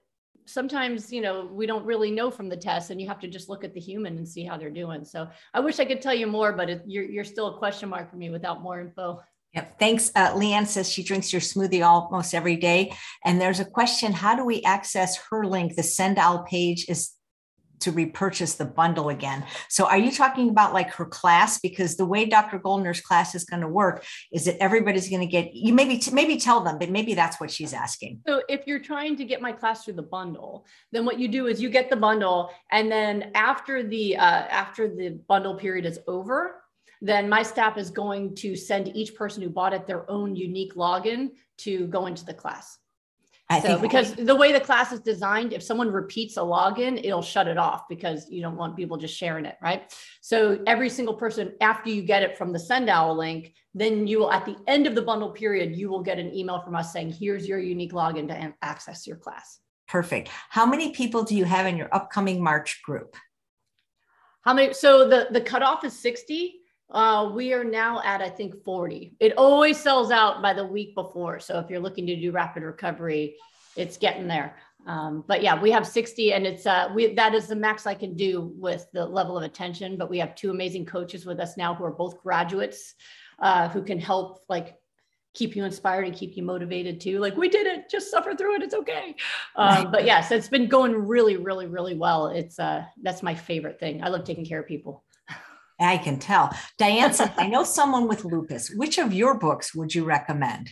sometimes, 0.45 1.11
you 1.11 1.21
know, 1.21 1.45
we 1.51 1.65
don't 1.65 1.85
really 1.85 2.11
know 2.11 2.31
from 2.31 2.49
the 2.49 2.57
test, 2.57 2.89
and 2.89 3.01
you 3.01 3.07
have 3.07 3.19
to 3.19 3.27
just 3.27 3.49
look 3.49 3.63
at 3.63 3.73
the 3.73 3.79
human 3.79 4.17
and 4.17 4.27
see 4.27 4.43
how 4.43 4.57
they're 4.57 4.69
doing. 4.69 5.05
So 5.05 5.27
I 5.53 5.59
wish 5.59 5.79
I 5.79 5.85
could 5.85 6.01
tell 6.01 6.13
you 6.13 6.27
more, 6.27 6.53
but 6.53 6.69
it, 6.69 6.83
you're, 6.85 7.05
you're 7.05 7.23
still 7.23 7.55
a 7.55 7.57
question 7.57 7.89
mark 7.89 8.09
for 8.09 8.15
me 8.15 8.29
without 8.29 8.61
more 8.61 8.79
info. 8.79 9.21
Yep. 9.53 9.79
Thanks. 9.79 10.11
Uh, 10.15 10.33
Leanne 10.33 10.67
says 10.67 10.91
she 10.91 11.03
drinks 11.03 11.31
your 11.31 11.41
smoothie 11.41 11.85
almost 11.85 12.35
every 12.35 12.57
day. 12.57 12.93
And 13.25 13.39
there's 13.39 13.59
a 13.59 13.65
question 13.65 14.11
How 14.11 14.35
do 14.35 14.45
we 14.45 14.61
access 14.63 15.17
her 15.29 15.45
link? 15.45 15.75
The 15.75 15.81
SendOwl 15.81 16.45
page 16.47 16.85
is 16.89 17.11
to 17.79 17.91
repurchase 17.91 18.55
the 18.55 18.65
bundle 18.65 19.09
again. 19.09 19.45
So 19.69 19.85
are 19.85 19.97
you 19.97 20.11
talking 20.11 20.49
about 20.49 20.73
like 20.73 20.91
her 20.93 21.05
class? 21.05 21.59
Because 21.59 21.95
the 21.95 22.05
way 22.05 22.25
Dr. 22.25 22.59
Goldner's 22.59 23.01
class 23.01 23.35
is 23.35 23.43
going 23.43 23.61
to 23.61 23.67
work 23.67 24.05
is 24.31 24.45
that 24.45 24.61
everybody's 24.61 25.09
going 25.09 25.21
to 25.21 25.27
get 25.27 25.53
you 25.53 25.73
maybe 25.73 26.01
maybe 26.11 26.37
tell 26.37 26.61
them, 26.61 26.77
but 26.77 26.89
maybe 26.89 27.13
that's 27.13 27.39
what 27.39 27.51
she's 27.51 27.73
asking. 27.73 28.21
So 28.27 28.41
if 28.49 28.67
you're 28.67 28.79
trying 28.79 29.15
to 29.17 29.25
get 29.25 29.41
my 29.41 29.51
class 29.51 29.85
through 29.85 29.93
the 29.93 30.03
bundle, 30.03 30.65
then 30.91 31.05
what 31.05 31.19
you 31.19 31.27
do 31.27 31.47
is 31.47 31.61
you 31.61 31.69
get 31.69 31.89
the 31.89 31.95
bundle, 31.95 32.51
and 32.71 32.91
then 32.91 33.31
after 33.35 33.83
the 33.83 34.17
uh, 34.17 34.21
after 34.21 34.87
the 34.87 35.19
bundle 35.27 35.55
period 35.55 35.85
is 35.85 35.99
over, 36.07 36.63
then 37.01 37.29
my 37.29 37.43
staff 37.43 37.77
is 37.77 37.89
going 37.89 38.35
to 38.35 38.55
send 38.55 38.95
each 38.95 39.15
person 39.15 39.43
who 39.43 39.49
bought 39.49 39.73
it 39.73 39.87
their 39.87 40.09
own 40.09 40.35
unique 40.35 40.75
login 40.75 41.29
to 41.57 41.87
go 41.87 42.05
into 42.07 42.25
the 42.25 42.33
class. 42.33 42.77
I 43.49 43.61
so, 43.61 43.67
think 43.67 43.81
because 43.81 44.13
the 44.13 44.35
way 44.35 44.51
the 44.51 44.59
class 44.59 44.91
is 44.91 44.99
designed, 44.99 45.53
if 45.53 45.63
someone 45.63 45.89
repeats 45.89 46.35
a 46.35 46.41
login, 46.41 46.99
it'll 47.01 47.21
shut 47.21 47.47
it 47.47 47.57
off 47.57 47.87
because 47.87 48.29
you 48.29 48.41
don't 48.41 48.57
want 48.57 48.75
people 48.75 48.97
just 48.97 49.15
sharing 49.15 49.45
it, 49.45 49.55
right? 49.61 49.93
So 50.19 50.61
every 50.67 50.89
single 50.89 51.13
person, 51.13 51.53
after 51.61 51.89
you 51.89 52.01
get 52.01 52.23
it 52.23 52.37
from 52.37 52.51
the 52.51 52.59
SendOwl 52.59 53.15
link, 53.15 53.53
then 53.73 54.05
you 54.05 54.19
will, 54.19 54.31
at 54.31 54.45
the 54.45 54.57
end 54.67 54.85
of 54.85 54.95
the 54.95 55.01
bundle 55.01 55.29
period, 55.29 55.77
you 55.77 55.87
will 55.87 56.03
get 56.03 56.19
an 56.19 56.33
email 56.35 56.59
from 56.61 56.75
us 56.75 56.91
saying, 56.91 57.13
here's 57.13 57.47
your 57.47 57.59
unique 57.59 57.93
login 57.93 58.27
to 58.27 58.53
access 58.61 59.07
your 59.07 59.17
class. 59.17 59.59
Perfect. 59.87 60.29
How 60.49 60.65
many 60.65 60.91
people 60.91 61.23
do 61.23 61.35
you 61.35 61.45
have 61.45 61.67
in 61.67 61.77
your 61.77 61.93
upcoming 61.95 62.43
March 62.43 62.81
group? 62.83 63.15
How 64.41 64.53
many? 64.53 64.73
So 64.73 65.07
the, 65.07 65.27
the 65.31 65.41
cutoff 65.41 65.85
is 65.85 65.97
60. 65.97 66.55
Uh, 66.89 67.31
we 67.33 67.53
are 67.53 67.63
now 67.63 68.01
at, 68.03 68.21
I 68.21 68.29
think, 68.29 68.63
40. 68.63 69.13
It 69.19 69.37
always 69.37 69.77
sells 69.77 70.09
out 70.11 70.41
by 70.41 70.53
the 70.53 70.65
week 70.65 70.95
before. 70.95 71.39
So 71.39 71.59
if 71.59 71.69
you're 71.69 71.79
looking 71.79 72.07
to 72.07 72.15
do 72.15 72.31
rapid 72.31 72.63
recovery, 72.63 73.35
it's 73.75 73.97
getting 73.97 74.27
there. 74.27 74.55
Um, 74.85 75.25
but 75.27 75.43
yeah, 75.43 75.61
we 75.61 75.69
have 75.71 75.85
60 75.85 76.31
and 76.31 76.47
it's, 76.47 76.65
uh, 76.65 76.89
we, 76.95 77.13
that 77.15 77.33
is 77.33 77.47
the 77.47 77.55
max 77.57 77.85
I 77.85 77.93
can 77.93 78.15
do 78.15 78.53
with 78.55 78.87
the 78.93 79.05
level 79.05 79.37
of 79.37 79.43
attention. 79.43 79.97
But 79.97 80.09
we 80.09 80.17
have 80.19 80.33
two 80.33 80.49
amazing 80.49 80.85
coaches 80.85 81.25
with 81.25 81.41
us 81.41 81.57
now 81.57 81.75
who 81.75 81.83
are 81.83 81.91
both 81.91 82.23
graduates 82.23 82.95
uh, 83.39 83.69
who 83.69 83.83
can 83.83 83.99
help 83.99 84.43
like 84.49 84.75
keep 85.33 85.55
you 85.55 85.63
inspired 85.63 86.05
and 86.05 86.15
keep 86.15 86.35
you 86.35 86.43
motivated 86.43 86.99
too. 86.99 87.19
Like 87.19 87.37
we 87.37 87.49
did 87.49 87.67
it, 87.67 87.89
just 87.89 88.09
suffer 88.09 88.33
through 88.33 88.55
it. 88.55 88.63
It's 88.63 88.73
okay. 88.73 89.15
Um, 89.55 89.91
but 89.91 90.05
yes, 90.05 90.31
it's 90.31 90.47
been 90.47 90.67
going 90.67 90.93
really, 90.93 91.37
really, 91.37 91.67
really 91.67 91.95
well. 91.95 92.27
It's, 92.27 92.57
uh, 92.57 92.85
that's 93.03 93.21
my 93.21 93.35
favorite 93.35 93.79
thing. 93.79 94.03
I 94.03 94.09
love 94.09 94.23
taking 94.23 94.45
care 94.45 94.61
of 94.61 94.67
people. 94.67 95.03
I 95.79 95.97
can 95.97 96.19
tell. 96.19 96.51
Diane 96.77 97.13
said, 97.13 97.33
I 97.37 97.47
know 97.47 97.63
someone 97.79 98.07
with 98.07 98.25
lupus. 98.25 98.69
Which 98.69 98.97
of 98.97 99.13
your 99.13 99.37
books 99.37 99.75
would 99.75 99.93
you 99.93 100.05
recommend? 100.05 100.71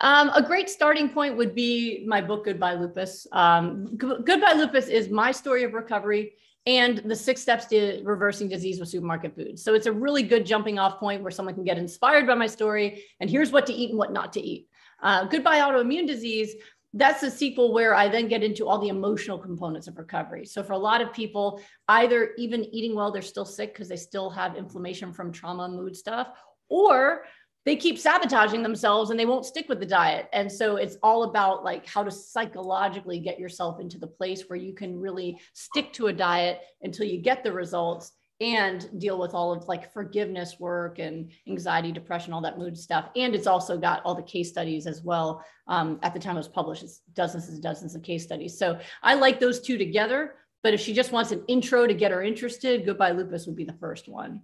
Um, 0.00 0.30
a 0.34 0.42
great 0.42 0.68
starting 0.68 1.08
point 1.08 1.36
would 1.36 1.54
be 1.54 2.04
my 2.06 2.20
book, 2.20 2.44
Goodbye 2.44 2.74
Lupus. 2.74 3.26
Um, 3.32 3.96
Goodbye 3.96 4.52
Lupus 4.52 4.88
is 4.88 5.08
my 5.08 5.32
story 5.32 5.64
of 5.64 5.72
recovery 5.72 6.34
and 6.66 6.98
the 6.98 7.16
six 7.16 7.40
steps 7.40 7.66
to 7.66 8.02
reversing 8.04 8.48
disease 8.48 8.78
with 8.78 8.88
supermarket 8.88 9.34
foods. 9.34 9.62
So 9.62 9.74
it's 9.74 9.86
a 9.86 9.92
really 9.92 10.22
good 10.22 10.44
jumping 10.44 10.78
off 10.78 10.98
point 10.98 11.22
where 11.22 11.30
someone 11.30 11.54
can 11.54 11.64
get 11.64 11.78
inspired 11.78 12.26
by 12.26 12.34
my 12.34 12.46
story 12.46 13.04
and 13.20 13.30
here's 13.30 13.52
what 13.52 13.66
to 13.66 13.72
eat 13.72 13.90
and 13.90 13.98
what 13.98 14.12
not 14.12 14.32
to 14.34 14.40
eat. 14.40 14.68
Uh, 15.02 15.24
Goodbye 15.24 15.60
Autoimmune 15.60 16.06
Disease 16.06 16.54
that's 16.94 17.22
a 17.22 17.30
sequel 17.30 17.72
where 17.72 17.94
I 17.94 18.08
then 18.08 18.28
get 18.28 18.42
into 18.42 18.66
all 18.66 18.78
the 18.78 18.88
emotional 18.88 19.38
components 19.38 19.86
of 19.86 19.98
recovery. 19.98 20.46
So 20.46 20.62
for 20.62 20.72
a 20.72 20.78
lot 20.78 21.00
of 21.00 21.12
people, 21.12 21.60
either 21.88 22.32
even 22.38 22.64
eating 22.74 22.94
well, 22.94 23.12
they're 23.12 23.22
still 23.22 23.44
sick 23.44 23.72
because 23.72 23.88
they 23.88 23.96
still 23.96 24.30
have 24.30 24.56
inflammation 24.56 25.12
from 25.12 25.32
trauma, 25.32 25.68
mood 25.68 25.94
stuff, 25.94 26.28
or 26.68 27.24
they 27.66 27.76
keep 27.76 27.98
sabotaging 27.98 28.62
themselves 28.62 29.10
and 29.10 29.18
they 29.18 29.26
won't 29.26 29.44
stick 29.44 29.68
with 29.68 29.80
the 29.80 29.86
diet. 29.86 30.28
And 30.32 30.50
so 30.50 30.76
it's 30.76 30.96
all 31.02 31.24
about 31.24 31.64
like 31.64 31.84
how 31.84 32.04
to 32.04 32.10
psychologically 32.12 33.18
get 33.18 33.40
yourself 33.40 33.80
into 33.80 33.98
the 33.98 34.06
place 34.06 34.44
where 34.46 34.58
you 34.58 34.72
can 34.72 34.98
really 34.98 35.40
stick 35.52 35.92
to 35.94 36.06
a 36.06 36.12
diet 36.12 36.60
until 36.82 37.06
you 37.06 37.20
get 37.20 37.42
the 37.42 37.52
results 37.52 38.12
and 38.40 38.88
deal 39.00 39.18
with 39.18 39.32
all 39.34 39.52
of 39.52 39.66
like 39.66 39.92
forgiveness 39.92 40.56
work 40.58 40.98
and 40.98 41.30
anxiety, 41.48 41.90
depression, 41.90 42.32
all 42.32 42.42
that 42.42 42.58
mood 42.58 42.76
stuff. 42.76 43.08
And 43.16 43.34
it's 43.34 43.46
also 43.46 43.78
got 43.78 44.02
all 44.04 44.14
the 44.14 44.22
case 44.22 44.50
studies 44.50 44.86
as 44.86 45.02
well. 45.02 45.44
Um, 45.68 45.98
at 46.02 46.12
the 46.12 46.20
time 46.20 46.36
it 46.36 46.40
was 46.40 46.48
published, 46.48 46.82
it's 46.82 47.00
dozens 47.14 47.48
and 47.48 47.62
dozens 47.62 47.94
of 47.94 48.02
case 48.02 48.24
studies. 48.24 48.58
So 48.58 48.78
I 49.02 49.14
like 49.14 49.40
those 49.40 49.60
two 49.60 49.78
together. 49.78 50.34
But 50.62 50.74
if 50.74 50.80
she 50.80 50.92
just 50.92 51.12
wants 51.12 51.30
an 51.30 51.44
intro 51.46 51.86
to 51.86 51.94
get 51.94 52.10
her 52.10 52.22
interested, 52.22 52.84
Goodbye 52.84 53.12
Lupus 53.12 53.46
would 53.46 53.56
be 53.56 53.64
the 53.64 53.72
first 53.74 54.08
one. 54.08 54.42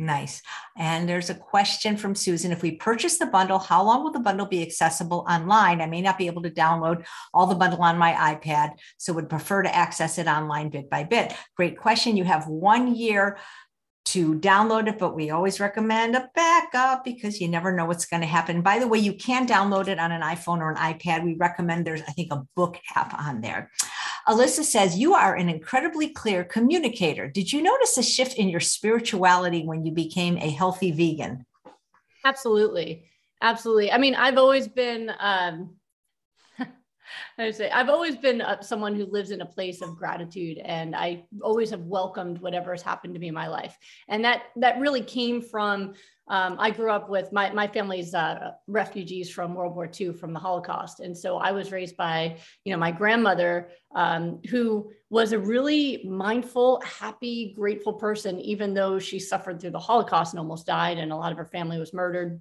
Nice. 0.00 0.40
And 0.78 1.06
there's 1.06 1.28
a 1.28 1.34
question 1.34 1.98
from 1.98 2.14
Susan. 2.14 2.52
If 2.52 2.62
we 2.62 2.76
purchase 2.76 3.18
the 3.18 3.26
bundle, 3.26 3.58
how 3.58 3.84
long 3.84 4.02
will 4.02 4.12
the 4.12 4.18
bundle 4.18 4.46
be 4.46 4.62
accessible 4.62 5.26
online? 5.28 5.82
I 5.82 5.86
may 5.86 6.00
not 6.00 6.16
be 6.16 6.26
able 6.26 6.40
to 6.40 6.50
download 6.50 7.04
all 7.34 7.46
the 7.46 7.54
bundle 7.54 7.82
on 7.82 7.98
my 7.98 8.14
iPad, 8.14 8.70
so 8.96 9.12
would 9.12 9.28
prefer 9.28 9.62
to 9.62 9.76
access 9.76 10.16
it 10.16 10.26
online 10.26 10.70
bit 10.70 10.88
by 10.88 11.04
bit. 11.04 11.34
Great 11.54 11.76
question. 11.76 12.16
You 12.16 12.24
have 12.24 12.48
one 12.48 12.94
year 12.94 13.36
to 14.06 14.36
download 14.36 14.88
it, 14.88 14.98
but 14.98 15.14
we 15.14 15.28
always 15.28 15.60
recommend 15.60 16.16
a 16.16 16.30
backup 16.34 17.04
because 17.04 17.38
you 17.38 17.48
never 17.48 17.70
know 17.70 17.84
what's 17.84 18.06
going 18.06 18.22
to 18.22 18.26
happen. 18.26 18.62
By 18.62 18.78
the 18.78 18.88
way, 18.88 18.98
you 19.00 19.12
can 19.12 19.46
download 19.46 19.88
it 19.88 19.98
on 19.98 20.12
an 20.12 20.22
iPhone 20.22 20.60
or 20.60 20.70
an 20.70 20.78
iPad. 20.78 21.24
We 21.24 21.34
recommend 21.34 21.86
there's, 21.86 22.00
I 22.00 22.12
think, 22.12 22.32
a 22.32 22.42
book 22.56 22.78
app 22.96 23.12
on 23.12 23.42
there. 23.42 23.70
Alyssa 24.28 24.64
says, 24.64 24.98
You 24.98 25.14
are 25.14 25.34
an 25.34 25.48
incredibly 25.48 26.08
clear 26.08 26.44
communicator. 26.44 27.28
Did 27.28 27.52
you 27.52 27.62
notice 27.62 27.96
a 27.98 28.02
shift 28.02 28.36
in 28.36 28.48
your 28.48 28.60
spirituality 28.60 29.64
when 29.64 29.84
you 29.84 29.92
became 29.92 30.36
a 30.36 30.50
healthy 30.50 30.90
vegan? 30.92 31.46
Absolutely. 32.24 33.04
Absolutely. 33.42 33.90
I 33.90 33.98
mean, 33.98 34.14
I've 34.14 34.36
always 34.36 34.68
been, 34.68 35.10
um, 35.18 35.76
I 36.58 36.66
would 37.38 37.54
say 37.54 37.70
I've 37.70 37.88
always 37.88 38.16
been 38.16 38.42
uh, 38.42 38.60
someone 38.60 38.94
who 38.94 39.06
lives 39.06 39.30
in 39.30 39.40
a 39.40 39.46
place 39.46 39.80
of 39.80 39.96
gratitude, 39.96 40.58
and 40.58 40.94
I 40.94 41.24
always 41.42 41.70
have 41.70 41.80
welcomed 41.80 42.38
whatever 42.40 42.72
has 42.72 42.82
happened 42.82 43.14
to 43.14 43.20
me 43.20 43.28
in 43.28 43.34
my 43.34 43.48
life, 43.48 43.76
and 44.08 44.24
that 44.24 44.42
that 44.56 44.78
really 44.78 45.02
came 45.02 45.40
from. 45.40 45.94
Um, 46.30 46.56
I 46.60 46.70
grew 46.70 46.90
up 46.90 47.10
with 47.10 47.32
my 47.32 47.52
my 47.52 47.66
family's 47.66 48.14
uh, 48.14 48.52
refugees 48.68 49.28
from 49.30 49.52
World 49.52 49.74
War 49.74 49.90
II, 50.00 50.12
from 50.12 50.32
the 50.32 50.38
Holocaust, 50.38 51.00
and 51.00 51.16
so 51.16 51.38
I 51.38 51.50
was 51.50 51.72
raised 51.72 51.96
by 51.96 52.36
you 52.64 52.72
know 52.72 52.78
my 52.78 52.92
grandmother, 52.92 53.70
um, 53.96 54.40
who 54.48 54.92
was 55.10 55.32
a 55.32 55.38
really 55.38 56.04
mindful, 56.04 56.80
happy, 56.86 57.52
grateful 57.56 57.94
person, 57.94 58.38
even 58.38 58.72
though 58.72 59.00
she 59.00 59.18
suffered 59.18 59.60
through 59.60 59.72
the 59.72 59.78
Holocaust 59.80 60.32
and 60.32 60.38
almost 60.38 60.66
died, 60.66 60.98
and 60.98 61.10
a 61.10 61.16
lot 61.16 61.32
of 61.32 61.38
her 61.38 61.44
family 61.44 61.80
was 61.80 61.92
murdered. 61.92 62.40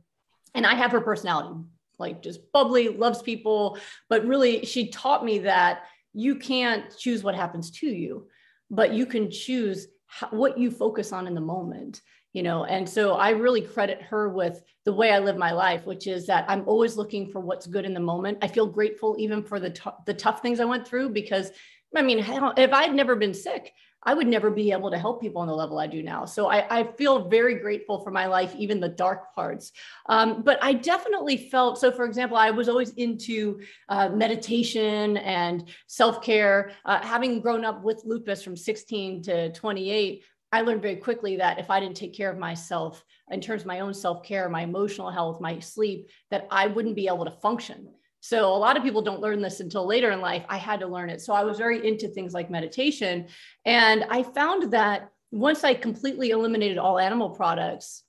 And 0.54 0.68
I 0.68 0.76
have 0.76 0.92
her 0.92 1.02
personality 1.02 1.60
like 1.98 2.22
just 2.22 2.52
bubbly, 2.54 2.90
loves 2.90 3.22
people. 3.22 3.78
But 4.08 4.26
really, 4.26 4.66
she 4.66 4.90
taught 4.90 5.26
me 5.26 5.40
that 5.40 5.84
you 6.14 6.36
can't 6.36 6.96
choose 6.98 7.24
what 7.24 7.36
happens 7.36 7.72
to 7.72 7.88
you, 7.88 8.28
but 8.70 8.94
you 8.94 9.06
can 9.06 9.30
choose 9.32 9.88
what 10.32 10.58
you 10.58 10.72
focus 10.72 11.12
on 11.12 11.28
in 11.28 11.36
the 11.36 11.42
moment 11.42 12.02
you 12.34 12.44
know 12.44 12.66
and 12.66 12.88
so 12.88 13.14
i 13.14 13.30
really 13.30 13.62
credit 13.62 14.02
her 14.02 14.30
with 14.30 14.62
the 14.86 14.94
way 14.94 15.12
i 15.12 15.20
live 15.20 15.38
my 15.38 15.52
life 15.52 15.86
which 15.86 16.08
is 16.08 16.26
that 16.28 16.46
i'm 16.48 16.64
always 16.68 16.98
looking 16.98 17.30
for 17.32 17.40
what's 17.40 17.68
good 17.68 17.86
in 17.86 17.94
the 17.94 18.00
moment 18.00 18.38
i 18.42 18.48
feel 18.48 18.68
grateful 18.68 19.16
even 19.20 19.44
for 19.44 19.60
the, 19.60 19.70
t- 19.70 19.90
the 20.06 20.14
tough 20.14 20.42
things 20.42 20.60
i 20.60 20.66
went 20.66 20.88
through 20.88 21.10
because 21.10 21.52
i 21.96 22.02
mean 22.02 22.20
if 22.20 22.74
i'd 22.74 22.94
never 22.94 23.16
been 23.16 23.34
sick 23.34 23.74
I 24.04 24.14
would 24.14 24.28
never 24.28 24.50
be 24.50 24.72
able 24.72 24.92
to 24.92 24.98
help 24.98 25.20
people 25.20 25.42
on 25.42 25.48
the 25.48 25.54
level 25.54 25.78
I 25.78 25.88
do 25.88 26.02
now. 26.02 26.24
So 26.24 26.48
I, 26.48 26.80
I 26.80 26.84
feel 26.94 27.28
very 27.28 27.56
grateful 27.56 28.00
for 28.00 28.12
my 28.12 28.28
life, 28.28 28.56
even 28.56 28.80
the 28.80 28.90
dark 28.90 29.34
parts. 29.36 29.74
Um, 30.08 30.42
but 30.42 30.58
I 30.62 30.74
definitely 30.74 31.36
felt 31.36 31.78
so. 31.78 31.92
For 31.92 32.06
example, 32.06 32.38
I 32.38 32.50
was 32.50 32.70
always 32.70 32.92
into 32.92 33.60
uh, 33.90 34.10
meditation 34.10 35.18
and 35.18 35.68
self 35.88 36.22
care. 36.22 36.72
Uh, 36.86 37.02
having 37.02 37.42
grown 37.42 37.66
up 37.66 37.84
with 37.84 38.02
lupus 38.06 38.42
from 38.42 38.56
16 38.56 39.24
to 39.24 39.52
28, 39.52 40.24
I 40.52 40.62
learned 40.62 40.82
very 40.82 40.96
quickly 40.96 41.38
that 41.38 41.60
if 41.60 41.70
I 41.70 41.80
didn't 41.80 41.98
take 41.98 42.16
care 42.16 42.32
of 42.32 42.38
myself 42.38 43.04
in 43.30 43.40
terms 43.40 43.62
of 43.62 43.68
my 43.68 43.82
own 43.82 43.94
self 43.94 44.24
care, 44.24 44.50
my 44.50 44.62
emotional 44.62 45.12
health, 45.12 45.42
my 45.42 45.60
sleep, 45.60 46.10
that 46.32 46.48
I 46.50 46.68
wouldn't 46.68 46.96
be 46.96 47.08
able 47.08 47.26
to 47.26 47.32
function. 47.32 47.90
So 48.22 48.54
a 48.54 48.58
lot 48.58 48.76
of 48.76 48.84
people 48.84 49.02
don't 49.02 49.22
learn 49.22 49.42
this 49.42 49.60
until 49.60 49.86
later 49.86 50.12
in 50.12 50.22
life. 50.22 50.44
I 50.50 50.58
had 50.58 50.80
to 50.82 50.88
learn 50.88 51.10
it. 51.10 51.22
So 51.22 51.34
I 51.34 51.44
was 51.44 51.58
very 51.58 51.88
into 51.88 52.08
things 52.08 52.34
like 52.34 52.50
meditation. 52.50 53.28
And 53.66 54.06
I 54.10 54.24
found 54.24 54.74
that 54.74 55.10
once 55.32 55.64
I 55.64 55.74
completely 55.74 56.32
eliminated 56.32 56.78
all 56.78 57.00
animal 57.00 57.30
products, 57.30 58.04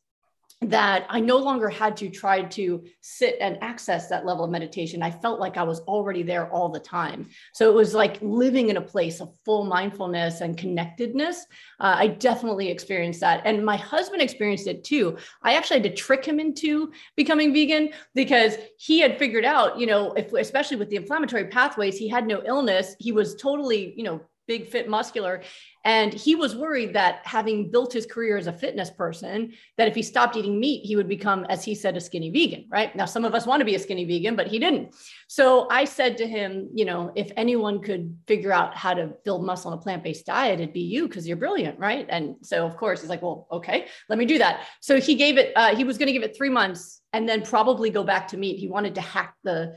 that 0.63 1.07
I 1.09 1.21
no 1.21 1.39
longer 1.39 1.71
had 1.71 1.97
to 1.99 2.11
try 2.11 2.43
to 2.43 2.85
sit 3.01 3.39
and 3.41 3.57
access 3.63 4.09
that 4.09 4.27
level 4.27 4.45
of 4.45 4.51
meditation. 4.51 5.03
I 5.03 5.11
felt 5.11 5.41
like 5.41 5.57
I 5.57 5.63
was 5.63 5.81
already 5.81 6.23
there 6.23 6.51
all 6.51 6.69
the 6.69 6.79
time. 6.81 7.29
So 7.55 7.71
it 7.71 7.75
was 7.75 7.95
like 7.95 8.19
living 8.21 8.69
in 8.69 8.77
a 8.77 8.83
place 8.83 9.21
of 9.21 9.33
full 9.47 9.65
mindfulness 9.65 10.43
and 10.43 10.59
connectedness. 10.59 11.47
Uh, 11.81 11.97
I 11.99 12.09
definitely 12.09 12.69
experienced 12.69 13.21
that. 13.21 13.41
And 13.47 13.65
my 13.65 13.77
husband 13.77 14.21
experienced 14.21 14.67
it 14.67 14.85
too. 14.85 15.17
I 15.43 15.55
actually 15.55 15.81
had 15.81 15.91
to 15.91 15.95
trick 15.95 16.27
him 16.27 16.39
into 16.39 16.93
becoming 17.17 17.55
vegan 17.55 17.91
because 18.15 18.59
he 18.79 19.01
had 19.01 19.19
figured 19.19 19.47
out, 19.47 19.79
you 19.79 19.87
know, 19.87 20.13
if, 20.13 20.31
especially 20.35 20.77
with 20.77 20.91
the 20.91 20.97
inflammatory 20.97 21.47
pathways, 21.47 21.97
he 21.97 22.07
had 22.07 22.27
no 22.27 22.43
illness. 22.45 22.97
He 22.99 23.13
was 23.13 23.35
totally, 23.35 23.95
you 23.97 24.05
know, 24.05 24.21
big, 24.51 24.67
fit, 24.67 24.89
muscular. 24.89 25.43
And 25.85 26.13
he 26.13 26.35
was 26.35 26.57
worried 26.57 26.93
that 26.95 27.21
having 27.23 27.71
built 27.71 27.93
his 27.93 28.05
career 28.05 28.37
as 28.37 28.49
a 28.49 28.53
fitness 28.53 28.91
person, 28.91 29.53
that 29.79 29.87
if 29.87 29.95
he 29.95 30.03
stopped 30.03 30.37
eating 30.37 30.59
meat, 30.59 30.85
he 30.85 30.97
would 30.97 31.09
become, 31.09 31.47
as 31.49 31.63
he 31.63 31.73
said, 31.77 31.97
a 31.97 32.01
skinny 32.01 32.31
vegan, 32.31 32.67
right? 32.69 32.95
Now, 32.97 33.05
some 33.05 33.25
of 33.25 33.33
us 33.33 33.47
want 33.47 33.61
to 33.61 33.65
be 33.65 33.77
a 33.77 33.79
skinny 33.79 34.05
vegan, 34.05 34.35
but 34.35 34.49
he 34.49 34.59
didn't. 34.59 34.97
So 35.29 35.69
I 35.71 35.85
said 35.85 36.17
to 36.17 36.27
him, 36.27 36.69
you 36.75 36.85
know, 36.85 37.13
if 37.15 37.31
anyone 37.37 37.81
could 37.81 38.19
figure 38.27 38.53
out 38.53 38.77
how 38.77 38.93
to 38.93 39.13
build 39.25 39.47
muscle 39.47 39.71
on 39.71 39.79
a 39.79 39.81
plant 39.81 40.03
based 40.03 40.27
diet, 40.27 40.59
it'd 40.59 40.75
be 40.75 40.81
you 40.81 41.07
because 41.07 41.29
you're 41.29 41.37
brilliant, 41.37 41.79
right? 41.79 42.07
And 42.09 42.35
so, 42.43 42.67
of 42.67 42.77
course, 42.77 43.03
he's 43.03 43.09
like, 43.09 43.23
well, 43.23 43.47
okay, 43.53 43.87
let 44.09 44.19
me 44.19 44.27
do 44.27 44.39
that. 44.39 44.67
So 44.81 45.01
he 45.01 45.15
gave 45.15 45.39
it, 45.39 45.53
uh, 45.55 45.77
he 45.77 45.85
was 45.85 45.97
going 45.97 46.09
to 46.09 46.13
give 46.13 46.25
it 46.25 46.37
three 46.37 46.51
months 46.51 47.03
and 47.13 47.29
then 47.29 47.43
probably 47.43 47.91
go 47.91 48.03
back 48.03 48.27
to 48.29 48.37
meat. 48.37 48.59
He 48.59 48.67
wanted 48.67 48.97
to 48.97 49.01
hack 49.01 49.37
the, 49.45 49.77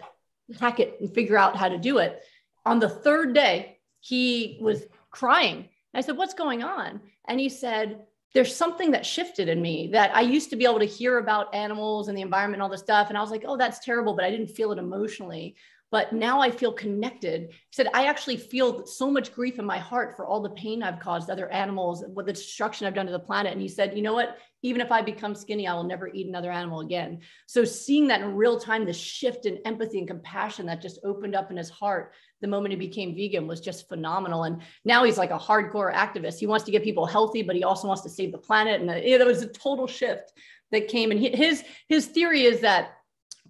hack 0.59 0.79
it 0.79 0.97
and 0.99 1.13
figure 1.13 1.37
out 1.37 1.55
how 1.55 1.69
to 1.69 1.77
do 1.77 1.99
it. 1.99 2.19
On 2.65 2.79
the 2.79 2.89
third 2.89 3.33
day, 3.35 3.72
he 4.03 4.57
was 4.59 4.85
crying. 5.11 5.69
I 5.93 6.01
said, 6.01 6.17
What's 6.17 6.33
going 6.33 6.61
on? 6.61 6.99
And 7.29 7.39
he 7.39 7.47
said, 7.47 8.01
There's 8.33 8.53
something 8.53 8.91
that 8.91 9.05
shifted 9.05 9.47
in 9.47 9.61
me 9.61 9.87
that 9.93 10.13
I 10.13 10.21
used 10.21 10.49
to 10.49 10.57
be 10.57 10.65
able 10.65 10.79
to 10.79 10.85
hear 10.85 11.19
about 11.19 11.55
animals 11.55 12.09
and 12.09 12.17
the 12.17 12.21
environment 12.21 12.55
and 12.55 12.63
all 12.63 12.69
this 12.69 12.81
stuff. 12.81 13.07
And 13.07 13.17
I 13.17 13.21
was 13.21 13.31
like, 13.31 13.45
Oh, 13.47 13.55
that's 13.55 13.79
terrible, 13.79 14.13
but 14.13 14.25
I 14.25 14.29
didn't 14.29 14.47
feel 14.47 14.73
it 14.73 14.77
emotionally. 14.77 15.55
But 15.93 16.11
now 16.11 16.41
I 16.41 16.49
feel 16.49 16.73
connected. 16.73 17.49
He 17.51 17.57
said, 17.69 17.87
I 17.93 18.07
actually 18.07 18.37
feel 18.37 18.83
so 18.83 19.11
much 19.11 19.31
grief 19.31 19.59
in 19.59 19.65
my 19.65 19.77
heart 19.77 20.17
for 20.17 20.25
all 20.25 20.41
the 20.41 20.49
pain 20.49 20.81
I've 20.81 20.99
caused 20.99 21.29
other 21.29 21.47
animals, 21.51 22.03
what 22.07 22.25
the 22.25 22.33
destruction 22.33 22.87
I've 22.87 22.95
done 22.95 23.05
to 23.05 23.11
the 23.11 23.19
planet. 23.19 23.53
And 23.53 23.61
he 23.61 23.67
said, 23.67 23.95
You 23.95 24.01
know 24.01 24.15
what? 24.15 24.39
Even 24.63 24.81
if 24.81 24.91
I 24.91 25.03
become 25.03 25.35
skinny, 25.35 25.67
I 25.67 25.75
will 25.75 25.83
never 25.83 26.07
eat 26.07 26.25
another 26.25 26.51
animal 26.51 26.79
again. 26.79 27.19
So 27.45 27.63
seeing 27.63 28.07
that 28.07 28.21
in 28.21 28.33
real 28.33 28.59
time, 28.59 28.85
the 28.85 28.91
shift 28.91 29.45
in 29.45 29.59
empathy 29.65 29.99
and 29.99 30.07
compassion 30.07 30.65
that 30.65 30.81
just 30.81 30.99
opened 31.03 31.35
up 31.35 31.51
in 31.51 31.57
his 31.57 31.69
heart 31.69 32.13
the 32.41 32.47
moment 32.47 32.71
he 32.71 32.79
became 32.79 33.13
vegan 33.13 33.45
was 33.45 33.61
just 33.61 33.87
phenomenal. 33.87 34.45
And 34.45 34.63
now 34.85 35.03
he's 35.03 35.19
like 35.19 35.29
a 35.29 35.37
hardcore 35.37 35.93
activist. 35.93 36.39
He 36.39 36.47
wants 36.47 36.65
to 36.65 36.71
get 36.71 36.83
people 36.83 37.05
healthy, 37.05 37.43
but 37.43 37.55
he 37.55 37.63
also 37.63 37.87
wants 37.87 38.01
to 38.01 38.09
save 38.09 38.31
the 38.31 38.39
planet. 38.39 38.81
And 38.81 38.89
uh, 38.89 38.93
it, 38.93 39.21
it 39.21 39.27
was 39.27 39.43
a 39.43 39.47
total 39.47 39.85
shift 39.85 40.33
that 40.71 40.87
came. 40.87 41.11
And 41.11 41.19
his 41.19 41.63
his 41.87 42.07
theory 42.07 42.45
is 42.45 42.61
that 42.61 42.95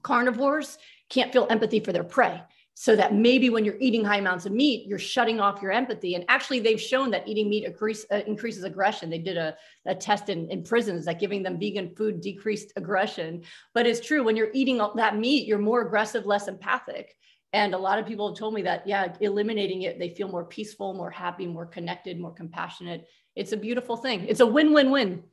carnivores 0.01 0.77
can't 1.13 1.31
feel 1.31 1.47
empathy 1.49 1.79
for 1.79 1.93
their 1.93 2.03
prey. 2.03 2.41
So 2.75 2.95
that 2.95 3.13
maybe 3.13 3.51
when 3.51 3.63
you're 3.63 3.77
eating 3.79 4.03
high 4.03 4.17
amounts 4.17 4.47
of 4.47 4.51
meat, 4.51 4.87
you're 4.87 4.97
shutting 4.97 5.39
off 5.39 5.61
your 5.61 5.71
empathy. 5.71 6.15
And 6.15 6.25
actually, 6.27 6.59
they've 6.59 6.81
shown 6.81 7.11
that 7.11 7.27
eating 7.27 7.47
meat 7.47 7.65
increase, 7.65 8.03
uh, 8.11 8.21
increases 8.25 8.63
aggression. 8.63 9.11
They 9.11 9.19
did 9.19 9.37
a, 9.37 9.55
a 9.85 9.93
test 9.93 10.29
in, 10.29 10.49
in 10.49 10.63
prisons 10.63 11.05
that 11.05 11.19
giving 11.19 11.43
them 11.43 11.59
vegan 11.59 11.93
food 11.95 12.19
decreased 12.19 12.73
aggression. 12.75 13.43
But 13.75 13.85
it's 13.85 13.99
true 13.99 14.23
when 14.23 14.35
you're 14.35 14.49
eating 14.55 14.81
that 14.95 15.17
meat, 15.17 15.45
you're 15.45 15.59
more 15.59 15.81
aggressive, 15.81 16.25
less 16.25 16.47
empathic. 16.47 17.15
And 17.53 17.75
a 17.75 17.77
lot 17.77 17.99
of 17.99 18.07
people 18.07 18.29
have 18.29 18.37
told 18.39 18.55
me 18.55 18.63
that, 18.63 18.87
yeah, 18.87 19.13
eliminating 19.19 19.83
it, 19.83 19.99
they 19.99 20.09
feel 20.09 20.27
more 20.27 20.43
peaceful, 20.43 20.95
more 20.95 21.11
happy, 21.11 21.45
more 21.45 21.67
connected, 21.67 22.19
more 22.19 22.33
compassionate. 22.33 23.07
It's 23.35 23.51
a 23.51 23.57
beautiful 23.57 23.97
thing. 23.97 24.25
It's 24.27 24.39
a 24.39 24.47
win 24.47 24.73
win 24.73 24.89
win. 24.89 25.23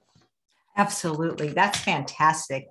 Absolutely. 0.77 1.49
That's 1.49 1.79
fantastic. 1.79 2.67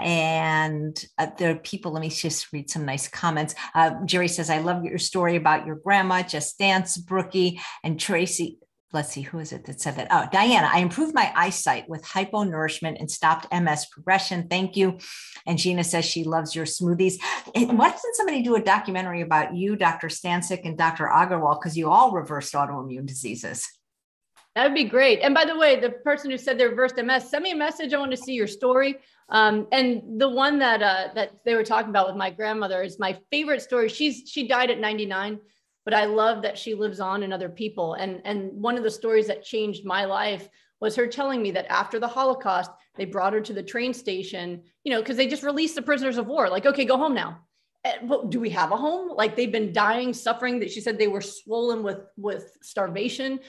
And 0.00 1.04
uh, 1.18 1.26
there 1.36 1.50
are 1.50 1.58
people, 1.58 1.92
let 1.92 2.00
me 2.00 2.08
just 2.08 2.52
read 2.52 2.70
some 2.70 2.86
nice 2.86 3.08
comments. 3.08 3.54
Uh, 3.74 3.94
Jerry 4.04 4.28
says, 4.28 4.48
I 4.48 4.58
love 4.58 4.84
your 4.84 4.98
story 4.98 5.36
about 5.36 5.66
your 5.66 5.76
grandma, 5.76 6.22
Just 6.22 6.58
Dance, 6.58 6.96
Brookie, 6.96 7.60
and 7.84 8.00
Tracy 8.00 8.58
let's 8.92 9.12
see, 9.12 9.22
who 9.22 9.38
is 9.38 9.52
it 9.52 9.64
that 9.64 9.80
said 9.80 9.96
that? 9.96 10.08
Oh, 10.10 10.26
Diana, 10.30 10.68
I 10.70 10.80
improved 10.80 11.14
my 11.14 11.32
eyesight 11.34 11.88
with 11.88 12.04
hypernourishment 12.04 12.98
and 13.00 13.10
stopped 13.10 13.46
MS 13.52 13.86
progression. 13.86 14.48
Thank 14.48 14.76
you. 14.76 14.98
And 15.46 15.58
Gina 15.58 15.84
says 15.84 16.04
she 16.04 16.24
loves 16.24 16.54
your 16.54 16.66
smoothies. 16.66 17.14
And 17.54 17.78
why 17.78 17.90
doesn't 17.90 18.16
somebody 18.16 18.42
do 18.42 18.54
a 18.56 18.62
documentary 18.62 19.22
about 19.22 19.54
you, 19.54 19.76
Dr. 19.76 20.08
Stancic, 20.08 20.60
and 20.64 20.76
Dr. 20.76 21.06
Agarwal? 21.06 21.60
Because 21.60 21.76
you 21.76 21.90
all 21.90 22.12
reversed 22.12 22.52
autoimmune 22.54 23.06
diseases. 23.06 23.66
That 24.54 24.64
would 24.64 24.74
be 24.74 24.84
great. 24.84 25.20
And 25.20 25.34
by 25.34 25.46
the 25.46 25.56
way, 25.56 25.80
the 25.80 25.90
person 25.90 26.30
who 26.30 26.36
said 26.36 26.58
they 26.58 26.66
reversed 26.66 26.96
MS, 26.96 27.30
send 27.30 27.42
me 27.42 27.52
a 27.52 27.56
message. 27.56 27.94
I 27.94 27.98
want 27.98 28.10
to 28.10 28.16
see 28.16 28.34
your 28.34 28.46
story. 28.46 28.96
Um, 29.30 29.66
and 29.72 30.20
the 30.20 30.28
one 30.28 30.58
that 30.58 30.82
uh, 30.82 31.08
that 31.14 31.32
they 31.44 31.54
were 31.54 31.64
talking 31.64 31.88
about 31.88 32.06
with 32.06 32.16
my 32.16 32.30
grandmother 32.30 32.82
is 32.82 32.98
my 32.98 33.18
favorite 33.30 33.62
story. 33.62 33.88
She's 33.88 34.28
she 34.28 34.46
died 34.46 34.70
at 34.70 34.78
99 34.78 35.40
but 35.84 35.94
I 35.94 36.04
love 36.04 36.42
that 36.42 36.58
she 36.58 36.74
lives 36.74 37.00
on 37.00 37.22
in 37.22 37.32
other 37.32 37.48
people. 37.48 37.94
And, 37.94 38.20
and 38.24 38.52
one 38.52 38.76
of 38.76 38.84
the 38.84 38.90
stories 38.90 39.26
that 39.26 39.44
changed 39.44 39.84
my 39.84 40.04
life 40.04 40.48
was 40.80 40.96
her 40.96 41.06
telling 41.06 41.42
me 41.42 41.50
that 41.52 41.70
after 41.70 41.98
the 41.98 42.08
Holocaust, 42.08 42.70
they 42.96 43.04
brought 43.04 43.32
her 43.32 43.40
to 43.40 43.52
the 43.52 43.62
train 43.62 43.94
station, 43.94 44.62
you 44.84 44.92
know, 44.92 45.00
because 45.00 45.16
they 45.16 45.26
just 45.26 45.42
released 45.42 45.74
the 45.74 45.82
prisoners 45.82 46.18
of 46.18 46.26
war. 46.26 46.48
Like, 46.48 46.66
okay, 46.66 46.84
go 46.84 46.96
home 46.96 47.14
now. 47.14 47.40
But 48.04 48.30
do 48.30 48.38
we 48.38 48.50
have 48.50 48.70
a 48.70 48.76
home? 48.76 49.12
Like 49.16 49.34
they've 49.34 49.50
been 49.50 49.72
dying, 49.72 50.12
suffering. 50.12 50.60
That 50.60 50.70
she 50.70 50.80
said 50.80 50.98
they 50.98 51.08
were 51.08 51.20
swollen 51.20 51.82
with 51.82 51.98
with 52.16 52.56
starvation, 52.62 53.40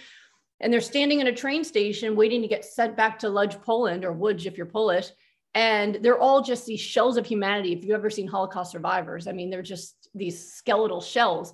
and 0.60 0.72
they're 0.72 0.82
standing 0.82 1.20
in 1.20 1.28
a 1.28 1.36
train 1.36 1.64
station 1.64 2.16
waiting 2.16 2.42
to 2.42 2.48
get 2.48 2.66
sent 2.66 2.96
back 2.96 3.20
to 3.20 3.30
Lodz, 3.30 3.56
Poland, 3.56 4.06
or 4.06 4.14
Łódź 4.14 4.46
if 4.46 4.58
you're 4.58 4.66
Polish. 4.66 5.10
And 5.56 6.00
they're 6.02 6.20
all 6.20 6.42
just 6.42 6.66
these 6.66 6.80
shells 6.80 7.18
of 7.18 7.26
humanity. 7.26 7.74
If 7.74 7.84
you've 7.84 7.96
ever 7.96 8.10
seen 8.10 8.28
Holocaust 8.28 8.72
survivors, 8.72 9.28
I 9.28 9.34
mean, 9.34 9.50
they're 9.50 9.62
just 9.62 10.10
these 10.16 10.54
skeletal 10.54 11.02
shells 11.02 11.54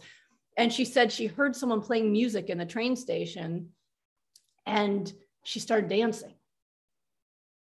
and 0.60 0.74
she 0.74 0.84
said 0.84 1.12
she 1.12 1.28
heard 1.28 1.56
someone 1.56 1.82
playing 1.82 2.12
music 2.12 2.50
in 2.50 2.58
the 2.58 2.66
train 2.66 2.96
station 2.98 3.70
and 4.66 5.12
she 5.44 5.60
started 5.60 5.90
dancing 5.90 6.34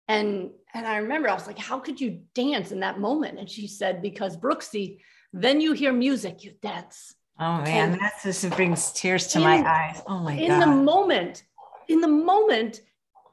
And 0.09 0.51
and 0.73 0.85
I 0.85 0.97
remember 0.97 1.29
I 1.29 1.33
was 1.33 1.47
like, 1.47 1.57
how 1.57 1.79
could 1.79 2.01
you 2.01 2.21
dance 2.35 2.71
in 2.71 2.81
that 2.81 2.99
moment? 2.99 3.39
And 3.39 3.49
she 3.49 3.67
said, 3.67 4.01
because 4.01 4.37
Brooksy, 4.37 4.99
then 5.33 5.61
you 5.61 5.73
hear 5.73 5.93
music, 5.93 6.43
you 6.43 6.53
dance. 6.61 7.15
Oh 7.41 7.61
man, 7.61 7.93
and 7.93 8.01
that 8.01 8.13
just 8.23 8.47
brings 8.51 8.91
tears 8.91 9.27
to 9.27 9.39
in, 9.39 9.43
my 9.43 9.57
eyes. 9.67 10.01
Oh 10.07 10.19
my 10.19 10.33
in 10.33 10.49
God. 10.49 10.53
In 10.53 10.59
the 10.59 10.75
moment, 10.75 11.43
in 11.87 11.99
the 11.99 12.07
moment, 12.07 12.81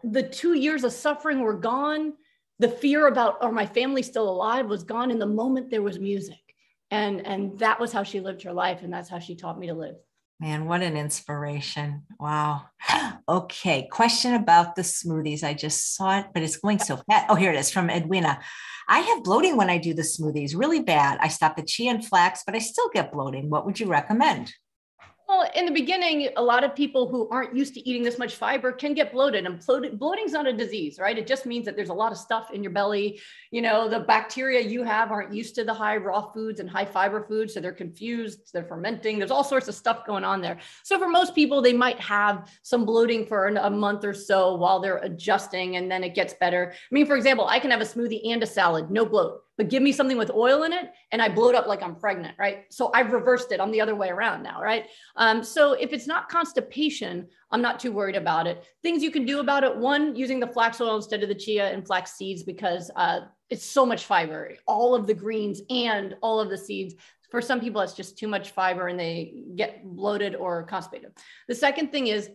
the 0.03 0.23
two 0.23 0.55
years 0.55 0.85
of 0.85 0.93
suffering 0.93 1.41
were 1.41 1.55
gone. 1.55 2.15
The 2.59 2.69
fear 2.69 3.07
about, 3.07 3.43
are 3.43 3.53
my 3.53 3.67
family 3.67 4.03
still 4.03 4.29
alive 4.29 4.67
was 4.67 4.83
gone. 4.83 5.11
In 5.11 5.19
the 5.19 5.27
moment, 5.27 5.71
there 5.71 5.83
was 5.83 5.99
music. 5.99 6.41
And, 6.91 7.25
and 7.27 7.59
that 7.59 7.79
was 7.79 7.93
how 7.93 8.03
she 8.03 8.21
lived 8.21 8.43
her 8.43 8.53
life. 8.53 8.83
And 8.83 8.93
that's 8.93 9.09
how 9.09 9.19
she 9.19 9.37
taught 9.37 9.59
me 9.59 9.67
to 9.69 9.75
live. 9.75 9.97
Man, 10.41 10.67
what 10.67 10.83
an 10.83 10.97
inspiration. 10.97 12.05
Wow. 12.21 12.67
Okay. 13.29 13.89
Question 13.91 14.35
about 14.35 14.77
the 14.77 14.83
smoothies. 14.83 15.43
I 15.43 15.53
just 15.53 15.97
saw 15.97 16.21
it, 16.21 16.27
but 16.33 16.45
it's 16.45 16.57
going 16.57 16.79
so 16.79 17.01
fast. 17.11 17.27
Oh, 17.29 17.35
here 17.35 17.53
it 17.53 17.59
is 17.59 17.71
from 17.71 17.91
Edwina. 17.91 18.39
I 18.89 19.01
have 19.01 19.25
bloating 19.25 19.57
when 19.57 19.69
I 19.69 19.79
do 19.79 19.95
the 19.95 20.03
smoothies, 20.03 20.57
really 20.57 20.81
bad. 20.81 21.19
I 21.21 21.29
stop 21.29 21.57
the 21.57 21.65
chia 21.65 21.91
and 21.91 22.05
flax, 22.05 22.45
but 22.47 22.55
I 22.55 22.59
still 22.61 22.89
get 22.95 23.13
bloating. 23.13 23.51
What 23.51 23.67
would 23.67 23.81
you 23.81 23.87
recommend? 23.87 24.55
Well, 25.29 25.47
in 25.55 25.67
the 25.67 25.73
beginning, 25.73 26.31
a 26.39 26.43
lot 26.43 26.65
of 26.65 26.75
people 26.75 27.07
who 27.07 27.29
aren't 27.29 27.55
used 27.55 27.75
to 27.75 27.87
eating 27.87 28.03
this 28.03 28.19
much 28.19 28.37
fiber 28.37 28.73
can 28.73 28.95
get 28.95 29.13
bloated. 29.13 29.45
And 29.45 29.61
bloating 29.99 30.25
is 30.25 30.33
not 30.33 30.47
a 30.47 30.55
disease, 30.55 30.99
right? 30.99 31.19
It 31.19 31.27
just 31.27 31.45
means 31.45 31.67
that 31.67 31.77
there's 31.77 31.91
a 31.91 31.95
lot 31.95 32.13
of 32.13 32.19
stuff 32.19 32.51
in 32.51 32.63
your 32.63 32.73
belly. 32.73 33.21
You 33.51 33.61
know, 33.61 33.91
the 33.91 34.01
bacteria 34.01 34.61
you 34.61 34.85
have 34.85 35.13
aren't 35.13 35.35
used 35.35 35.55
to 35.57 35.65
the 35.65 35.75
high 35.75 35.99
raw 35.99 36.33
foods 36.33 36.61
and 36.61 36.71
high 36.71 36.87
fiber 36.87 37.27
foods. 37.29 37.53
So 37.53 37.61
they're 37.61 37.73
confused, 37.73 38.55
they're 38.55 38.65
fermenting. 38.65 39.19
There's 39.19 39.31
all 39.31 39.45
sorts 39.45 39.69
of 39.69 39.75
stuff 39.75 40.07
going 40.07 40.25
on 40.25 40.41
there. 40.41 40.57
So 40.83 40.99
for 40.99 41.09
most 41.09 41.35
people, 41.35 41.61
they 41.61 41.75
might 41.75 42.01
have 42.01 42.51
some 42.63 42.87
bloating 42.87 43.27
for 43.27 43.49
a 43.49 43.69
month 43.69 44.07
or 44.07 44.15
so 44.15 44.55
while 44.55 44.81
they're 44.81 44.97
adjusting 44.97 45.77
and 45.77 45.91
then 45.91 46.05
it 46.05 46.15
gets 46.15 46.33
better. 46.33 46.73
I 46.73 46.95
mean, 46.95 47.05
for 47.05 47.17
example, 47.17 47.47
I 47.47 47.59
can 47.59 47.71
have 47.71 47.83
a 47.83 47.85
smoothie 47.85 48.33
and 48.33 48.43
a 48.43 48.47
salad, 48.47 48.91
no 48.91 49.05
bloat 49.05 49.43
but 49.59 49.69
give 49.69 49.83
me 49.83 49.93
something 49.93 50.17
with 50.17 50.31
oil 50.31 50.63
in 50.63 50.73
it 50.73 50.93
and 51.11 51.21
I 51.21 51.29
bloat 51.29 51.57
up 51.57 51.67
like 51.67 51.83
I'm 51.83 51.97
pregnant, 51.97 52.37
right? 52.39 52.65
So 52.71 52.91
I've 52.95 53.13
reversed 53.13 53.51
it. 53.51 53.61
I'm 53.61 53.73
the 53.73 53.81
other 53.81 53.97
way 53.97 54.09
around 54.09 54.43
now, 54.43 54.63
right? 54.63 54.87
Um, 55.17 55.43
so 55.43 55.73
if 55.73 55.93
it's 55.93 56.07
not 56.07 56.31
constipation, 56.31 57.27
I'm 57.51 57.61
not 57.61 57.81
too 57.81 57.91
worried 57.91 58.15
about 58.17 58.47
it. 58.47 58.65
Things 58.83 59.03
you 59.03 59.11
can 59.11 59.27
do 59.27 59.41
about 59.41 59.65
it 59.65 59.77
one, 59.77 60.15
using 60.15 60.39
the 60.39 60.47
flax 60.47 60.81
oil 60.81 60.97
instead 60.97 61.23
of 61.25 61.29
the 61.29 61.35
chia 61.35 61.71
and 61.71 61.85
flax 61.85 62.13
seeds 62.13 62.45
because 62.45 62.91
uh, 62.95 63.21
it's 63.51 63.65
so 63.65 63.85
much 63.85 64.05
fiber, 64.05 64.55
all 64.67 64.95
of 64.95 65.07
the 65.09 65.15
greens 65.15 65.61
and 65.69 66.15
all 66.23 66.41
of 66.41 66.51
the 66.51 66.59
seeds. 66.59 66.95
For 67.31 67.43
some 67.43 67.61
people, 67.61 67.81
it's 67.81 67.95
just 67.95 68.17
too 68.17 68.29
much 68.29 68.51
fiber 68.53 68.89
and 68.89 68.99
they 68.99 69.43
get 69.57 69.85
bloated 69.85 70.37
or 70.37 70.63
constipated. 70.63 71.11
The 71.49 71.55
second 71.55 71.91
thing 71.91 72.07
is 72.07 72.31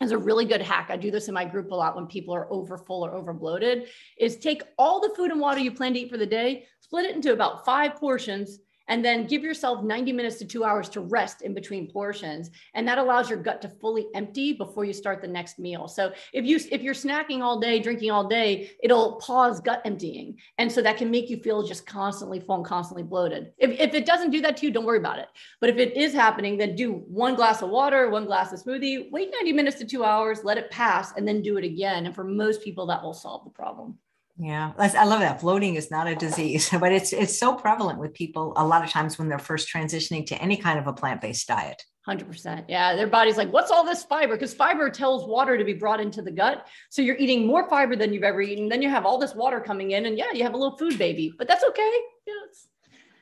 is 0.00 0.12
a 0.12 0.18
really 0.18 0.44
good 0.44 0.62
hack. 0.62 0.88
I 0.90 0.96
do 0.96 1.10
this 1.10 1.28
in 1.28 1.34
my 1.34 1.44
group 1.44 1.70
a 1.70 1.74
lot 1.74 1.96
when 1.96 2.06
people 2.06 2.34
are 2.34 2.50
over 2.52 2.78
full 2.78 3.04
or 3.04 3.14
over 3.14 3.32
bloated 3.32 3.88
is 4.18 4.36
take 4.36 4.62
all 4.78 5.00
the 5.00 5.12
food 5.16 5.30
and 5.30 5.40
water 5.40 5.60
you 5.60 5.72
plan 5.72 5.94
to 5.94 6.00
eat 6.00 6.10
for 6.10 6.18
the 6.18 6.26
day, 6.26 6.66
split 6.80 7.06
it 7.06 7.16
into 7.16 7.32
about 7.32 7.64
five 7.64 7.96
portions 7.96 8.60
and 8.88 9.04
then 9.04 9.26
give 9.26 9.42
yourself 9.42 9.84
90 9.84 10.12
minutes 10.12 10.36
to 10.36 10.44
two 10.44 10.64
hours 10.64 10.88
to 10.90 11.00
rest 11.00 11.42
in 11.42 11.54
between 11.54 11.90
portions. 11.90 12.50
And 12.74 12.86
that 12.88 12.98
allows 12.98 13.30
your 13.30 13.38
gut 13.38 13.62
to 13.62 13.68
fully 13.68 14.06
empty 14.14 14.52
before 14.52 14.84
you 14.84 14.92
start 14.92 15.20
the 15.20 15.28
next 15.28 15.58
meal. 15.58 15.88
So 15.88 16.12
if 16.32 16.44
you 16.44 16.58
if 16.70 16.82
you're 16.82 16.94
snacking 16.94 17.40
all 17.40 17.60
day 17.60 17.78
drinking 17.78 18.10
all 18.10 18.26
day 18.26 18.72
it'll 18.82 19.16
pause 19.16 19.60
gut 19.60 19.82
emptying. 19.84 20.38
And 20.58 20.70
so 20.70 20.82
that 20.82 20.96
can 20.96 21.10
make 21.10 21.30
you 21.30 21.38
feel 21.38 21.62
just 21.62 21.86
constantly 21.86 22.40
full 22.40 22.56
and 22.56 22.64
constantly 22.64 23.02
bloated. 23.02 23.52
If, 23.58 23.70
if 23.78 23.94
it 23.94 24.06
doesn't 24.06 24.30
do 24.30 24.40
that 24.42 24.56
to 24.58 24.66
you 24.66 24.72
don't 24.72 24.84
worry 24.84 24.98
about 24.98 25.18
it. 25.18 25.28
But 25.60 25.70
if 25.70 25.76
it 25.76 25.96
is 25.96 26.12
happening 26.12 26.56
then 26.58 26.74
do 26.74 26.92
one 26.92 27.34
glass 27.34 27.62
of 27.62 27.70
water 27.70 28.10
one 28.10 28.24
glass 28.24 28.52
of 28.52 28.62
smoothie 28.62 29.10
wait 29.10 29.30
90 29.32 29.52
minutes 29.52 29.78
to 29.78 29.84
two 29.84 30.04
hours 30.04 30.44
let 30.44 30.58
it 30.58 30.70
pass 30.70 31.12
and 31.16 31.26
then 31.26 31.42
do 31.42 31.56
it 31.58 31.64
again. 31.64 32.06
And 32.06 32.14
for 32.14 32.24
most 32.24 32.62
people 32.62 32.86
that 32.86 33.02
will 33.02 33.14
solve 33.14 33.44
the 33.44 33.50
problem 33.50 33.98
yeah, 34.40 34.72
I 34.78 35.04
love 35.04 35.20
that. 35.20 35.40
Bloating 35.40 35.74
is 35.74 35.90
not 35.90 36.06
a 36.06 36.14
disease, 36.14 36.70
but 36.80 36.92
it's 36.92 37.12
it's 37.12 37.38
so 37.38 37.54
prevalent 37.54 37.98
with 37.98 38.14
people 38.14 38.52
a 38.56 38.64
lot 38.64 38.84
of 38.84 38.90
times 38.90 39.18
when 39.18 39.28
they're 39.28 39.38
first 39.38 39.72
transitioning 39.72 40.24
to 40.26 40.40
any 40.40 40.56
kind 40.56 40.78
of 40.78 40.86
a 40.86 40.92
plant-based 40.92 41.48
diet. 41.48 41.82
100%. 42.06 42.64
Yeah, 42.68 42.96
their 42.96 43.06
body's 43.06 43.36
like, 43.36 43.52
"What's 43.52 43.70
all 43.70 43.84
this 43.84 44.04
fiber?" 44.04 44.34
Because 44.34 44.54
fiber 44.54 44.90
tells 44.90 45.28
water 45.28 45.58
to 45.58 45.64
be 45.64 45.74
brought 45.74 46.00
into 46.00 46.22
the 46.22 46.30
gut. 46.30 46.66
So 46.88 47.02
you're 47.02 47.16
eating 47.16 47.46
more 47.46 47.68
fiber 47.68 47.96
than 47.96 48.14
you've 48.14 48.22
ever 48.22 48.40
eaten. 48.40 48.68
Then 48.68 48.80
you 48.80 48.88
have 48.88 49.04
all 49.04 49.18
this 49.18 49.34
water 49.34 49.60
coming 49.60 49.90
in 49.90 50.06
and 50.06 50.16
yeah, 50.16 50.32
you 50.32 50.44
have 50.44 50.54
a 50.54 50.56
little 50.56 50.78
food 50.78 50.96
baby. 50.98 51.34
But 51.36 51.48
that's 51.48 51.64
okay. 51.64 51.92
Yeah, 52.26 52.34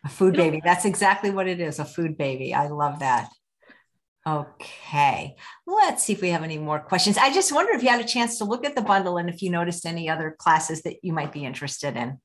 a 0.04 0.08
food 0.08 0.34
baby. 0.34 0.60
That's 0.64 0.84
exactly 0.84 1.30
what 1.30 1.48
it 1.48 1.60
is, 1.60 1.78
a 1.78 1.84
food 1.84 2.16
baby. 2.16 2.54
I 2.54 2.68
love 2.68 3.00
that. 3.00 3.28
Okay, 4.27 5.37
let's 5.68 6.03
see 6.03 6.12
if 6.12 6.20
we 6.20 6.31
have 6.31 6.43
any 6.43 6.59
more 6.59 6.81
questions. 6.81 7.16
I 7.16 7.33
just 7.33 7.53
wonder 7.53 7.72
if 7.72 7.83
you 7.85 7.91
had 7.91 8.01
a 8.01 8.09
chance 8.09 8.39
to 8.39 8.45
look 8.45 8.66
at 8.66 8.74
the 8.74 8.83
bundle 8.83 9.18
and 9.18 9.29
if 9.29 9.41
you 9.41 9.51
noticed 9.51 9.87
any 9.87 10.11
other 10.11 10.35
classes 10.37 10.83
that 10.83 10.97
you 11.03 11.12
might 11.12 11.31
be 11.31 11.45
interested 11.45 11.97
in. 11.97 12.18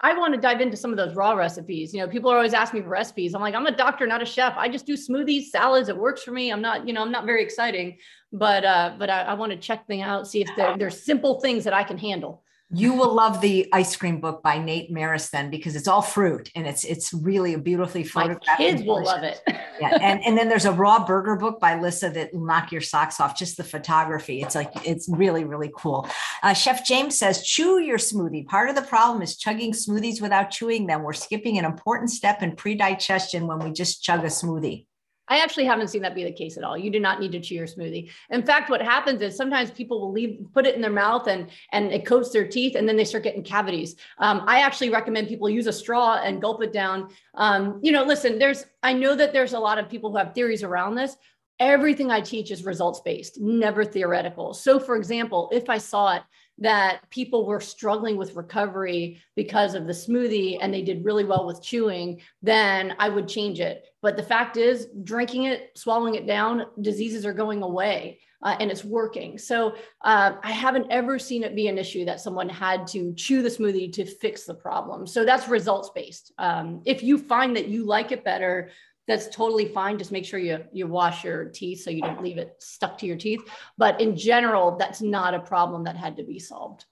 I 0.00 0.16
want 0.16 0.34
to 0.34 0.40
dive 0.40 0.60
into 0.60 0.76
some 0.76 0.92
of 0.92 0.96
those 0.96 1.16
raw 1.16 1.32
recipes. 1.32 1.92
You 1.92 2.00
know, 2.00 2.08
people 2.08 2.30
are 2.30 2.36
always 2.36 2.54
asking 2.54 2.80
me 2.80 2.84
for 2.84 2.90
recipes. 2.90 3.34
I'm 3.34 3.40
like, 3.40 3.56
I'm 3.56 3.66
a 3.66 3.76
doctor, 3.76 4.06
not 4.06 4.22
a 4.22 4.26
chef. 4.26 4.54
I 4.56 4.68
just 4.68 4.86
do 4.86 4.96
smoothies, 4.96 5.46
salads. 5.46 5.88
It 5.88 5.96
works 5.96 6.22
for 6.22 6.30
me. 6.30 6.52
I'm 6.52 6.62
not, 6.62 6.86
you 6.86 6.94
know, 6.94 7.02
I'm 7.02 7.10
not 7.10 7.26
very 7.26 7.42
exciting, 7.42 7.98
but 8.32 8.64
uh, 8.64 8.94
but 8.96 9.10
I, 9.10 9.22
I 9.22 9.34
want 9.34 9.50
to 9.50 9.58
check 9.58 9.88
things 9.88 10.04
out, 10.04 10.28
see 10.28 10.42
if 10.42 10.48
there, 10.56 10.76
there's 10.78 11.02
simple 11.02 11.40
things 11.40 11.64
that 11.64 11.74
I 11.74 11.82
can 11.82 11.98
handle 11.98 12.44
you 12.70 12.92
will 12.92 13.14
love 13.14 13.40
the 13.40 13.66
ice 13.72 13.96
cream 13.96 14.20
book 14.20 14.42
by 14.42 14.58
Nate 14.58 14.90
Maris 14.90 15.30
then 15.30 15.48
because 15.48 15.74
it's 15.74 15.88
all 15.88 16.02
fruit 16.02 16.50
and 16.54 16.66
it's 16.66 16.84
it's 16.84 17.14
really 17.14 17.54
a 17.54 17.58
beautifully 17.58 18.04
photographed. 18.04 18.46
My 18.46 18.56
kids 18.56 18.82
will 18.82 19.02
love 19.02 19.22
it. 19.22 19.40
yeah, 19.80 19.96
and 20.02 20.22
and 20.22 20.36
then 20.36 20.50
there's 20.50 20.66
a 20.66 20.72
raw 20.72 21.02
burger 21.02 21.36
book 21.36 21.60
by 21.60 21.80
Lissa 21.80 22.10
that 22.10 22.34
will 22.34 22.44
knock 22.44 22.70
your 22.70 22.82
socks 22.82 23.20
off. 23.20 23.38
Just 23.38 23.56
the 23.56 23.64
photography, 23.64 24.42
it's 24.42 24.54
like 24.54 24.70
it's 24.86 25.08
really 25.08 25.44
really 25.44 25.70
cool. 25.76 26.06
Uh, 26.42 26.52
Chef 26.52 26.84
James 26.84 27.16
says, 27.16 27.42
chew 27.42 27.80
your 27.80 27.98
smoothie. 27.98 28.46
Part 28.46 28.68
of 28.68 28.74
the 28.74 28.82
problem 28.82 29.22
is 29.22 29.36
chugging 29.36 29.72
smoothies 29.72 30.20
without 30.20 30.50
chewing 30.50 30.86
them. 30.86 31.02
We're 31.02 31.14
skipping 31.14 31.58
an 31.58 31.64
important 31.64 32.10
step 32.10 32.42
in 32.42 32.54
pre-digestion 32.54 33.46
when 33.46 33.60
we 33.60 33.72
just 33.72 34.02
chug 34.02 34.24
a 34.24 34.28
smoothie. 34.28 34.84
I 35.28 35.38
actually 35.38 35.64
haven't 35.64 35.88
seen 35.88 36.02
that 36.02 36.14
be 36.14 36.24
the 36.24 36.32
case 36.32 36.56
at 36.56 36.64
all. 36.64 36.76
You 36.76 36.90
do 36.90 37.00
not 37.00 37.20
need 37.20 37.32
to 37.32 37.40
chew 37.40 37.54
your 37.54 37.66
smoothie. 37.66 38.10
In 38.30 38.42
fact, 38.42 38.70
what 38.70 38.82
happens 38.82 39.20
is 39.22 39.36
sometimes 39.36 39.70
people 39.70 40.00
will 40.00 40.12
leave, 40.12 40.46
put 40.54 40.66
it 40.66 40.74
in 40.74 40.80
their 40.80 40.90
mouth 40.90 41.26
and, 41.26 41.48
and 41.72 41.92
it 41.92 42.06
coats 42.06 42.30
their 42.30 42.46
teeth 42.46 42.76
and 42.76 42.88
then 42.88 42.96
they 42.96 43.04
start 43.04 43.24
getting 43.24 43.42
cavities. 43.42 43.96
Um, 44.18 44.42
I 44.46 44.60
actually 44.60 44.90
recommend 44.90 45.28
people 45.28 45.48
use 45.48 45.66
a 45.66 45.72
straw 45.72 46.20
and 46.22 46.40
gulp 46.40 46.62
it 46.62 46.72
down. 46.72 47.10
Um, 47.34 47.80
you 47.82 47.92
know, 47.92 48.04
listen, 48.04 48.38
there's, 48.38 48.64
I 48.82 48.92
know 48.92 49.14
that 49.14 49.32
there's 49.32 49.52
a 49.52 49.58
lot 49.58 49.78
of 49.78 49.88
people 49.88 50.10
who 50.10 50.16
have 50.16 50.34
theories 50.34 50.62
around 50.62 50.94
this. 50.94 51.16
Everything 51.60 52.10
I 52.10 52.20
teach 52.20 52.52
is 52.52 52.64
results 52.64 53.00
based, 53.00 53.40
never 53.40 53.84
theoretical. 53.84 54.54
So 54.54 54.78
for 54.78 54.96
example, 54.96 55.50
if 55.52 55.68
I 55.68 55.78
saw 55.78 56.14
it 56.14 56.22
that 56.58 57.08
people 57.10 57.46
were 57.46 57.60
struggling 57.60 58.16
with 58.16 58.34
recovery 58.34 59.22
because 59.36 59.74
of 59.74 59.86
the 59.86 59.92
smoothie 59.92 60.58
and 60.60 60.74
they 60.74 60.82
did 60.82 61.04
really 61.04 61.24
well 61.24 61.46
with 61.46 61.62
chewing, 61.62 62.20
then 62.42 62.94
I 62.98 63.08
would 63.08 63.28
change 63.28 63.60
it. 63.60 63.86
But 64.02 64.16
the 64.16 64.22
fact 64.22 64.56
is, 64.56 64.88
drinking 65.04 65.44
it, 65.44 65.70
swallowing 65.76 66.16
it 66.16 66.26
down, 66.26 66.66
diseases 66.80 67.24
are 67.24 67.32
going 67.32 67.62
away. 67.62 68.20
Uh, 68.40 68.54
and 68.60 68.70
it's 68.70 68.84
working. 68.84 69.36
So 69.36 69.74
uh, 70.02 70.34
I 70.44 70.52
haven't 70.52 70.86
ever 70.92 71.18
seen 71.18 71.42
it 71.42 71.56
be 71.56 71.66
an 71.66 71.76
issue 71.76 72.04
that 72.04 72.20
someone 72.20 72.48
had 72.48 72.86
to 72.88 73.12
chew 73.14 73.42
the 73.42 73.48
smoothie 73.48 73.92
to 73.94 74.04
fix 74.04 74.44
the 74.44 74.54
problem. 74.54 75.08
So 75.08 75.24
that's 75.24 75.48
results 75.48 75.90
based. 75.92 76.32
Um, 76.38 76.80
if 76.84 77.02
you 77.02 77.18
find 77.18 77.56
that 77.56 77.66
you 77.66 77.84
like 77.84 78.12
it 78.12 78.22
better, 78.22 78.70
that's 79.08 79.34
totally 79.34 79.66
fine. 79.66 79.98
Just 79.98 80.12
make 80.12 80.26
sure 80.26 80.38
you 80.38 80.64
you 80.72 80.86
wash 80.86 81.24
your 81.24 81.46
teeth 81.46 81.82
so 81.82 81.90
you 81.90 82.02
don't 82.02 82.22
leave 82.22 82.38
it 82.38 82.54
stuck 82.60 82.98
to 82.98 83.06
your 83.06 83.16
teeth. 83.16 83.40
But 83.76 84.00
in 84.00 84.16
general, 84.16 84.76
that's 84.76 85.00
not 85.00 85.34
a 85.34 85.40
problem 85.40 85.84
that 85.84 85.96
had 85.96 86.18
to 86.18 86.22
be 86.22 86.38
solved. 86.38 86.84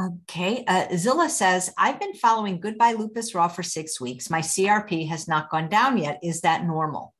Okay. 0.00 0.64
Uh, 0.66 0.96
Zilla 0.96 1.28
says, 1.28 1.72
I've 1.78 2.00
been 2.00 2.14
following 2.14 2.60
Goodbye 2.60 2.94
Lupus 2.94 3.34
Raw 3.34 3.46
for 3.46 3.62
six 3.62 4.00
weeks. 4.00 4.28
My 4.28 4.40
CRP 4.40 5.08
has 5.08 5.28
not 5.28 5.50
gone 5.50 5.68
down 5.68 5.98
yet. 5.98 6.18
Is 6.22 6.40
that 6.40 6.64
normal? 6.64 7.14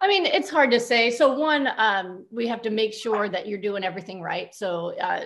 I 0.00 0.08
mean, 0.08 0.26
it's 0.26 0.50
hard 0.50 0.72
to 0.72 0.80
say. 0.80 1.10
So, 1.10 1.38
one, 1.38 1.68
um, 1.76 2.26
we 2.30 2.48
have 2.48 2.62
to 2.62 2.70
make 2.70 2.92
sure 2.92 3.28
that 3.28 3.46
you're 3.46 3.60
doing 3.60 3.84
everything 3.84 4.20
right. 4.20 4.54
So, 4.54 4.98
uh, 4.98 5.24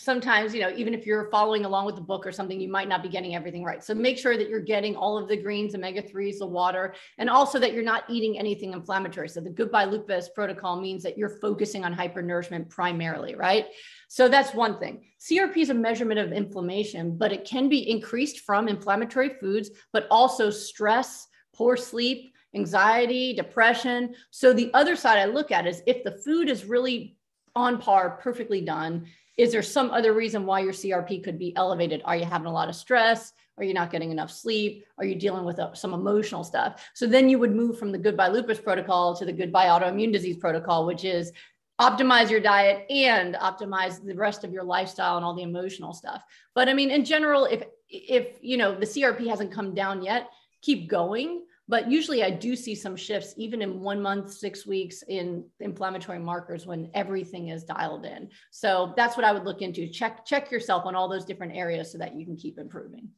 sometimes, 0.00 0.54
you 0.54 0.60
know, 0.60 0.72
even 0.74 0.94
if 0.94 1.06
you're 1.06 1.30
following 1.30 1.64
along 1.64 1.84
with 1.84 1.94
the 1.94 2.00
book 2.00 2.26
or 2.26 2.32
something, 2.32 2.58
you 2.58 2.70
might 2.70 2.88
not 2.88 3.02
be 3.02 3.08
getting 3.08 3.34
everything 3.34 3.62
right. 3.62 3.84
So 3.84 3.94
make 3.94 4.16
sure 4.16 4.36
that 4.36 4.48
you're 4.48 4.60
getting 4.60 4.96
all 4.96 5.18
of 5.18 5.28
the 5.28 5.36
greens, 5.36 5.74
omega 5.74 6.02
3s, 6.02 6.38
the 6.38 6.46
water, 6.46 6.94
and 7.18 7.28
also 7.28 7.58
that 7.58 7.74
you're 7.74 7.84
not 7.84 8.04
eating 8.08 8.38
anything 8.38 8.72
inflammatory. 8.72 9.28
So 9.28 9.40
the 9.40 9.50
Goodbye 9.50 9.84
Lupus 9.84 10.30
protocol 10.30 10.80
means 10.80 11.02
that 11.02 11.18
you're 11.18 11.40
focusing 11.40 11.84
on 11.84 11.94
hypernourishment 11.94 12.70
primarily, 12.70 13.34
right? 13.34 13.66
So 14.08 14.28
that's 14.28 14.54
one 14.54 14.78
thing. 14.78 15.04
CRP 15.20 15.58
is 15.58 15.70
a 15.70 15.74
measurement 15.74 16.18
of 16.18 16.32
inflammation, 16.32 17.18
but 17.18 17.32
it 17.32 17.44
can 17.44 17.68
be 17.68 17.90
increased 17.90 18.40
from 18.40 18.68
inflammatory 18.68 19.34
foods, 19.40 19.70
but 19.92 20.06
also 20.10 20.48
stress, 20.48 21.28
poor 21.54 21.76
sleep, 21.76 22.32
anxiety, 22.54 23.34
depression. 23.34 24.14
So 24.30 24.52
the 24.52 24.72
other 24.72 24.96
side 24.96 25.18
I 25.18 25.26
look 25.26 25.52
at 25.52 25.66
is 25.66 25.82
if 25.86 26.02
the 26.04 26.18
food 26.24 26.48
is 26.48 26.64
really 26.64 27.16
on 27.54 27.78
par, 27.78 28.18
perfectly 28.22 28.60
done, 28.60 29.06
is 29.36 29.52
there 29.52 29.62
some 29.62 29.90
other 29.90 30.12
reason 30.12 30.46
why 30.46 30.60
your 30.60 30.72
CRP 30.72 31.24
could 31.24 31.38
be 31.38 31.54
elevated? 31.56 32.02
Are 32.04 32.16
you 32.16 32.24
having 32.24 32.46
a 32.46 32.52
lot 32.52 32.68
of 32.68 32.76
stress? 32.76 33.32
Are 33.56 33.64
you 33.64 33.74
not 33.74 33.90
getting 33.90 34.10
enough 34.10 34.30
sleep? 34.30 34.84
Are 34.98 35.04
you 35.04 35.14
dealing 35.14 35.44
with 35.44 35.58
uh, 35.58 35.74
some 35.74 35.92
emotional 35.92 36.44
stuff? 36.44 36.90
So 36.94 37.06
then 37.06 37.28
you 37.28 37.38
would 37.38 37.54
move 37.54 37.78
from 37.78 37.92
the 37.92 37.98
Goodbye 37.98 38.28
Lupus 38.28 38.58
protocol 38.58 39.14
to 39.16 39.24
the 39.24 39.32
Goodbye 39.32 39.66
Autoimmune 39.66 40.12
Disease 40.12 40.38
protocol, 40.38 40.86
which 40.86 41.04
is 41.04 41.32
optimize 41.80 42.30
your 42.30 42.40
diet 42.40 42.90
and 42.90 43.34
optimize 43.36 44.04
the 44.04 44.14
rest 44.14 44.44
of 44.44 44.52
your 44.52 44.64
lifestyle 44.64 45.16
and 45.16 45.24
all 45.24 45.34
the 45.34 45.42
emotional 45.42 45.92
stuff. 45.92 46.22
But 46.54 46.68
I 46.68 46.74
mean, 46.74 46.90
in 46.90 47.04
general, 47.04 47.44
if 47.46 47.62
if 47.88 48.38
you 48.40 48.56
know 48.56 48.74
the 48.74 48.86
CRP 48.86 49.26
hasn't 49.26 49.52
come 49.52 49.74
down 49.74 50.02
yet, 50.02 50.28
keep 50.62 50.88
going. 50.88 51.42
But 51.70 51.88
usually, 51.88 52.24
I 52.24 52.30
do 52.30 52.56
see 52.56 52.74
some 52.74 52.96
shifts, 52.96 53.32
even 53.36 53.62
in 53.62 53.78
one 53.78 54.02
month, 54.02 54.32
six 54.32 54.66
weeks, 54.66 55.04
in 55.06 55.44
inflammatory 55.60 56.18
markers 56.18 56.66
when 56.66 56.90
everything 56.94 57.50
is 57.50 57.62
dialed 57.62 58.04
in. 58.04 58.28
So 58.50 58.92
that's 58.96 59.16
what 59.16 59.24
I 59.24 59.30
would 59.30 59.44
look 59.44 59.62
into. 59.62 59.88
Check 59.88 60.26
check 60.26 60.50
yourself 60.50 60.84
on 60.84 60.96
all 60.96 61.08
those 61.08 61.24
different 61.24 61.54
areas 61.54 61.92
so 61.92 61.98
that 61.98 62.16
you 62.16 62.26
can 62.26 62.36
keep 62.36 62.58
improving. 62.58 63.10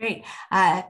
Great. 0.00 0.24
Uh, 0.50 0.84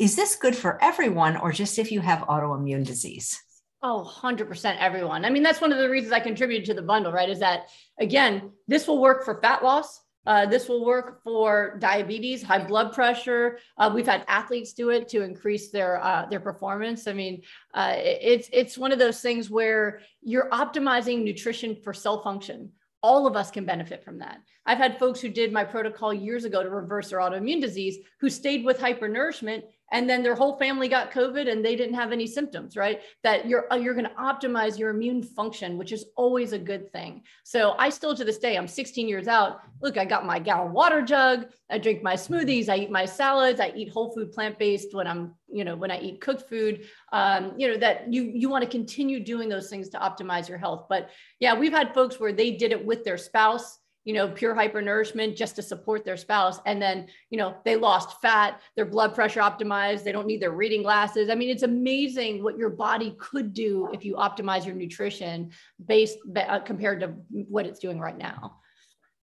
is 0.00 0.16
this 0.16 0.34
good 0.34 0.56
for 0.56 0.82
everyone, 0.82 1.36
or 1.36 1.52
just 1.52 1.78
if 1.78 1.92
you 1.92 2.00
have 2.00 2.26
autoimmune 2.26 2.84
disease? 2.84 3.40
Oh, 3.80 4.02
100% 4.20 4.76
everyone. 4.80 5.24
I 5.24 5.30
mean, 5.30 5.44
that's 5.44 5.60
one 5.60 5.70
of 5.70 5.78
the 5.78 5.88
reasons 5.88 6.12
I 6.12 6.18
contributed 6.18 6.66
to 6.66 6.74
the 6.74 6.82
bundle, 6.82 7.12
right? 7.12 7.30
Is 7.30 7.38
that, 7.38 7.68
again, 8.00 8.50
this 8.66 8.88
will 8.88 9.00
work 9.00 9.24
for 9.24 9.40
fat 9.40 9.62
loss. 9.62 10.00
Uh, 10.28 10.44
this 10.44 10.68
will 10.68 10.84
work 10.84 11.22
for 11.24 11.78
diabetes, 11.78 12.42
high 12.42 12.62
blood 12.62 12.92
pressure. 12.92 13.58
Uh, 13.78 13.90
we've 13.92 14.06
had 14.06 14.26
athletes 14.28 14.74
do 14.74 14.90
it 14.90 15.08
to 15.08 15.22
increase 15.22 15.70
their 15.70 16.04
uh, 16.04 16.26
their 16.26 16.38
performance. 16.38 17.08
I 17.08 17.14
mean, 17.14 17.40
uh, 17.72 17.94
it's 17.96 18.50
it's 18.52 18.76
one 18.76 18.92
of 18.92 18.98
those 18.98 19.22
things 19.22 19.48
where 19.48 20.00
you're 20.20 20.50
optimizing 20.50 21.24
nutrition 21.24 21.74
for 21.82 21.94
cell 21.94 22.22
function. 22.22 22.70
All 23.02 23.26
of 23.26 23.36
us 23.36 23.50
can 23.50 23.64
benefit 23.64 24.04
from 24.04 24.18
that. 24.18 24.40
I've 24.66 24.76
had 24.76 24.98
folks 24.98 25.18
who 25.18 25.30
did 25.30 25.50
my 25.50 25.64
protocol 25.64 26.12
years 26.12 26.44
ago 26.44 26.62
to 26.62 26.68
reverse 26.68 27.08
their 27.08 27.20
autoimmune 27.20 27.62
disease 27.62 27.96
who 28.20 28.28
stayed 28.28 28.66
with 28.66 28.78
hypernourishment 28.78 29.62
and 29.92 30.08
then 30.08 30.22
their 30.22 30.34
whole 30.34 30.56
family 30.58 30.88
got 30.88 31.10
covid 31.10 31.50
and 31.50 31.64
they 31.64 31.76
didn't 31.76 31.94
have 31.94 32.12
any 32.12 32.26
symptoms 32.26 32.76
right? 32.76 33.00
That 33.22 33.46
you're 33.46 33.72
uh, 33.72 33.76
you're 33.76 33.94
going 33.94 34.06
to 34.06 34.14
optimize 34.14 34.78
your 34.78 34.90
immune 34.90 35.22
function 35.22 35.78
which 35.78 35.92
is 35.92 36.06
always 36.16 36.52
a 36.52 36.58
good 36.58 36.90
thing. 36.92 37.22
So 37.44 37.74
i 37.78 37.88
still 37.88 38.14
to 38.14 38.24
this 38.24 38.38
day 38.38 38.56
i'm 38.56 38.68
16 38.68 39.08
years 39.08 39.28
out. 39.28 39.60
Look 39.80 39.96
i 39.96 40.04
got 40.04 40.26
my 40.26 40.38
gallon 40.38 40.72
water 40.72 41.02
jug 41.02 41.46
i 41.70 41.78
drink 41.78 42.02
my 42.02 42.14
smoothies 42.14 42.68
i 42.68 42.76
eat 42.76 42.90
my 42.90 43.04
salads 43.04 43.60
i 43.60 43.72
eat 43.74 43.90
whole 43.90 44.12
food 44.12 44.32
plant-based 44.32 44.94
when 44.94 45.06
i'm 45.06 45.34
you 45.48 45.64
know 45.64 45.76
when 45.76 45.90
i 45.90 46.00
eat 46.00 46.20
cooked 46.20 46.48
food. 46.48 46.84
Um, 47.12 47.52
you 47.56 47.68
know 47.68 47.78
that 47.78 48.12
you 48.12 48.24
you 48.24 48.48
want 48.48 48.64
to 48.64 48.70
continue 48.70 49.20
doing 49.20 49.48
those 49.48 49.68
things 49.68 49.88
to 49.90 49.98
optimize 49.98 50.48
your 50.48 50.58
health. 50.58 50.86
But 50.88 51.10
yeah 51.40 51.58
we've 51.58 51.72
had 51.72 51.94
folks 51.94 52.20
where 52.20 52.32
they 52.32 52.52
did 52.52 52.72
it 52.72 52.84
with 52.84 53.04
their 53.04 53.18
spouse 53.18 53.78
you 54.08 54.14
know, 54.14 54.26
pure 54.26 54.54
hypernourishment 54.54 55.36
just 55.36 55.54
to 55.54 55.60
support 55.60 56.02
their 56.02 56.16
spouse. 56.16 56.60
And 56.64 56.80
then, 56.80 57.08
you 57.28 57.36
know, 57.36 57.56
they 57.66 57.76
lost 57.76 58.22
fat, 58.22 58.62
their 58.74 58.86
blood 58.86 59.14
pressure 59.14 59.40
optimized, 59.40 60.02
they 60.02 60.12
don't 60.12 60.26
need 60.26 60.40
their 60.40 60.52
reading 60.52 60.82
glasses. 60.82 61.28
I 61.28 61.34
mean, 61.34 61.50
it's 61.50 61.62
amazing 61.62 62.42
what 62.42 62.56
your 62.56 62.70
body 62.70 63.14
could 63.18 63.52
do 63.52 63.90
if 63.92 64.06
you 64.06 64.14
optimize 64.14 64.64
your 64.64 64.74
nutrition 64.74 65.50
based 65.86 66.16
uh, 66.34 66.60
compared 66.60 67.00
to 67.00 67.08
what 67.28 67.66
it's 67.66 67.80
doing 67.80 68.00
right 68.00 68.16
now. 68.16 68.60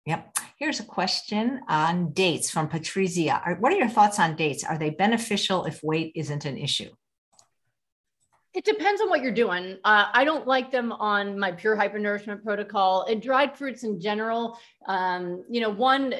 Yep. 0.07 0.39
Here's 0.59 0.81
a 0.81 0.83
question 0.83 1.61
on 1.69 2.11
dates 2.11 2.51
from 2.51 2.67
Patrizia. 2.67 3.57
What 3.61 3.71
are 3.71 3.77
your 3.77 3.87
thoughts 3.87 4.19
on 4.19 4.35
dates? 4.35 4.65
Are 4.65 4.77
they 4.77 4.89
beneficial 4.89 5.63
if 5.63 5.81
weight 5.83 6.11
isn't 6.15 6.43
an 6.43 6.57
issue? 6.57 6.89
It 8.55 8.63
depends 8.63 9.01
on 9.01 9.09
what 9.09 9.21
you're 9.21 9.33
doing. 9.33 9.77
Uh, 9.83 10.05
I 10.13 10.23
don't 10.23 10.47
like 10.47 10.71
them 10.71 10.93
on 10.93 11.37
my 11.37 11.51
pure 11.51 11.75
hypernourishment 11.75 12.41
protocol 12.41 13.03
and 13.09 13.21
dried 13.21 13.57
fruits 13.57 13.83
in 13.83 13.99
general. 13.99 14.57
Um, 14.87 15.43
you 15.49 15.59
know, 15.59 15.69
one, 15.69 16.13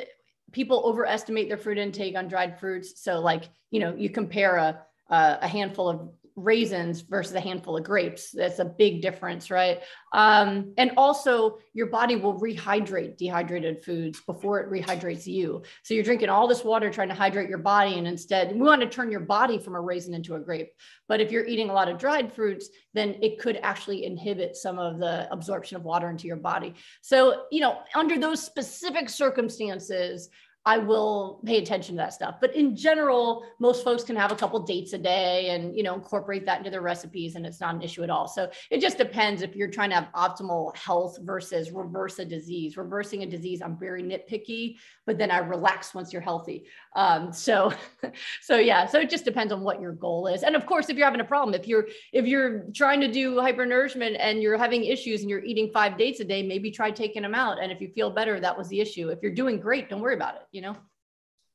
people 0.52 0.84
overestimate 0.86 1.48
their 1.48 1.58
fruit 1.58 1.78
intake 1.78 2.18
on 2.18 2.28
dried 2.28 2.60
fruits. 2.60 3.02
So, 3.02 3.20
like, 3.20 3.50
you 3.72 3.80
know, 3.80 3.96
you 3.96 4.10
compare 4.10 4.58
a, 4.58 4.86
a 5.10 5.48
handful 5.48 5.88
of 5.88 6.10
raisins 6.36 7.02
versus 7.02 7.34
a 7.34 7.40
handful 7.40 7.78
of 7.78 7.84
grapes. 7.84 8.32
That's 8.32 8.60
a 8.60 8.66
big 8.66 9.02
difference, 9.02 9.50
right? 9.50 9.82
Um, 10.14 10.74
and 10.78 10.92
also, 10.98 11.60
your 11.74 11.88
body 11.88 12.16
will 12.16 12.40
rehydrate 12.40 13.18
dehydrated 13.18 13.84
foods 13.84 14.22
before 14.22 14.60
it 14.60 14.70
rehydrates 14.70 15.26
you. 15.28 15.64
So 15.84 15.94
you're 15.94 16.04
drinking 16.04 16.30
all 16.30 16.48
this 16.48 16.64
water 16.64 16.90
trying 16.90 17.10
to 17.10 17.16
hydrate 17.16 17.50
your 17.50 17.58
body, 17.60 17.98
and 17.98 18.08
instead, 18.08 18.54
we 18.54 18.62
want 18.62 18.82
to 18.82 18.90
turn 18.90 19.12
your 19.12 19.22
body 19.22 19.58
from 19.58 19.76
a 19.76 19.82
raisin 19.82 20.14
into 20.14 20.36
a 20.36 20.40
grape. 20.40 20.72
But 21.08 21.22
if 21.22 21.32
you're 21.32 21.46
eating 21.46 21.70
a 21.70 21.74
lot 21.74 21.90
of 21.90 21.98
dried 21.98 22.34
fruits, 22.34 22.70
then 22.94 23.16
it 23.22 23.40
could 23.40 23.60
actually 23.62 24.06
inhibit 24.06 24.56
some 24.56 24.80
of 24.80 25.00
the 25.00 25.32
absorption 25.32 25.78
of 25.78 25.84
water 25.84 26.10
into 26.10 26.28
your 26.28 26.38
body. 26.38 26.76
So, 27.02 27.44
you 27.52 27.62
know, 27.62 27.80
under 27.94 28.18
those 28.18 28.44
specific 28.44 29.10
circumstances, 29.10 30.30
I 30.68 30.80
will 30.80 31.42
pay 31.46 31.60
attention 31.60 31.96
to 31.96 31.98
that 31.98 32.14
stuff. 32.14 32.38
But 32.42 32.56
in 32.56 32.76
general, 32.76 33.46
most 33.60 33.84
folks 33.84 34.04
can 34.04 34.16
have 34.16 34.32
a 34.32 34.36
couple 34.36 34.60
dates 34.62 34.94
a 34.94 34.98
day 34.98 35.50
and 35.50 35.78
you 35.78 35.84
know 35.84 35.94
incorporate 35.94 36.46
that 36.48 36.58
into 36.58 36.72
their 36.72 36.82
recipes, 36.82 37.36
and 37.36 37.46
it's 37.46 37.62
not 37.62 37.76
an 37.76 37.84
issue 37.84 38.02
at 38.04 38.10
all. 38.10 38.28
So 38.28 38.50
it 38.72 38.82
just 38.82 38.98
depends 38.98 39.44
if 39.44 39.56
you're 39.56 39.70
trying 39.70 39.92
to 39.92 39.96
have 39.96 40.08
optimal 40.16 40.76
health 40.76 41.20
versus 41.22 41.72
reverse 41.72 42.18
a 42.18 42.26
disease. 42.26 42.78
Reversing 42.78 43.22
a 43.22 43.28
disease, 43.28 43.62
I'm 43.62 43.78
very 43.78 44.02
nitpicky, 44.02 44.78
but 45.06 45.20
then 45.20 45.30
I 45.30 45.38
relax 45.38 45.94
once 45.94 46.12
you're 46.12 46.22
healthy. 46.22 46.66
Um, 46.96 47.32
so, 47.32 47.72
so 48.42 48.58
yeah, 48.58 48.88
so 48.88 49.00
it 49.00 49.12
just 49.12 49.24
depends 49.24 49.54
on 49.54 49.62
what 49.62 49.80
your 49.80 49.92
goal 49.92 50.26
is. 50.26 50.42
And 50.42 50.56
of 50.56 50.66
course, 50.66 50.90
if 50.90 50.98
you're 50.98 51.06
having 51.06 51.22
a 51.22 51.26
problem, 51.26 51.54
if 51.54 51.68
you're 51.68 51.86
if 52.12 52.26
you're 52.26 52.66
trying 52.74 53.02
to 53.02 53.12
do 53.12 53.36
hypernourishment 53.36 54.18
and 54.20 54.42
you're 54.42 54.58
having 54.58 54.84
issues 54.84 55.22
and 55.22 55.30
you're 55.30 55.44
eating 55.44 55.70
five 55.72 55.96
dates 55.96 56.22
a 56.22 56.26
day, 56.26 56.42
maybe 56.42 56.72
try 56.72 56.90
taking 56.90 57.22
them 57.22 57.36
out. 57.36 57.62
And 57.62 57.72
if 57.72 57.80
you 57.80 57.90
feel 57.90 58.10
better, 58.10 58.40
that 58.40 58.58
was 58.58 58.68
the 58.70 58.82
issue. 58.82 59.10
If 59.10 59.20
you're 59.22 59.32
doing 59.32 59.60
great, 59.60 59.90
don't 59.90 60.02
worry 60.02 60.16
about 60.16 60.36
it 60.36 60.42
you 60.56 60.62
know? 60.62 60.76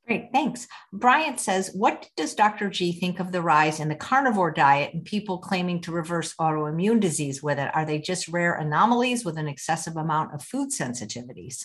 Great, 0.07 0.28
thanks. 0.32 0.66
Bryant 0.92 1.40
says, 1.40 1.70
What 1.72 2.09
does 2.16 2.34
Dr. 2.34 2.68
G 2.68 2.92
think 2.92 3.20
of 3.20 3.32
the 3.32 3.42
rise 3.42 3.80
in 3.80 3.88
the 3.88 3.94
carnivore 3.94 4.51
diet 4.51 4.92
and 4.92 5.05
people 5.05 5.38
claiming 5.38 5.80
to 5.82 5.92
reverse 5.92 6.34
autoimmune 6.34 7.01
disease 7.01 7.42
with 7.42 7.59
it? 7.59 7.70
Are 7.74 7.84
they 7.84 7.98
just 7.98 8.28
rare 8.28 8.55
anomalies 8.55 9.24
with 9.24 9.38
an 9.38 9.48
excessive 9.48 9.96
amount 9.96 10.34
of 10.34 10.42
food 10.42 10.70
sensitivities? 10.70 11.64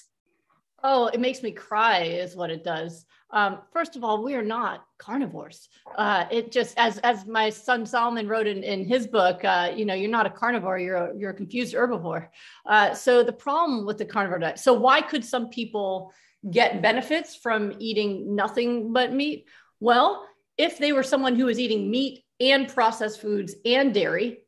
Oh, 0.84 1.08
it 1.08 1.20
makes 1.20 1.42
me 1.42 1.52
cry, 1.52 2.04
is 2.04 2.36
what 2.36 2.52
it 2.52 2.64
does. 2.64 3.06
Um, 3.32 3.60
first 3.74 3.96
of 3.96 4.04
all, 4.04 4.24
we 4.24 4.36
are 4.36 4.44
not 4.44 4.86
carnivores. 5.00 5.68
Uh, 5.98 6.26
it 6.30 6.52
just, 6.52 6.78
as 6.78 7.00
as 7.00 7.26
my 7.26 7.50
son 7.50 7.86
Solomon 7.86 8.28
wrote 8.28 8.48
in, 8.48 8.64
in 8.64 8.86
his 8.86 9.08
book, 9.08 9.44
uh, 9.44 9.72
you 9.76 9.86
know, 9.86 9.96
you're 9.96 10.12
not 10.12 10.28
a 10.28 10.30
carnivore, 10.30 10.78
you're 10.78 10.98
a, 10.98 11.18
you're 11.18 11.32
a 11.32 11.34
confused 11.34 11.74
herbivore. 11.74 12.28
Uh, 12.68 12.94
so 12.94 13.24
the 13.24 13.34
problem 13.34 13.86
with 13.86 13.98
the 13.98 14.06
carnivore 14.06 14.40
diet. 14.40 14.60
So 14.60 14.74
why 14.74 15.02
could 15.02 15.26
some 15.26 15.50
people 15.50 16.14
get 16.50 16.82
benefits 16.82 17.36
from 17.36 17.74
eating 17.80 18.36
nothing 18.36 18.94
but 18.94 19.14
meat? 19.14 19.46
Well, 19.80 20.28
if 20.58 20.78
they 20.78 20.92
were 20.94 21.04
someone 21.04 21.36
who 21.36 21.46
was 21.46 21.60
eating 21.60 21.90
meat 21.90 22.24
and 22.40 22.68
processed 22.68 23.22
foods 23.22 23.56
and 23.66 23.94
dairy, 23.94 24.40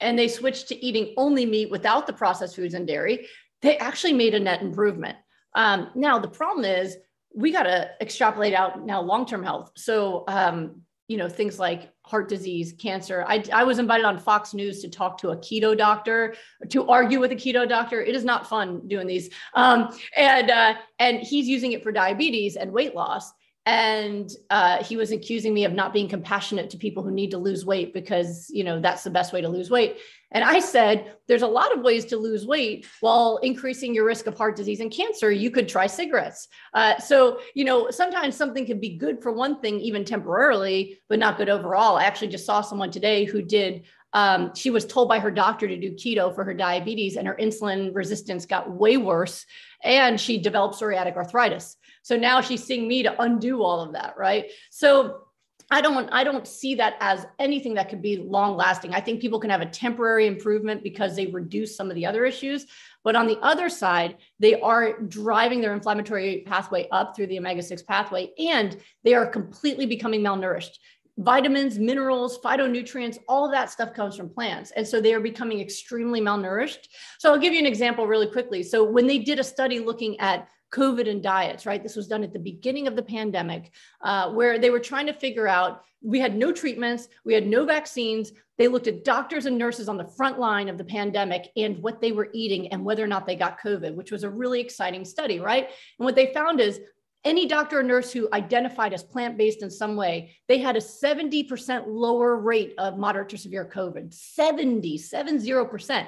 and 0.00 0.18
they 0.18 0.28
switched 0.28 0.68
to 0.68 0.84
eating 0.84 1.14
only 1.16 1.46
meat 1.46 1.70
without 1.70 2.06
the 2.06 2.12
processed 2.12 2.56
foods 2.56 2.74
and 2.74 2.86
dairy, 2.86 3.26
they 3.62 3.78
actually 3.78 4.12
made 4.12 4.34
a 4.34 4.40
net 4.40 4.60
improvement. 4.60 5.16
Um, 5.54 5.90
now, 5.94 6.18
the 6.18 6.28
problem 6.28 6.64
is 6.64 6.96
we 7.34 7.52
got 7.52 7.62
to 7.62 7.90
extrapolate 8.00 8.54
out 8.54 8.84
now 8.84 9.00
long 9.00 9.24
term 9.24 9.42
health. 9.42 9.70
So, 9.76 10.24
um, 10.28 10.82
you 11.08 11.16
know 11.16 11.28
things 11.28 11.58
like 11.58 11.90
heart 12.04 12.28
disease 12.28 12.74
cancer. 12.78 13.24
I, 13.26 13.42
I 13.52 13.64
was 13.64 13.78
invited 13.78 14.04
on 14.04 14.18
fox 14.18 14.52
news 14.52 14.82
to 14.82 14.88
talk 14.90 15.16
to 15.18 15.30
a 15.30 15.36
keto 15.36 15.76
doctor 15.76 16.34
to 16.68 16.86
argue 16.86 17.18
with 17.18 17.32
a 17.32 17.36
keto 17.36 17.66
doctor. 17.68 18.02
It 18.02 18.14
is 18.14 18.24
not 18.24 18.46
fun 18.46 18.86
doing 18.88 19.06
these. 19.06 19.30
Um, 19.54 19.96
and 20.16 20.50
uh, 20.50 20.74
and 20.98 21.20
he's 21.20 21.48
using 21.48 21.72
it 21.72 21.82
for 21.82 21.92
diabetes 21.92 22.56
and 22.56 22.72
weight 22.72 22.94
loss. 22.94 23.32
And 23.66 24.30
uh, 24.50 24.84
he 24.84 24.98
was 24.98 25.10
accusing 25.10 25.54
me 25.54 25.64
of 25.64 25.72
not 25.72 25.94
being 25.94 26.06
compassionate 26.06 26.68
to 26.70 26.76
people 26.76 27.02
who 27.02 27.10
need 27.10 27.30
to 27.30 27.38
lose 27.38 27.64
weight 27.64 27.94
because 27.94 28.50
you 28.50 28.62
know 28.62 28.78
that's 28.78 29.04
the 29.04 29.10
best 29.10 29.32
way 29.32 29.40
to 29.40 29.48
lose 29.48 29.70
weight 29.70 29.96
and 30.34 30.44
i 30.44 30.58
said 30.58 31.14
there's 31.26 31.42
a 31.42 31.46
lot 31.46 31.74
of 31.74 31.82
ways 31.82 32.04
to 32.06 32.16
lose 32.16 32.46
weight 32.46 32.86
while 33.00 33.38
increasing 33.38 33.94
your 33.94 34.04
risk 34.04 34.26
of 34.26 34.36
heart 34.36 34.56
disease 34.56 34.80
and 34.80 34.90
cancer. 34.90 35.30
You 35.30 35.50
could 35.50 35.68
try 35.68 35.86
cigarettes. 35.86 36.48
Uh, 36.74 36.98
so 36.98 37.40
you 37.54 37.64
know 37.64 37.90
sometimes 37.90 38.36
something 38.36 38.66
can 38.66 38.80
be 38.80 38.96
good 38.96 39.22
for 39.22 39.32
one 39.32 39.60
thing 39.60 39.80
even 39.80 40.04
temporarily 40.04 41.00
but 41.08 41.18
not 41.18 41.38
good 41.38 41.48
overall. 41.48 41.96
I 41.96 42.04
actually 42.04 42.28
just 42.28 42.46
saw 42.46 42.60
someone 42.60 42.90
today 42.90 43.24
who 43.24 43.42
did 43.42 43.84
um, 44.12 44.54
she 44.54 44.70
was 44.70 44.86
told 44.86 45.08
by 45.08 45.18
her 45.18 45.30
doctor 45.30 45.66
to 45.66 45.76
do 45.76 45.90
keto 45.92 46.32
for 46.32 46.44
her 46.44 46.54
diabetes 46.54 47.16
and 47.16 47.26
her 47.26 47.36
insulin 47.40 47.92
resistance 47.94 48.46
got 48.46 48.70
way 48.70 48.96
worse 48.96 49.44
and 49.82 50.20
she 50.20 50.38
developed 50.38 50.76
psoriatic 50.76 51.16
arthritis. 51.16 51.76
So 52.02 52.16
now 52.16 52.40
she's 52.40 52.62
seeing 52.62 52.86
me 52.86 53.02
to 53.02 53.20
undo 53.20 53.62
all 53.62 53.80
of 53.80 53.94
that, 53.94 54.14
right? 54.16 54.50
So 54.70 55.22
I 55.70 55.80
don't 55.80 56.08
I 56.10 56.24
don't 56.24 56.46
see 56.46 56.74
that 56.76 56.96
as 57.00 57.26
anything 57.38 57.74
that 57.74 57.88
could 57.88 58.02
be 58.02 58.16
long 58.18 58.56
lasting. 58.56 58.94
I 58.94 59.00
think 59.00 59.20
people 59.20 59.40
can 59.40 59.50
have 59.50 59.60
a 59.60 59.66
temporary 59.66 60.26
improvement 60.26 60.82
because 60.82 61.16
they 61.16 61.26
reduce 61.26 61.76
some 61.76 61.88
of 61.88 61.94
the 61.94 62.06
other 62.06 62.24
issues, 62.24 62.66
but 63.02 63.16
on 63.16 63.26
the 63.26 63.38
other 63.40 63.68
side, 63.68 64.16
they 64.38 64.60
are 64.60 65.00
driving 65.00 65.60
their 65.60 65.74
inflammatory 65.74 66.42
pathway 66.46 66.88
up 66.90 67.16
through 67.16 67.28
the 67.28 67.38
omega 67.38 67.62
6 67.62 67.82
pathway 67.82 68.30
and 68.38 68.76
they 69.04 69.14
are 69.14 69.26
completely 69.26 69.86
becoming 69.86 70.20
malnourished. 70.20 70.78
Vitamins, 71.18 71.78
minerals, 71.78 72.40
phytonutrients, 72.40 73.18
all 73.28 73.48
that 73.48 73.70
stuff 73.70 73.94
comes 73.94 74.16
from 74.16 74.28
plants. 74.28 74.72
And 74.72 74.86
so 74.86 75.00
they 75.00 75.14
are 75.14 75.20
becoming 75.20 75.60
extremely 75.60 76.20
malnourished. 76.20 76.88
So 77.18 77.32
I'll 77.32 77.38
give 77.38 77.52
you 77.52 77.60
an 77.60 77.66
example 77.66 78.06
really 78.08 78.26
quickly. 78.26 78.64
So 78.64 78.82
when 78.82 79.06
they 79.06 79.20
did 79.20 79.38
a 79.38 79.44
study 79.44 79.78
looking 79.78 80.18
at 80.18 80.48
COVID 80.74 81.08
and 81.08 81.22
diets, 81.22 81.66
right? 81.66 81.82
This 81.82 81.96
was 81.96 82.08
done 82.08 82.24
at 82.24 82.32
the 82.32 82.38
beginning 82.38 82.88
of 82.88 82.96
the 82.96 83.02
pandemic, 83.02 83.70
uh, 84.02 84.30
where 84.32 84.58
they 84.58 84.70
were 84.70 84.80
trying 84.80 85.06
to 85.06 85.12
figure 85.12 85.46
out 85.46 85.84
we 86.02 86.18
had 86.20 86.36
no 86.36 86.52
treatments, 86.52 87.08
we 87.24 87.32
had 87.32 87.46
no 87.46 87.64
vaccines. 87.64 88.32
They 88.58 88.68
looked 88.68 88.88
at 88.88 89.04
doctors 89.04 89.46
and 89.46 89.56
nurses 89.56 89.88
on 89.88 89.96
the 89.96 90.04
front 90.04 90.38
line 90.38 90.68
of 90.68 90.76
the 90.76 90.84
pandemic 90.84 91.50
and 91.56 91.82
what 91.82 92.00
they 92.00 92.12
were 92.12 92.28
eating 92.34 92.68
and 92.68 92.84
whether 92.84 93.02
or 93.02 93.06
not 93.06 93.26
they 93.26 93.36
got 93.36 93.60
COVID, 93.60 93.94
which 93.94 94.12
was 94.12 94.24
a 94.24 94.30
really 94.30 94.60
exciting 94.60 95.04
study, 95.04 95.40
right? 95.40 95.68
And 95.98 96.04
what 96.04 96.14
they 96.14 96.34
found 96.34 96.60
is 96.60 96.80
any 97.24 97.46
doctor 97.46 97.80
or 97.80 97.82
nurse 97.82 98.12
who 98.12 98.28
identified 98.32 98.92
as 98.92 99.02
plant 99.02 99.38
based 99.38 99.62
in 99.62 99.70
some 99.70 99.96
way, 99.96 100.36
they 100.46 100.58
had 100.58 100.76
a 100.76 100.80
70% 100.80 101.84
lower 101.86 102.36
rate 102.36 102.74
of 102.76 102.98
moderate 102.98 103.30
to 103.30 103.38
severe 103.38 103.64
COVID. 103.64 104.12
70, 104.12 104.98
70%. 104.98 106.06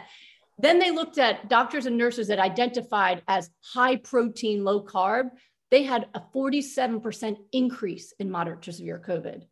Then 0.59 0.79
they 0.79 0.91
looked 0.91 1.19
at 1.19 1.49
doctors 1.49 1.87
and 1.87 1.99
nurses 1.99 2.29
that 2.29 2.39
identified 2.39 3.23
as 3.29 3.51
high 3.61 3.97
protein, 3.97 4.65
low 4.65 4.83
carb. 4.83 5.31
They 5.71 5.83
had 5.83 6.09
a 6.15 6.23
47% 6.35 7.37
increase 7.53 8.13
in 8.19 8.31
moderate 8.31 8.63
to 8.63 8.73
severe 8.73 9.03
COVID. 9.07 9.43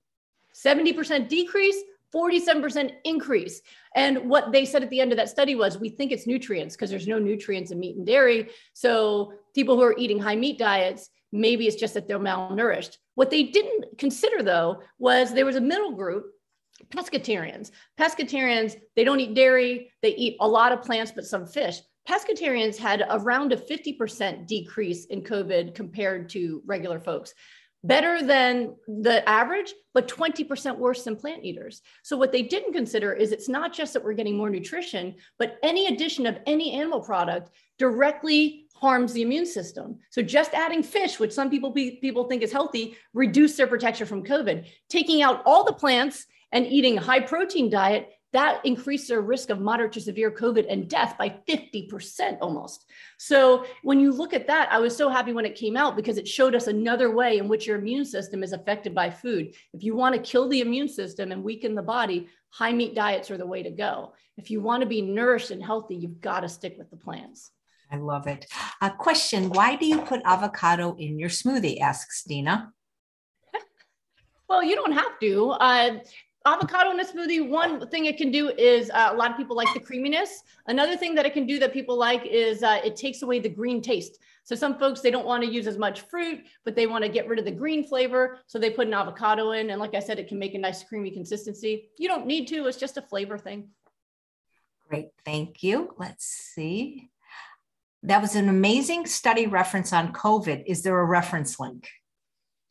70% 0.55 1.29
decrease, 1.29 1.77
47% 2.15 2.93
increase. 3.05 3.61
And 3.97 4.31
what 4.31 4.53
they 4.53 4.65
said 4.65 4.83
at 4.83 4.91
the 4.91 5.01
end 5.01 5.13
of 5.13 5.19
that 5.19 5.29
study 5.29 5.57
was 5.57 5.79
we 5.79 5.89
think 5.89 6.13
it's 6.13 6.27
nutrients 6.27 6.77
because 6.77 6.89
there's 6.89 7.09
no 7.09 7.19
nutrients 7.19 7.73
in 7.73 7.81
meat 7.81 7.97
and 7.97 8.07
dairy. 8.07 8.51
So 8.73 9.33
people 9.55 9.75
who 9.75 9.83
are 9.83 9.99
eating 9.99 10.21
high 10.21 10.37
meat 10.37 10.59
diets, 10.59 11.11
maybe 11.33 11.67
it's 11.67 11.77
just 11.77 11.95
that 11.95 12.07
they're 12.07 12.21
malnourished. 12.21 12.99
What 13.17 13.31
they 13.31 13.43
didn't 13.45 13.99
consider 13.99 14.43
though 14.43 14.81
was 14.99 15.35
there 15.35 15.45
was 15.45 15.57
a 15.57 15.61
middle 15.61 15.93
group 15.93 16.27
pescatarians. 16.89 17.71
Pescatarians, 17.99 18.77
they 18.97 19.05
don't 19.05 19.21
eat 19.21 19.35
dairy, 19.35 19.93
they 20.03 20.15
eat 20.15 20.37
a 20.41 20.49
lot 20.49 20.73
of 20.73 20.83
plants, 20.83 21.13
but 21.13 21.25
some 21.25 21.47
fish. 21.47 21.81
Pescatarians 22.09 22.77
had 22.77 23.07
around 23.11 23.53
a 23.53 23.57
50% 23.57 24.47
decrease 24.47 25.07
in 25.07 25.23
COVID 25.23 25.75
compared 25.75 26.29
to 26.31 26.63
regular 26.67 27.01
folks 27.01 27.35
better 27.85 28.23
than 28.23 28.75
the 28.89 29.27
average, 29.29 29.75
but 29.93 30.09
20% 30.09 30.79
worse 30.79 31.05
than 31.05 31.17
plant 31.17 31.45
eaters. 31.45 31.83
So, 32.03 32.17
what 32.17 32.33
they 32.33 32.43
didn't 32.43 32.73
consider 32.73 33.13
is 33.13 33.31
it's 33.31 33.49
not 33.49 33.73
just 33.73 33.93
that 33.93 34.03
we're 34.03 34.15
getting 34.15 34.37
more 34.37 34.51
nutrition, 34.51 35.15
but 35.39 35.59
any 35.63 35.87
addition 35.87 36.27
of 36.27 36.39
any 36.47 36.73
animal 36.73 37.01
product 37.01 37.51
directly 37.79 38.67
harms 38.75 39.13
the 39.13 39.23
immune 39.23 39.47
system. 39.47 39.99
So, 40.11 40.23
just 40.23 40.55
adding 40.55 40.83
fish, 40.83 41.21
which 41.21 41.33
some 41.33 41.51
people, 41.51 41.71
be, 41.71 41.99
people 42.01 42.25
think 42.25 42.43
is 42.43 42.53
healthy, 42.53 42.97
reduce 43.13 43.57
their 43.57 43.67
protection 43.67 44.07
from 44.07 44.25
COVID. 44.25 44.67
Taking 44.89 45.23
out 45.23 45.43
all 45.45 45.65
the 45.65 45.73
plants 45.73 46.27
and 46.55 46.67
eating 46.67 46.97
a 46.97 47.03
high 47.03 47.21
protein 47.21 47.69
diet 47.69 48.11
that 48.33 48.67
increased 48.67 49.09
their 49.09 49.21
risk 49.21 49.51
of 49.51 49.61
moderate 49.61 49.93
to 49.93 50.01
severe 50.01 50.29
COVID 50.29 50.67
and 50.69 50.89
death 50.89 51.17
by 51.17 51.29
50% 51.49 52.39
almost. 52.41 52.85
So 53.17 53.65
when 53.85 54.01
you 54.01 54.11
look 54.11 54.35
at 54.35 54.49
that, 54.49 54.73
I 54.73 54.81
was 54.81 54.97
so 54.97 55.09
happy 55.09 55.33
when 55.33 55.45
it 55.45 55.55
came 55.55 55.77
out 55.77 55.95
because 55.95 56.19
it 56.19 56.27
showed 56.27 56.57
us 56.57 56.67
another 56.67 57.15
way 57.15 57.39
in 57.39 57.47
which 57.47 57.65
your 57.65 57.79
immune 57.79 58.05
system 58.05 58.43
is 58.43 58.53
affected 58.53 58.93
by 58.93 59.09
food. 59.09 59.55
If 59.73 59.85
you 59.85 59.95
want 59.95 60.17
to 60.17 60.21
kill 60.21 60.49
the 60.49 60.63
immune 60.63 60.89
system 60.89 61.31
and 61.31 61.45
weaken 61.45 61.77
the 61.77 61.83
body, 61.83 62.29
high 62.51 62.73
meat 62.73 62.97
diets 62.97 63.31
are 63.31 63.39
the 63.39 63.47
way 63.47 63.63
to 63.63 63.71
go. 63.71 64.15
If 64.37 64.51
you 64.51 64.61
want 64.61 64.81
to 64.81 64.89
be 64.89 65.01
nourished 65.01 65.53
and 65.53 65.63
healthy, 65.63 65.95
you've 65.95 66.21
got 66.21 66.41
to 66.41 66.49
stick 66.49 66.75
with 66.77 66.91
the 66.91 66.97
plants. 66.97 67.53
I 67.89 67.99
love 67.99 68.27
it. 68.27 68.47
A 68.81 68.91
question 68.91 69.51
Why 69.51 69.77
do 69.77 69.87
you 69.87 70.01
put 70.01 70.23
avocado 70.25 70.97
in 70.99 71.21
your 71.21 71.29
smoothie? 71.29 71.81
asks 71.81 72.25
Dina. 72.25 72.73
Well, 74.47 74.63
you 74.63 74.77
don't 74.77 74.93
have 74.93 75.19
to. 75.21 75.51
Uh, 75.53 75.99
avocado 76.47 76.91
in 76.91 77.01
a 77.01 77.05
smoothie 77.05 77.49
one 77.49 77.87
thing 77.89 78.05
it 78.05 78.19
can 78.19 78.31
do 78.31 78.51
is 78.51 78.91
uh, 78.91 79.11
a 79.13 79.17
lot 79.17 79.31
of 79.31 79.37
people 79.37 79.57
like 79.57 79.73
the 79.73 79.81
creaminess. 79.81 80.43
Another 80.67 80.97
thing 80.97 81.15
that 81.15 81.25
it 81.25 81.33
can 81.33 81.47
do 81.47 81.59
that 81.59 81.73
people 81.73 81.97
like 81.97 82.27
is 82.27 82.63
uh, 82.63 82.81
it 82.85 82.97
takes 82.97 83.23
away 83.23 83.39
the 83.39 83.49
green 83.49 83.81
taste. 83.81 84.19
So 84.45 84.55
some 84.55 84.79
folks 84.79 85.01
they 85.01 85.11
don't 85.11 85.25
want 85.25 85.43
to 85.43 85.51
use 85.51 85.67
as 85.67 85.79
much 85.79 86.03
fruit 86.03 86.45
but 86.65 86.77
they 86.77 86.87
want 86.87 87.03
to 87.03 87.09
get 87.09 87.27
rid 87.27 87.39
of 87.39 87.47
the 87.47 87.51
green 87.51 87.83
flavor 87.83 88.39
so 88.47 88.59
they 88.59 88.71
put 88.71 88.87
an 88.87 88.93
avocado 88.93 89.53
in 89.53 89.71
and 89.71 89.81
like 89.81 89.95
i 89.95 90.01
said 90.01 90.19
it 90.19 90.29
can 90.29 90.39
make 90.39 90.55
a 90.55 90.59
nice 90.59 90.85
creamy 90.85 91.11
consistency. 91.11 91.89
You 91.99 92.09
don't 92.09 92.27
need 92.27 92.47
to 92.49 92.67
it's 92.67 92.77
just 92.77 92.99
a 92.99 93.03
flavor 93.03 93.39
thing. 93.39 93.69
Great 94.89 95.09
thank 95.25 95.63
you. 95.63 95.95
Let's 95.99 96.27
see. 96.27 97.09
That 98.03 98.21
was 98.21 98.37
an 98.37 98.51
amazing 98.51 99.07
study 99.07 99.47
reference 99.47 99.95
on 99.95 100.13
covid. 100.13 100.65
Is 100.67 100.83
there 100.83 101.01
a 101.01 101.05
reference 101.07 101.59
link 101.59 101.89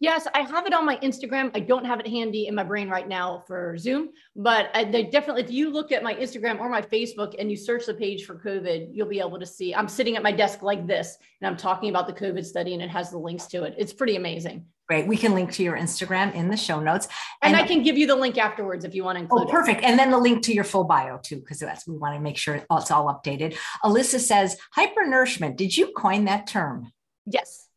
Yes, 0.04 0.28
I 0.34 0.42
have 0.42 0.68
it 0.68 0.74
on 0.74 0.86
my 0.86 0.98
Instagram. 0.98 1.50
I 1.56 1.62
don't 1.62 1.86
have 1.86 2.02
it 2.02 2.08
handy 2.10 2.48
in 2.48 2.56
my 2.56 2.66
brain 2.66 2.90
right 2.90 3.08
now 3.08 3.42
for 3.48 3.78
Zoom, 3.78 4.10
but 4.36 4.70
I, 4.74 4.84
they 4.84 5.04
definitely, 5.04 5.44
if 5.44 5.50
you 5.50 5.72
look 5.72 5.94
at 5.94 6.04
my 6.04 6.14
Instagram 6.14 6.60
or 6.60 6.68
my 6.68 6.82
Facebook 6.82 7.36
and 7.40 7.50
you 7.50 7.56
search 7.56 7.86
the 7.86 7.94
page 7.94 8.26
for 8.26 8.36
COVID, 8.36 8.90
you'll 8.92 9.08
be 9.08 9.22
able 9.22 9.40
to 9.40 9.46
see. 9.46 9.74
I'm 9.74 9.88
sitting 9.88 10.18
at 10.18 10.22
my 10.22 10.34
desk 10.34 10.62
like 10.62 10.86
this 10.88 11.18
and 11.40 11.50
I'm 11.50 11.56
talking 11.56 11.90
about 11.90 12.08
the 12.08 12.12
COVID 12.12 12.44
study 12.44 12.74
and 12.74 12.84
it 12.84 12.90
has 12.90 13.12
the 13.12 13.18
links 13.18 13.46
to 13.48 13.64
it. 13.64 13.76
It's 13.78 13.94
pretty 13.94 14.18
amazing. 14.18 14.66
Great. 14.90 15.08
We 15.08 15.16
can 15.16 15.34
link 15.34 15.54
to 15.54 15.64
your 15.64 15.78
Instagram 15.78 16.36
in 16.36 16.50
the 16.50 16.58
show 16.58 16.82
notes. 16.82 17.08
And, 17.42 17.56
and 17.56 17.64
I 17.64 17.66
can 17.66 17.82
give 17.82 17.98
you 17.98 18.06
the 18.06 18.18
link 18.18 18.38
afterwards 18.38 18.84
if 18.84 18.94
you 18.94 19.06
want 19.06 19.20
to 19.20 19.22
oh, 19.22 19.24
include 19.24 19.48
Oh, 19.48 19.52
perfect. 19.52 19.84
It. 19.84 19.86
And 19.86 19.98
then 19.98 20.12
the 20.12 20.20
link 20.20 20.44
to 20.44 20.54
your 20.54 20.66
full 20.66 20.84
bio 20.84 21.18
too, 21.18 21.38
because 21.38 21.60
that's 21.60 21.88
we 21.88 21.96
want 21.96 22.14
to 22.14 22.20
make 22.20 22.36
sure 22.36 22.56
it's 22.56 22.92
all 22.92 23.06
updated. 23.06 23.56
Alyssa 23.86 24.20
says, 24.20 24.58
hypernourishment. 24.78 25.56
Did 25.56 25.78
you 25.78 25.94
coin 25.96 26.26
that 26.26 26.46
term? 26.46 26.92
Yes. 27.26 27.70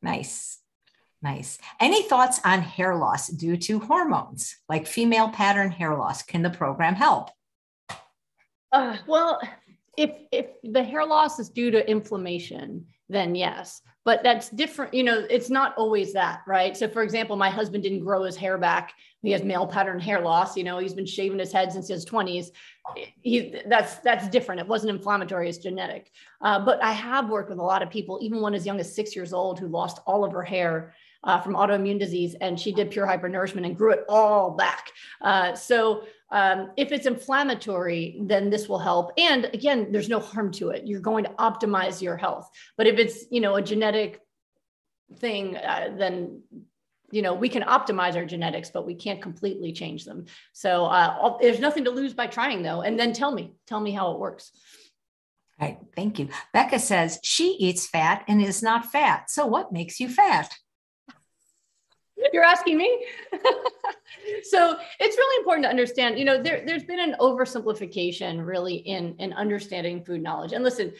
Nice. 0.00 0.58
Nice. 1.20 1.58
Any 1.80 2.02
thoughts 2.02 2.40
on 2.44 2.62
hair 2.62 2.94
loss 2.94 3.28
due 3.28 3.56
to 3.56 3.80
hormones 3.80 4.56
like 4.68 4.86
female 4.86 5.30
pattern 5.30 5.70
hair 5.70 5.96
loss? 5.96 6.22
Can 6.22 6.42
the 6.42 6.50
program 6.50 6.94
help? 6.94 7.30
Uh, 8.70 8.96
well, 9.06 9.40
if 9.96 10.12
if 10.30 10.46
the 10.62 10.82
hair 10.82 11.04
loss 11.04 11.40
is 11.40 11.48
due 11.48 11.72
to 11.72 11.90
inflammation, 11.90 12.86
then 13.08 13.34
yes. 13.34 13.82
But 14.04 14.22
that's 14.22 14.48
different. 14.48 14.94
You 14.94 15.02
know, 15.02 15.26
it's 15.28 15.50
not 15.50 15.76
always 15.76 16.12
that, 16.12 16.40
right? 16.46 16.76
So, 16.76 16.88
for 16.88 17.02
example, 17.02 17.36
my 17.36 17.50
husband 17.50 17.82
didn't 17.82 18.04
grow 18.04 18.22
his 18.22 18.36
hair 18.36 18.56
back. 18.56 18.92
He 19.22 19.32
has 19.32 19.42
male 19.42 19.66
pattern 19.66 19.98
hair 19.98 20.20
loss. 20.20 20.56
You 20.56 20.64
know, 20.64 20.78
he's 20.78 20.94
been 20.94 21.04
shaving 21.04 21.38
his 21.38 21.52
head 21.52 21.72
since 21.72 21.88
his 21.88 22.04
twenties. 22.04 22.52
He 23.22 23.60
that's 23.66 23.96
that's 23.96 24.28
different. 24.28 24.60
It 24.60 24.68
wasn't 24.68 24.96
inflammatory; 24.96 25.48
it's 25.48 25.58
genetic. 25.58 26.10
Uh, 26.40 26.64
but 26.64 26.82
I 26.82 26.92
have 26.92 27.28
worked 27.28 27.50
with 27.50 27.58
a 27.58 27.62
lot 27.62 27.82
of 27.82 27.90
people, 27.90 28.18
even 28.22 28.40
one 28.40 28.54
as 28.54 28.64
young 28.64 28.78
as 28.78 28.94
six 28.94 29.16
years 29.16 29.32
old, 29.32 29.58
who 29.58 29.66
lost 29.66 29.98
all 30.06 30.24
of 30.24 30.32
her 30.32 30.44
hair 30.44 30.94
uh, 31.24 31.40
from 31.40 31.54
autoimmune 31.54 31.98
disease, 31.98 32.34
and 32.40 32.58
she 32.58 32.72
did 32.72 32.90
pure 32.90 33.06
hypernourishment 33.06 33.66
and 33.66 33.76
grew 33.76 33.92
it 33.92 34.04
all 34.08 34.52
back. 34.52 34.90
Uh, 35.20 35.54
so 35.54 36.04
um, 36.30 36.70
if 36.76 36.92
it's 36.92 37.06
inflammatory, 37.06 38.18
then 38.22 38.50
this 38.50 38.68
will 38.68 38.78
help. 38.78 39.12
And 39.18 39.46
again, 39.46 39.90
there's 39.90 40.08
no 40.08 40.20
harm 40.20 40.52
to 40.52 40.70
it. 40.70 40.86
You're 40.86 41.00
going 41.00 41.24
to 41.24 41.30
optimize 41.30 42.02
your 42.02 42.16
health. 42.16 42.50
But 42.76 42.86
if 42.86 42.98
it's 42.98 43.24
you 43.30 43.40
know 43.40 43.56
a 43.56 43.62
genetic 43.62 44.20
thing, 45.16 45.56
uh, 45.56 45.94
then 45.96 46.42
you 47.10 47.22
know 47.22 47.34
we 47.34 47.48
can 47.48 47.62
optimize 47.62 48.14
our 48.14 48.26
genetics, 48.26 48.70
but 48.70 48.86
we 48.86 48.94
can't 48.94 49.22
completely 49.22 49.72
change 49.72 50.04
them. 50.04 50.26
So 50.52 50.84
uh, 50.84 51.38
there's 51.40 51.60
nothing 51.60 51.84
to 51.84 51.90
lose 51.90 52.14
by 52.14 52.26
trying, 52.26 52.62
though. 52.62 52.82
And 52.82 52.98
then 52.98 53.12
tell 53.12 53.32
me, 53.32 53.54
tell 53.66 53.80
me 53.80 53.92
how 53.92 54.12
it 54.12 54.18
works. 54.18 54.52
All 55.60 55.66
right, 55.66 55.78
thank 55.96 56.20
you. 56.20 56.28
Becca 56.52 56.78
says 56.78 57.18
she 57.24 57.56
eats 57.58 57.88
fat 57.88 58.24
and 58.28 58.40
is 58.40 58.62
not 58.62 58.92
fat. 58.92 59.28
So 59.28 59.44
what 59.44 59.72
makes 59.72 59.98
you 59.98 60.08
fat? 60.08 60.54
You're 62.32 62.44
asking 62.44 62.78
me? 62.78 63.06
so 64.42 64.76
it's 65.00 65.16
really 65.16 65.40
important 65.40 65.64
to 65.64 65.70
understand, 65.70 66.18
you 66.18 66.24
know, 66.24 66.42
there, 66.42 66.64
there's 66.66 66.84
been 66.84 67.00
an 67.00 67.16
oversimplification 67.20 68.44
really 68.44 68.76
in, 68.76 69.14
in 69.18 69.32
understanding 69.32 70.04
food 70.04 70.22
knowledge. 70.22 70.52
And 70.52 70.64
listen, 70.64 70.92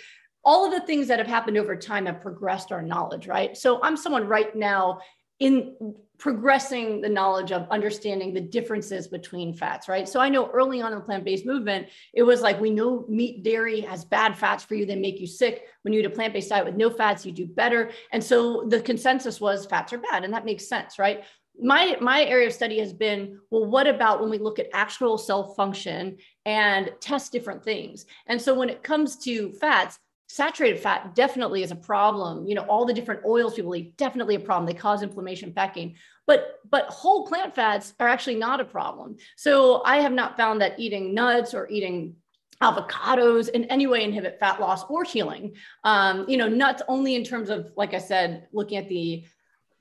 all 0.44 0.64
of 0.64 0.72
the 0.72 0.86
things 0.86 1.08
that 1.08 1.18
have 1.18 1.26
happened 1.26 1.58
over 1.58 1.76
time 1.76 2.06
have 2.06 2.20
progressed 2.20 2.72
our 2.72 2.82
knowledge, 2.82 3.26
right? 3.26 3.56
So 3.56 3.82
I'm 3.82 3.96
someone 3.96 4.26
right 4.26 4.54
now 4.54 5.00
in 5.40 5.94
progressing 6.18 7.00
the 7.00 7.08
knowledge 7.08 7.52
of 7.52 7.68
understanding 7.70 8.34
the 8.34 8.40
differences 8.40 9.06
between 9.06 9.54
fats, 9.54 9.88
right? 9.88 10.08
So 10.08 10.18
I 10.18 10.28
know 10.28 10.50
early 10.50 10.82
on 10.82 10.92
in 10.92 10.98
the 10.98 11.04
plant-based 11.04 11.46
movement, 11.46 11.86
it 12.12 12.24
was 12.24 12.40
like 12.40 12.60
we 12.60 12.70
know 12.70 13.04
meat, 13.08 13.44
dairy 13.44 13.80
has 13.82 14.04
bad 14.04 14.36
fats 14.36 14.64
for 14.64 14.74
you, 14.74 14.84
they 14.84 14.96
make 14.96 15.20
you 15.20 15.28
sick. 15.28 15.66
When 15.82 15.94
you 15.94 16.00
eat 16.00 16.06
a 16.06 16.10
plant-based 16.10 16.48
diet 16.48 16.66
with 16.66 16.74
no 16.74 16.90
fats, 16.90 17.24
you 17.24 17.30
do 17.30 17.46
better. 17.46 17.90
And 18.10 18.22
so 18.22 18.64
the 18.66 18.80
consensus 18.80 19.40
was 19.40 19.66
fats 19.66 19.92
are 19.92 19.98
bad, 19.98 20.24
and 20.24 20.34
that 20.34 20.44
makes 20.44 20.68
sense, 20.68 20.98
right? 20.98 21.24
My 21.60 21.96
my 22.00 22.24
area 22.24 22.48
of 22.48 22.52
study 22.52 22.78
has 22.80 22.92
been 22.92 23.38
well, 23.50 23.66
what 23.66 23.86
about 23.86 24.20
when 24.20 24.30
we 24.30 24.38
look 24.38 24.58
at 24.58 24.68
actual 24.72 25.18
cell 25.18 25.54
function 25.54 26.18
and 26.44 26.92
test 27.00 27.32
different 27.32 27.64
things? 27.64 28.06
And 28.26 28.40
so 28.40 28.54
when 28.54 28.70
it 28.70 28.82
comes 28.82 29.16
to 29.24 29.52
fats, 29.52 29.98
saturated 30.28 30.78
fat 30.78 31.14
definitely 31.14 31.62
is 31.62 31.70
a 31.70 31.76
problem. 31.76 32.46
You 32.46 32.54
know 32.54 32.62
all 32.62 32.84
the 32.84 32.94
different 32.94 33.24
oils 33.24 33.54
people 33.54 33.74
eat 33.74 33.96
definitely 33.96 34.34
a 34.34 34.40
problem. 34.40 34.66
They 34.66 34.78
cause 34.78 35.02
inflammation 35.02 35.52
fat 35.52 35.74
gain 35.74 35.96
but 36.26 36.60
but 36.70 36.84
whole 36.86 37.26
plant 37.26 37.54
fats 37.54 37.94
are 37.98 38.06
actually 38.06 38.36
not 38.36 38.60
a 38.60 38.64
problem. 38.64 39.16
So 39.36 39.82
i 39.84 39.96
have 39.96 40.12
not 40.12 40.36
found 40.36 40.60
that 40.60 40.78
eating 40.78 41.14
nuts 41.14 41.54
or 41.54 41.68
eating 41.68 42.14
avocados 42.62 43.48
in 43.48 43.64
any 43.66 43.86
way 43.86 44.04
inhibit 44.04 44.38
fat 44.38 44.60
loss 44.60 44.84
or 44.88 45.02
healing. 45.04 45.54
Um, 45.84 46.26
you 46.28 46.36
know 46.36 46.48
nuts 46.48 46.82
only 46.86 47.16
in 47.16 47.24
terms 47.24 47.48
of 47.50 47.72
like 47.76 47.94
i 47.94 47.98
said 47.98 48.46
looking 48.52 48.78
at 48.78 48.88
the 48.88 49.24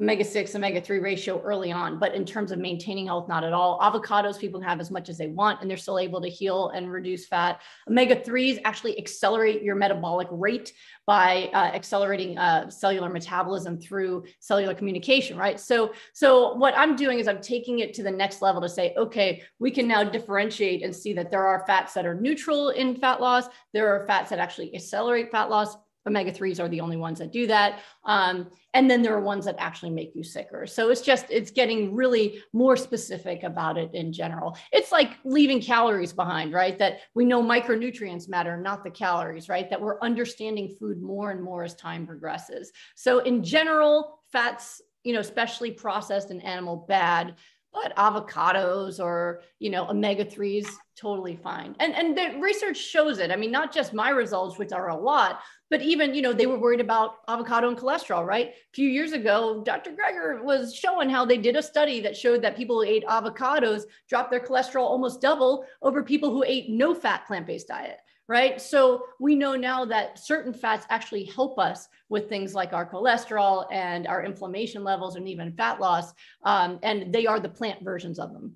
omega 0.01 0.23
6 0.23 0.55
omega 0.55 0.79
3 0.79 0.99
ratio 0.99 1.41
early 1.41 1.71
on 1.71 1.97
but 1.99 2.13
in 2.13 2.25
terms 2.25 2.51
of 2.51 2.59
maintaining 2.59 3.07
health 3.07 3.27
not 3.27 3.43
at 3.43 3.53
all. 3.53 3.79
Avocados 3.79 4.39
people 4.39 4.61
have 4.61 4.79
as 4.79 4.91
much 4.91 5.09
as 5.09 5.17
they 5.17 5.27
want 5.27 5.61
and 5.61 5.69
they're 5.69 5.77
still 5.77 5.99
able 5.99 6.21
to 6.21 6.29
heal 6.29 6.69
and 6.69 6.91
reduce 6.91 7.25
fat. 7.25 7.61
Omega 7.89 8.15
3s 8.15 8.59
actually 8.65 8.97
accelerate 8.97 9.61
your 9.61 9.75
metabolic 9.75 10.27
rate 10.31 10.73
by 11.05 11.49
uh, 11.53 11.71
accelerating 11.73 12.37
uh, 12.37 12.69
cellular 12.69 13.09
metabolism 13.09 13.79
through 13.79 14.23
cellular 14.39 14.73
communication 14.73 15.37
right? 15.37 15.59
So 15.59 15.93
so 16.13 16.53
what 16.53 16.77
i'm 16.77 16.95
doing 16.95 17.19
is 17.19 17.27
i'm 17.27 17.41
taking 17.41 17.79
it 17.79 17.93
to 17.95 18.03
the 18.03 18.11
next 18.11 18.41
level 18.41 18.61
to 18.61 18.69
say 18.69 18.93
okay 18.97 19.41
we 19.59 19.71
can 19.71 19.87
now 19.87 20.03
differentiate 20.03 20.83
and 20.83 20.95
see 20.95 21.13
that 21.13 21.31
there 21.31 21.45
are 21.45 21.63
fats 21.65 21.93
that 21.93 22.05
are 22.05 22.15
neutral 22.15 22.69
in 22.69 22.95
fat 22.95 23.21
loss. 23.21 23.47
There 23.73 23.93
are 23.93 24.05
fats 24.07 24.29
that 24.29 24.39
actually 24.39 24.75
accelerate 24.75 25.31
fat 25.31 25.49
loss 25.49 25.75
omega 26.07 26.31
3s 26.31 26.59
are 26.59 26.69
the 26.69 26.81
only 26.81 26.97
ones 26.97 27.19
that 27.19 27.31
do 27.31 27.45
that. 27.47 27.79
Um, 28.05 28.49
and 28.73 28.89
then 28.89 29.01
there 29.01 29.13
are 29.13 29.21
ones 29.21 29.45
that 29.45 29.55
actually 29.59 29.91
make 29.91 30.15
you 30.15 30.23
sicker. 30.23 30.65
So 30.65 30.89
it's 30.89 31.01
just 31.01 31.25
it's 31.29 31.51
getting 31.51 31.93
really 31.93 32.41
more 32.53 32.77
specific 32.77 33.43
about 33.43 33.77
it 33.77 33.93
in 33.93 34.13
general. 34.13 34.57
It's 34.71 34.91
like 34.91 35.17
leaving 35.25 35.61
calories 35.61 36.13
behind 36.13 36.53
right? 36.53 36.79
That 36.79 36.99
we 37.13 37.25
know 37.25 37.43
micronutrients 37.43 38.29
matter 38.29 38.57
not 38.57 38.83
the 38.83 38.89
calories 38.89 39.49
right? 39.49 39.69
That 39.69 39.81
we're 39.81 39.99
understanding 40.01 40.75
food 40.79 41.01
more 41.01 41.31
and 41.31 41.43
more 41.43 41.63
as 41.63 41.75
time 41.75 42.07
progresses. 42.07 42.71
So 42.95 43.19
in 43.19 43.43
general 43.43 44.19
fats 44.31 44.81
you 45.03 45.13
know 45.13 45.19
especially 45.19 45.71
processed 45.71 46.31
and 46.31 46.43
animal 46.43 46.85
bad 46.87 47.35
but 47.73 47.95
avocados 47.95 48.99
or 48.99 49.41
you 49.59 49.69
know 49.69 49.87
omega 49.89 50.25
3s 50.25 50.67
totally 50.95 51.35
fine. 51.35 51.75
And 51.79 51.93
and 51.93 52.17
the 52.17 52.39
research 52.39 52.77
shows 52.77 53.19
it. 53.19 53.31
I 53.31 53.35
mean 53.35 53.51
not 53.51 53.73
just 53.73 53.93
my 53.93 54.09
results 54.09 54.57
which 54.57 54.71
are 54.71 54.89
a 54.89 54.95
lot 54.95 55.39
but 55.69 55.81
even 55.81 56.13
you 56.15 56.21
know 56.21 56.33
they 56.33 56.47
were 56.47 56.59
worried 56.59 56.81
about 56.81 57.17
avocado 57.27 57.67
and 57.67 57.77
cholesterol 57.77 58.25
right? 58.25 58.47
A 58.47 58.53
few 58.73 58.89
years 58.89 59.11
ago 59.11 59.61
dr 59.63 59.91
greger 59.91 60.43
was 60.43 60.73
showing 60.73 61.09
how 61.09 61.25
they 61.25 61.37
did 61.37 61.55
a 61.55 61.61
study 61.61 61.99
that 62.01 62.17
showed 62.17 62.41
that 62.41 62.57
people 62.57 62.77
who 62.77 62.87
ate 62.87 63.05
avocados 63.05 63.83
dropped 64.09 64.31
their 64.31 64.39
cholesterol 64.39 64.85
almost 64.85 65.21
double 65.21 65.65
over 65.81 66.03
people 66.03 66.31
who 66.31 66.43
ate 66.43 66.69
no 66.69 66.95
fat 66.95 67.27
plant-based 67.27 67.67
diet 67.67 67.99
right? 68.27 68.61
So 68.61 69.05
we 69.19 69.35
know 69.35 69.55
now 69.55 69.85
that 69.85 70.19
certain 70.19 70.53
fats 70.53 70.85
actually 70.89 71.25
help 71.25 71.57
us 71.57 71.87
with 72.09 72.29
things 72.29 72.53
like 72.53 72.73
our 72.73 72.89
cholesterol 72.89 73.65
and 73.71 74.05
our 74.07 74.23
inflammation 74.23 74.83
levels 74.83 75.15
and 75.15 75.27
even 75.27 75.53
fat 75.53 75.79
loss. 75.79 76.13
Um, 76.43 76.79
and 76.83 77.13
they 77.13 77.25
are 77.25 77.39
the 77.39 77.49
plant 77.49 77.83
versions 77.83 78.19
of 78.19 78.33
them. 78.33 78.55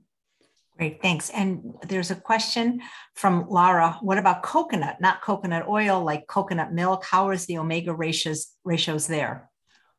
Great, 0.78 1.02
thanks. 1.02 1.30
And 1.30 1.76
there's 1.84 2.12
a 2.12 2.16
question 2.16 2.82
from 3.14 3.48
Lara. 3.50 3.98
What 4.02 4.18
about 4.18 4.42
coconut, 4.42 5.00
not 5.00 5.22
coconut 5.22 5.68
oil, 5.68 6.04
like 6.04 6.28
coconut 6.28 6.74
milk? 6.74 7.06
How 7.06 7.30
is 7.30 7.46
the 7.46 7.58
omega 7.60 7.94
ratios 7.94 8.56
ratios 8.64 9.06
there? 9.06 9.50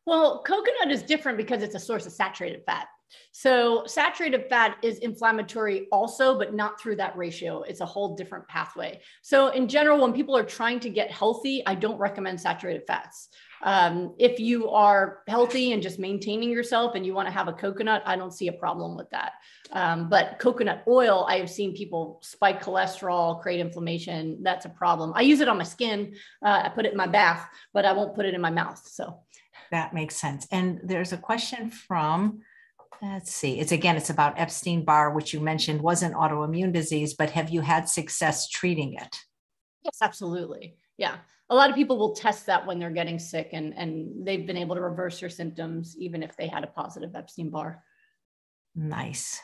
Well, 0.07 0.43
coconut 0.43 0.91
is 0.91 1.03
different 1.03 1.39
because 1.39 1.63
it's 1.63 1.77
a 1.77 1.79
source 1.79 2.07
of 2.07 2.13
saturated 2.13 2.63
fat. 2.67 2.89
So 3.33 3.85
saturated 3.87 4.47
fat 4.49 4.77
is 4.83 4.99
inflammatory 4.99 5.89
also, 5.91 6.39
but 6.39 6.55
not 6.55 6.81
through 6.81 6.97
that 6.97 7.17
ratio. 7.17 7.63
It's 7.63 7.81
a 7.81 7.87
whole 7.87 8.15
different 8.15 8.47
pathway. 8.49 9.01
So 9.23 9.49
in 9.49 9.69
general, 9.69 10.01
when 10.01 10.13
people 10.13 10.37
are 10.37 10.45
trying 10.45 10.81
to 10.81 10.91
get 10.91 11.11
healthy, 11.11 11.63
I 11.67 11.75
don't 11.75 11.99
recommend 11.99 12.41
saturated 12.41 12.83
fats. 12.87 13.29
Um, 13.63 14.15
if 14.19 14.41
you 14.41 14.71
are 14.71 15.21
healthy 15.29 15.73
and 15.73 15.83
just 15.83 15.99
maintaining 15.99 16.51
yourself 16.51 16.95
and 16.95 17.07
you 17.07 17.15
want 17.15 17.29
to 17.29 17.33
have 17.33 17.49
a 17.49 17.53
coconut, 17.53 18.03
I 18.05 18.17
don't 18.17 18.33
see 18.33 18.49
a 18.49 18.53
problem 18.53 18.97
with 18.97 19.09
that. 19.11 19.35
Um, 19.73 20.09
but 20.09 20.39
coconut 20.39 20.83
oil, 20.89 21.25
I 21.29 21.37
have 21.37 21.49
seen 21.49 21.75
people 21.75 22.19
spike 22.23 22.63
cholesterol, 22.63 23.41
create 23.41 23.61
inflammation. 23.61 24.43
That's 24.43 24.67
a 24.67 24.69
problem. 24.69 25.13
I 25.15 25.23
use 25.23 25.41
it 25.41 25.49
on 25.49 25.59
my 25.59 25.65
skin. 25.65 26.17
Uh, 26.45 26.63
I 26.65 26.69
put 26.69 26.87
it 26.87 26.93
in 26.93 26.99
my 26.99 27.07
bath, 27.07 27.49
but 27.73 27.85
I 27.85 27.93
won't 27.93 28.15
put 28.15 28.27
it 28.27 28.35
in 28.35 28.41
my 28.41 28.51
mouth. 28.51 28.87
So 28.87 29.21
that 29.71 29.95
makes 29.95 30.17
sense. 30.17 30.47
And 30.51 30.81
there's 30.83 31.13
a 31.13 31.17
question 31.17 31.71
from 31.71 32.43
Let's 33.03 33.35
see. 33.35 33.59
It's 33.59 33.73
again, 33.73 33.97
it's 33.97 34.11
about 34.11 34.39
Epstein 34.39 34.85
Barr, 34.85 35.11
which 35.11 35.35
you 35.35 35.41
mentioned 35.41 35.83
was 35.83 36.05
an 36.05 36.13
autoimmune 36.13 36.73
disease, 36.73 37.15
but 37.15 37.31
have 37.31 37.51
you 37.51 37.61
had 37.61 37.89
success 37.89 38.49
treating 38.49 38.95
it? 38.95 39.17
Yes, 39.83 39.99
absolutely. 40.01 40.77
Yeah. 40.99 41.17
A 41.51 41.55
lot 41.55 41.69
of 41.69 41.75
people 41.75 41.99
will 41.99 42.15
test 42.15 42.47
that 42.47 42.65
when 42.65 42.79
they're 42.79 42.91
getting 42.91 43.19
sick 43.19 43.51
and, 43.53 43.75
and 43.77 44.25
they've 44.25 44.47
been 44.47 44.57
able 44.57 44.77
to 44.77 44.81
reverse 44.81 45.19
their 45.19 45.29
symptoms, 45.29 45.97
even 45.99 46.23
if 46.23 46.37
they 46.37 46.47
had 46.47 46.63
a 46.63 46.69
positive 46.69 47.17
Epstein 47.17 47.51
Barr. 47.51 47.83
Nice. 48.77 49.41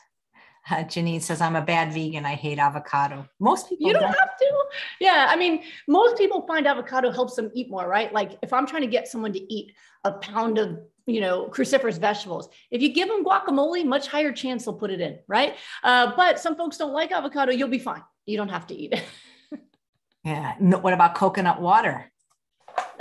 Uh, 0.70 0.84
Janine 0.84 1.20
says, 1.20 1.40
I'm 1.40 1.56
a 1.56 1.62
bad 1.62 1.92
vegan. 1.92 2.24
I 2.24 2.34
hate 2.34 2.58
avocado. 2.58 3.26
Most 3.40 3.68
people 3.68 3.88
You 3.88 3.94
don't, 3.94 4.02
don't 4.02 4.12
have 4.12 4.36
to. 4.38 4.64
Yeah. 5.00 5.26
I 5.28 5.36
mean, 5.36 5.64
most 5.88 6.16
people 6.16 6.46
find 6.46 6.66
avocado 6.66 7.10
helps 7.10 7.34
them 7.34 7.50
eat 7.54 7.70
more, 7.70 7.88
right? 7.88 8.12
Like 8.12 8.38
if 8.42 8.52
I'm 8.52 8.66
trying 8.66 8.82
to 8.82 8.88
get 8.88 9.08
someone 9.08 9.32
to 9.32 9.52
eat 9.52 9.72
a 10.04 10.12
pound 10.12 10.58
of 10.58 10.78
you 11.08 11.22
know, 11.22 11.46
cruciferous 11.46 11.98
vegetables. 11.98 12.50
If 12.70 12.82
you 12.82 12.92
give 12.92 13.08
them 13.08 13.24
guacamole, 13.24 13.84
much 13.86 14.08
higher 14.08 14.30
chance 14.30 14.66
they'll 14.66 14.74
put 14.74 14.90
it 14.90 15.00
in, 15.00 15.18
right? 15.26 15.56
Uh, 15.82 16.12
but 16.14 16.38
some 16.38 16.54
folks 16.54 16.76
don't 16.76 16.92
like 16.92 17.10
avocado. 17.12 17.50
You'll 17.50 17.68
be 17.68 17.78
fine. 17.78 18.02
You 18.26 18.36
don't 18.36 18.50
have 18.50 18.66
to 18.66 18.74
eat 18.74 18.92
it. 18.92 19.04
yeah. 20.24 20.54
What 20.58 20.92
about 20.92 21.14
coconut 21.14 21.62
water? 21.62 22.12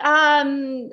Um, 0.01 0.89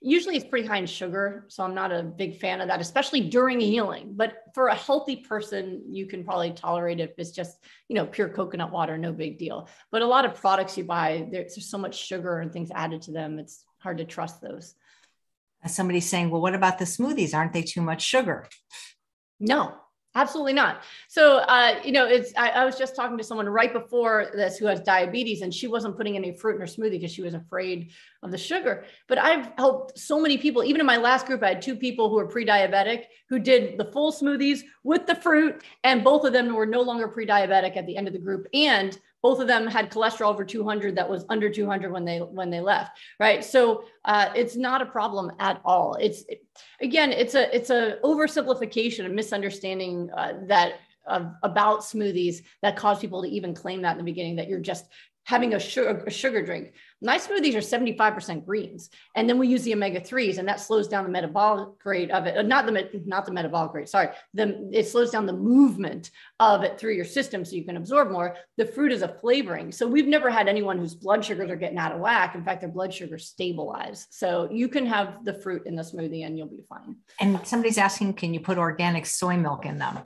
usually 0.00 0.36
it's 0.36 0.44
pretty 0.44 0.68
high 0.68 0.76
in 0.76 0.86
sugar, 0.86 1.46
so 1.48 1.64
I'm 1.64 1.74
not 1.74 1.90
a 1.90 2.04
big 2.04 2.38
fan 2.38 2.60
of 2.60 2.68
that, 2.68 2.80
especially 2.80 3.22
during 3.22 3.58
healing. 3.58 4.12
But 4.14 4.44
for 4.54 4.68
a 4.68 4.74
healthy 4.76 5.16
person, 5.16 5.82
you 5.90 6.06
can 6.06 6.22
probably 6.22 6.52
tolerate 6.52 7.00
it 7.00 7.10
if 7.10 7.18
it's 7.18 7.32
just 7.32 7.58
you 7.88 7.96
know 7.96 8.06
pure 8.06 8.28
coconut 8.28 8.70
water, 8.70 8.96
no 8.96 9.12
big 9.12 9.36
deal. 9.36 9.68
But 9.90 10.02
a 10.02 10.06
lot 10.06 10.24
of 10.24 10.36
products 10.36 10.78
you 10.78 10.84
buy, 10.84 11.26
there's 11.32 11.68
so 11.68 11.76
much 11.76 11.98
sugar 11.98 12.38
and 12.38 12.52
things 12.52 12.70
added 12.72 13.02
to 13.02 13.10
them, 13.10 13.40
it's 13.40 13.64
hard 13.78 13.98
to 13.98 14.04
trust 14.04 14.40
those 14.40 14.76
somebody's 15.70 16.08
saying, 16.08 16.30
well, 16.30 16.40
what 16.40 16.54
about 16.54 16.78
the 16.78 16.84
smoothies? 16.84 17.34
Aren't 17.34 17.52
they 17.52 17.62
too 17.62 17.80
much 17.80 18.02
sugar? 18.02 18.48
No, 19.38 19.74
absolutely 20.14 20.52
not. 20.52 20.82
So, 21.08 21.38
uh, 21.38 21.80
you 21.84 21.92
know, 21.92 22.06
it's, 22.06 22.32
I, 22.36 22.50
I, 22.50 22.64
was 22.64 22.76
just 22.76 22.94
talking 22.94 23.16
to 23.18 23.24
someone 23.24 23.48
right 23.48 23.72
before 23.72 24.30
this 24.34 24.58
who 24.58 24.66
has 24.66 24.80
diabetes 24.80 25.42
and 25.42 25.52
she 25.52 25.66
wasn't 25.66 25.96
putting 25.96 26.16
any 26.16 26.36
fruit 26.36 26.56
in 26.56 26.60
her 26.60 26.66
smoothie 26.66 26.92
because 26.92 27.12
she 27.12 27.22
was 27.22 27.34
afraid 27.34 27.92
of 28.22 28.30
the 28.30 28.38
sugar. 28.38 28.84
But 29.08 29.18
I've 29.18 29.52
helped 29.56 29.98
so 29.98 30.20
many 30.20 30.38
people, 30.38 30.64
even 30.64 30.80
in 30.80 30.86
my 30.86 30.96
last 30.96 31.26
group, 31.26 31.42
I 31.42 31.50
had 31.50 31.62
two 31.62 31.76
people 31.76 32.08
who 32.08 32.16
were 32.16 32.26
pre-diabetic 32.26 33.04
who 33.28 33.38
did 33.38 33.78
the 33.78 33.86
full 33.86 34.12
smoothies 34.12 34.60
with 34.84 35.06
the 35.06 35.14
fruit 35.14 35.62
and 35.84 36.04
both 36.04 36.24
of 36.24 36.32
them 36.32 36.54
were 36.54 36.66
no 36.66 36.82
longer 36.82 37.08
pre-diabetic 37.08 37.76
at 37.76 37.86
the 37.86 37.96
end 37.96 38.06
of 38.06 38.12
the 38.12 38.18
group. 38.18 38.46
And 38.52 38.98
both 39.22 39.38
of 39.38 39.46
them 39.46 39.66
had 39.66 39.90
cholesterol 39.90 40.30
over 40.30 40.44
200 40.44 40.96
that 40.96 41.08
was 41.08 41.24
under 41.28 41.48
200 41.48 41.92
when 41.92 42.04
they 42.04 42.18
when 42.18 42.50
they 42.50 42.60
left 42.60 42.98
right? 43.18 43.44
So 43.44 43.84
uh, 44.04 44.30
it's 44.34 44.56
not 44.56 44.82
a 44.82 44.86
problem 44.86 45.32
at 45.38 45.60
all. 45.64 45.94
It's 45.94 46.24
again 46.80 47.12
it's 47.12 47.34
a 47.34 47.54
it's 47.54 47.70
a 47.70 47.98
oversimplification 48.04 49.06
a 49.06 49.08
misunderstanding 49.08 50.10
uh, 50.16 50.34
that 50.46 50.74
about 51.42 51.80
smoothies 51.80 52.42
that 52.62 52.76
cause 52.76 53.00
people 53.00 53.22
to 53.22 53.28
even 53.28 53.54
claim 53.54 53.82
that 53.82 53.92
in 53.92 53.98
the 53.98 54.04
beginning 54.04 54.36
that 54.36 54.48
you're 54.48 54.60
just 54.60 54.86
having 55.24 55.54
a 55.54 55.60
sugar, 55.60 56.02
a 56.06 56.10
sugar 56.10 56.44
drink. 56.44 56.72
My 57.00 57.18
smoothies 57.18 57.54
are 57.54 57.58
75% 57.58 58.44
greens. 58.44 58.90
And 59.16 59.28
then 59.28 59.38
we 59.38 59.48
use 59.48 59.62
the 59.62 59.74
omega-3s 59.74 60.38
and 60.38 60.46
that 60.46 60.60
slows 60.60 60.88
down 60.88 61.04
the 61.04 61.10
metabolic 61.10 61.70
rate 61.84 62.10
of 62.10 62.26
it. 62.26 62.36
Uh, 62.36 62.42
not 62.42 62.66
the, 62.66 63.02
not 63.06 63.26
the 63.26 63.32
metabolic 63.32 63.74
rate, 63.74 63.88
sorry. 63.88 64.10
The, 64.34 64.68
it 64.72 64.86
slows 64.86 65.10
down 65.10 65.26
the 65.26 65.32
movement 65.32 66.10
of 66.38 66.62
it 66.62 66.78
through 66.78 66.94
your 66.94 67.04
system 67.04 67.44
so 67.44 67.56
you 67.56 67.64
can 67.64 67.76
absorb 67.76 68.10
more. 68.10 68.36
The 68.56 68.66
fruit 68.66 68.92
is 68.92 69.02
a 69.02 69.08
flavoring. 69.08 69.72
So 69.72 69.86
we've 69.86 70.06
never 70.06 70.30
had 70.30 70.48
anyone 70.48 70.78
whose 70.78 70.94
blood 70.94 71.24
sugars 71.24 71.50
are 71.50 71.56
getting 71.56 71.78
out 71.78 71.92
of 71.92 72.00
whack. 72.00 72.34
In 72.34 72.44
fact, 72.44 72.60
their 72.60 72.70
blood 72.70 72.94
sugar 72.94 73.18
stabilize. 73.18 74.06
So 74.10 74.48
you 74.50 74.68
can 74.68 74.86
have 74.86 75.24
the 75.24 75.34
fruit 75.34 75.66
in 75.66 75.76
the 75.76 75.82
smoothie 75.82 76.26
and 76.26 76.36
you'll 76.36 76.48
be 76.48 76.64
fine. 76.68 76.96
And 77.20 77.44
somebody's 77.46 77.78
asking, 77.78 78.14
can 78.14 78.34
you 78.34 78.40
put 78.40 78.58
organic 78.58 79.06
soy 79.06 79.36
milk 79.36 79.66
in 79.66 79.78
them? 79.78 80.00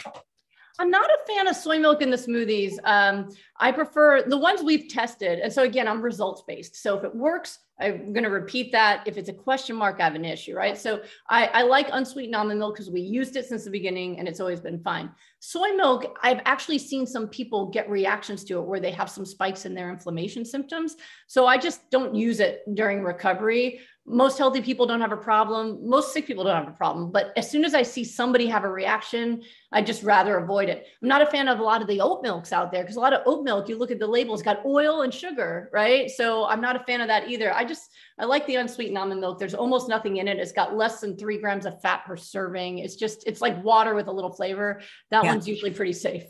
I'm 0.78 0.90
not 0.90 1.08
a 1.08 1.18
fan 1.26 1.48
of 1.48 1.56
soy 1.56 1.78
milk 1.78 2.02
in 2.02 2.10
the 2.10 2.16
smoothies. 2.16 2.78
Um, 2.84 3.30
I 3.58 3.72
prefer 3.72 4.22
the 4.22 4.36
ones 4.36 4.62
we've 4.62 4.88
tested. 4.88 5.38
And 5.38 5.52
so 5.52 5.62
again, 5.62 5.88
I'm 5.88 6.02
results 6.02 6.42
based. 6.46 6.76
So 6.82 6.98
if 6.98 7.04
it 7.04 7.14
works, 7.14 7.58
I'm 7.78 8.12
going 8.12 8.24
to 8.24 8.30
repeat 8.30 8.72
that. 8.72 9.06
If 9.06 9.18
it's 9.18 9.28
a 9.28 9.34
question 9.34 9.76
mark, 9.76 10.00
I 10.00 10.04
have 10.04 10.14
an 10.14 10.24
issue, 10.24 10.54
right? 10.54 10.76
So 10.76 11.02
I, 11.28 11.46
I 11.46 11.62
like 11.62 11.88
unsweetened 11.92 12.34
almond 12.34 12.58
milk 12.58 12.74
because 12.74 12.90
we 12.90 13.00
used 13.00 13.36
it 13.36 13.46
since 13.46 13.64
the 13.64 13.70
beginning 13.70 14.18
and 14.18 14.26
it's 14.26 14.40
always 14.40 14.60
been 14.60 14.80
fine. 14.80 15.10
Soy 15.40 15.74
milk, 15.76 16.18
I've 16.22 16.40
actually 16.44 16.78
seen 16.78 17.06
some 17.06 17.28
people 17.28 17.66
get 17.66 17.88
reactions 17.90 18.44
to 18.44 18.58
it 18.58 18.66
where 18.66 18.80
they 18.80 18.90
have 18.92 19.10
some 19.10 19.26
spikes 19.26 19.66
in 19.66 19.74
their 19.74 19.90
inflammation 19.90 20.44
symptoms. 20.44 20.96
So 21.26 21.46
I 21.46 21.58
just 21.58 21.90
don't 21.90 22.14
use 22.14 22.40
it 22.40 22.62
during 22.74 23.02
recovery 23.02 23.80
most 24.06 24.38
healthy 24.38 24.60
people 24.60 24.86
don't 24.86 25.00
have 25.00 25.12
a 25.12 25.16
problem. 25.16 25.80
Most 25.82 26.12
sick 26.12 26.26
people 26.26 26.44
don't 26.44 26.54
have 26.54 26.68
a 26.68 26.76
problem. 26.76 27.10
But 27.10 27.32
as 27.36 27.50
soon 27.50 27.64
as 27.64 27.74
i 27.74 27.82
see 27.82 28.04
somebody 28.04 28.46
have 28.46 28.64
a 28.64 28.68
reaction 28.68 29.42
i 29.72 29.82
just 29.82 30.02
rather 30.02 30.38
avoid 30.38 30.68
it. 30.68 30.86
I'm 31.02 31.08
not 31.08 31.22
a 31.22 31.26
fan 31.26 31.48
of 31.48 31.58
a 31.58 31.62
lot 31.62 31.82
of 31.82 31.88
the 31.88 32.00
oat 32.00 32.22
milks 32.22 32.52
out 32.52 32.70
there 32.70 32.82
because 32.82 32.96
a 32.96 33.00
lot 33.00 33.12
of 33.12 33.22
oat 33.26 33.44
milk 33.44 33.68
you 33.68 33.76
look 33.76 33.90
at 33.90 33.98
the 33.98 34.06
labels 34.06 34.42
got 34.42 34.64
oil 34.64 35.02
and 35.02 35.12
sugar 35.12 35.68
right? 35.72 36.10
So 36.10 36.46
i'm 36.46 36.60
not 36.60 36.76
a 36.76 36.84
fan 36.84 37.00
of 37.00 37.08
that 37.08 37.28
either. 37.28 37.52
I 37.52 37.64
just 37.64 37.90
i 38.18 38.24
like 38.24 38.46
the 38.46 38.56
unsweetened 38.56 38.96
almond 38.96 39.20
milk. 39.20 39.38
There's 39.38 39.54
almost 39.54 39.88
nothing 39.88 40.18
in 40.18 40.28
it. 40.28 40.38
It's 40.38 40.52
got 40.52 40.76
less 40.76 41.00
than 41.00 41.16
three 41.16 41.38
grams 41.38 41.66
of 41.66 41.80
fat 41.80 42.04
per 42.06 42.16
serving. 42.16 42.78
It's 42.78 42.96
just 42.96 43.26
it's 43.26 43.40
like 43.40 43.62
water 43.64 43.94
with 43.94 44.06
a 44.06 44.12
little 44.12 44.32
flavor. 44.32 44.80
That 45.10 45.24
yeah. 45.24 45.32
one's 45.32 45.48
usually 45.48 45.72
pretty 45.72 45.92
safe. 45.92 46.24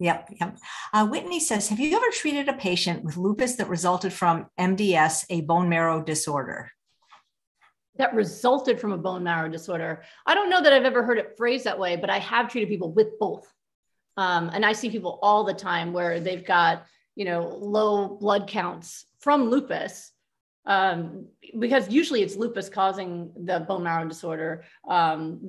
Yep, 0.00 0.28
yep. 0.40 0.58
Uh, 0.94 1.06
Whitney 1.06 1.40
says, 1.40 1.68
Have 1.68 1.78
you 1.78 1.94
ever 1.94 2.06
treated 2.10 2.48
a 2.48 2.54
patient 2.54 3.04
with 3.04 3.18
lupus 3.18 3.56
that 3.56 3.68
resulted 3.68 4.14
from 4.14 4.46
MDS, 4.58 5.26
a 5.28 5.42
bone 5.42 5.68
marrow 5.68 6.02
disorder? 6.02 6.72
That 7.96 8.14
resulted 8.14 8.80
from 8.80 8.92
a 8.92 8.98
bone 8.98 9.22
marrow 9.22 9.48
disorder. 9.48 10.02
I 10.26 10.34
don't 10.34 10.50
know 10.50 10.62
that 10.62 10.72
I've 10.72 10.84
ever 10.84 11.02
heard 11.02 11.18
it 11.18 11.36
phrased 11.36 11.64
that 11.64 11.78
way, 11.78 11.96
but 11.96 12.10
I 12.10 12.18
have 12.18 12.48
treated 12.48 12.68
people 12.68 12.92
with 12.92 13.18
both. 13.18 13.52
Um, 14.16 14.50
and 14.52 14.64
I 14.64 14.72
see 14.72 14.90
people 14.90 15.18
all 15.22 15.44
the 15.44 15.54
time 15.54 15.92
where 15.92 16.20
they've 16.20 16.44
got, 16.44 16.86
you 17.16 17.24
know, 17.24 17.48
low 17.48 18.08
blood 18.08 18.46
counts 18.48 19.06
from 19.20 19.50
lupus 19.50 20.12
um, 20.66 21.26
because 21.58 21.88
usually 21.88 22.22
it's 22.22 22.36
lupus 22.36 22.68
causing 22.68 23.32
the 23.44 23.60
bone 23.60 23.82
marrow 23.82 24.06
disorder. 24.06 24.64
Um, 24.88 25.40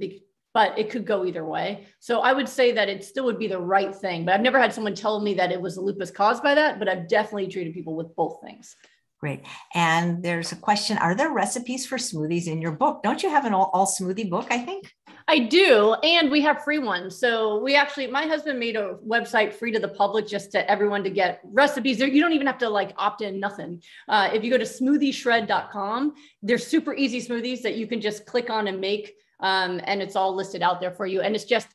but 0.54 0.78
it 0.78 0.90
could 0.90 1.06
go 1.06 1.26
either 1.26 1.46
way. 1.46 1.88
So 2.00 2.20
I 2.22 2.34
would 2.34 2.50
say 2.50 2.74
that 2.74 2.90
it 2.90 3.06
still 3.06 3.24
would 3.26 3.40
be 3.40 3.48
the 3.48 3.60
right 3.60 3.96
thing. 3.96 4.26
But 4.26 4.36
I've 4.36 4.42
never 4.42 4.60
had 4.60 4.74
someone 4.74 4.96
tell 4.96 5.22
me 5.22 5.34
that 5.36 5.52
it 5.52 5.62
was 5.62 5.78
lupus 5.78 6.12
caused 6.12 6.44
by 6.44 6.56
that, 6.56 6.78
but 6.78 6.90
I've 6.90 7.08
definitely 7.08 7.48
treated 7.48 7.74
people 7.74 7.96
with 7.96 8.14
both 8.16 8.42
things. 8.44 8.76
Great. 9.22 9.46
And 9.76 10.24
there's 10.24 10.52
a 10.52 10.56
question 10.56 10.98
Are 10.98 11.14
there 11.14 11.32
recipes 11.32 11.86
for 11.86 11.98
smoothies 11.98 12.48
in 12.48 12.60
your 12.60 12.72
book? 12.72 13.04
Don't 13.04 13.22
you 13.22 13.30
have 13.30 13.46
an 13.46 13.54
all, 13.54 13.70
all 13.72 13.86
smoothie 13.86 14.28
book? 14.28 14.48
I 14.50 14.58
think. 14.58 14.92
I 15.28 15.38
do. 15.38 15.94
And 16.04 16.32
we 16.32 16.42
have 16.42 16.64
free 16.64 16.80
ones. 16.80 17.20
So 17.20 17.60
we 17.60 17.76
actually, 17.76 18.08
my 18.08 18.26
husband 18.26 18.60
made 18.60 18.76
a 18.76 18.96
website 19.08 19.54
free 19.54 19.72
to 19.72 19.80
the 19.80 19.88
public 19.88 20.28
just 20.28 20.52
to 20.54 20.70
everyone 20.70 21.04
to 21.04 21.12
get 21.12 21.40
recipes 21.44 22.00
there. 22.00 22.08
You 22.08 22.20
don't 22.20 22.34
even 22.34 22.48
have 22.48 22.58
to 22.58 22.70
like 22.70 22.94
opt 22.98 23.22
in, 23.22 23.40
nothing. 23.40 23.84
Uh, 24.10 24.32
if 24.34 24.44
you 24.44 24.50
go 24.50 24.58
to 24.58 24.66
smoothieshred.com, 24.66 26.16
there's 26.42 26.66
super 26.66 26.96
easy 26.96 27.22
smoothies 27.22 27.62
that 27.62 27.76
you 27.76 27.86
can 27.86 28.02
just 28.02 28.26
click 28.26 28.50
on 28.50 28.68
and 28.68 28.82
make. 28.82 29.14
Um, 29.40 29.80
and 29.84 30.02
it's 30.02 30.16
all 30.16 30.36
listed 30.36 30.64
out 30.64 30.82
there 30.82 30.92
for 30.92 31.06
you. 31.06 31.22
And 31.22 31.36
it's 31.36 31.46
just 31.46 31.68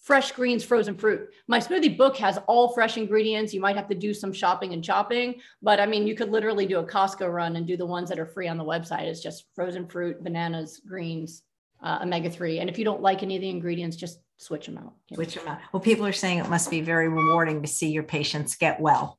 fresh 0.00 0.32
greens, 0.32 0.64
frozen 0.64 0.96
fruit. 0.96 1.28
My 1.46 1.58
smoothie 1.58 1.96
book 1.96 2.16
has 2.16 2.38
all 2.46 2.72
fresh 2.72 2.96
ingredients. 2.96 3.52
You 3.52 3.60
might 3.60 3.76
have 3.76 3.88
to 3.88 3.94
do 3.94 4.14
some 4.14 4.32
shopping 4.32 4.72
and 4.72 4.82
chopping, 4.82 5.40
but 5.62 5.78
I 5.78 5.86
mean, 5.86 6.06
you 6.06 6.14
could 6.14 6.30
literally 6.30 6.66
do 6.66 6.78
a 6.78 6.84
Costco 6.84 7.30
run 7.32 7.56
and 7.56 7.66
do 7.66 7.76
the 7.76 7.86
ones 7.86 8.08
that 8.08 8.18
are 8.18 8.26
free 8.26 8.48
on 8.48 8.56
the 8.56 8.64
website. 8.64 9.02
It's 9.02 9.20
just 9.20 9.44
frozen 9.54 9.86
fruit, 9.86 10.22
bananas, 10.22 10.80
greens, 10.86 11.42
uh, 11.82 12.00
omega 12.02 12.30
3. 12.30 12.60
And 12.60 12.70
if 12.70 12.78
you 12.78 12.84
don't 12.84 13.02
like 13.02 13.22
any 13.22 13.36
of 13.36 13.42
the 13.42 13.50
ingredients, 13.50 13.96
just 13.96 14.20
switch 14.38 14.66
them 14.66 14.78
out. 14.78 14.94
Switch 15.12 15.34
them 15.34 15.46
out. 15.46 15.58
Well, 15.72 15.80
people 15.80 16.06
are 16.06 16.12
saying 16.12 16.38
it 16.38 16.48
must 16.48 16.70
be 16.70 16.80
very 16.80 17.08
rewarding 17.08 17.62
to 17.62 17.68
see 17.68 17.90
your 17.90 18.02
patients 18.02 18.56
get 18.56 18.80
well. 18.80 19.18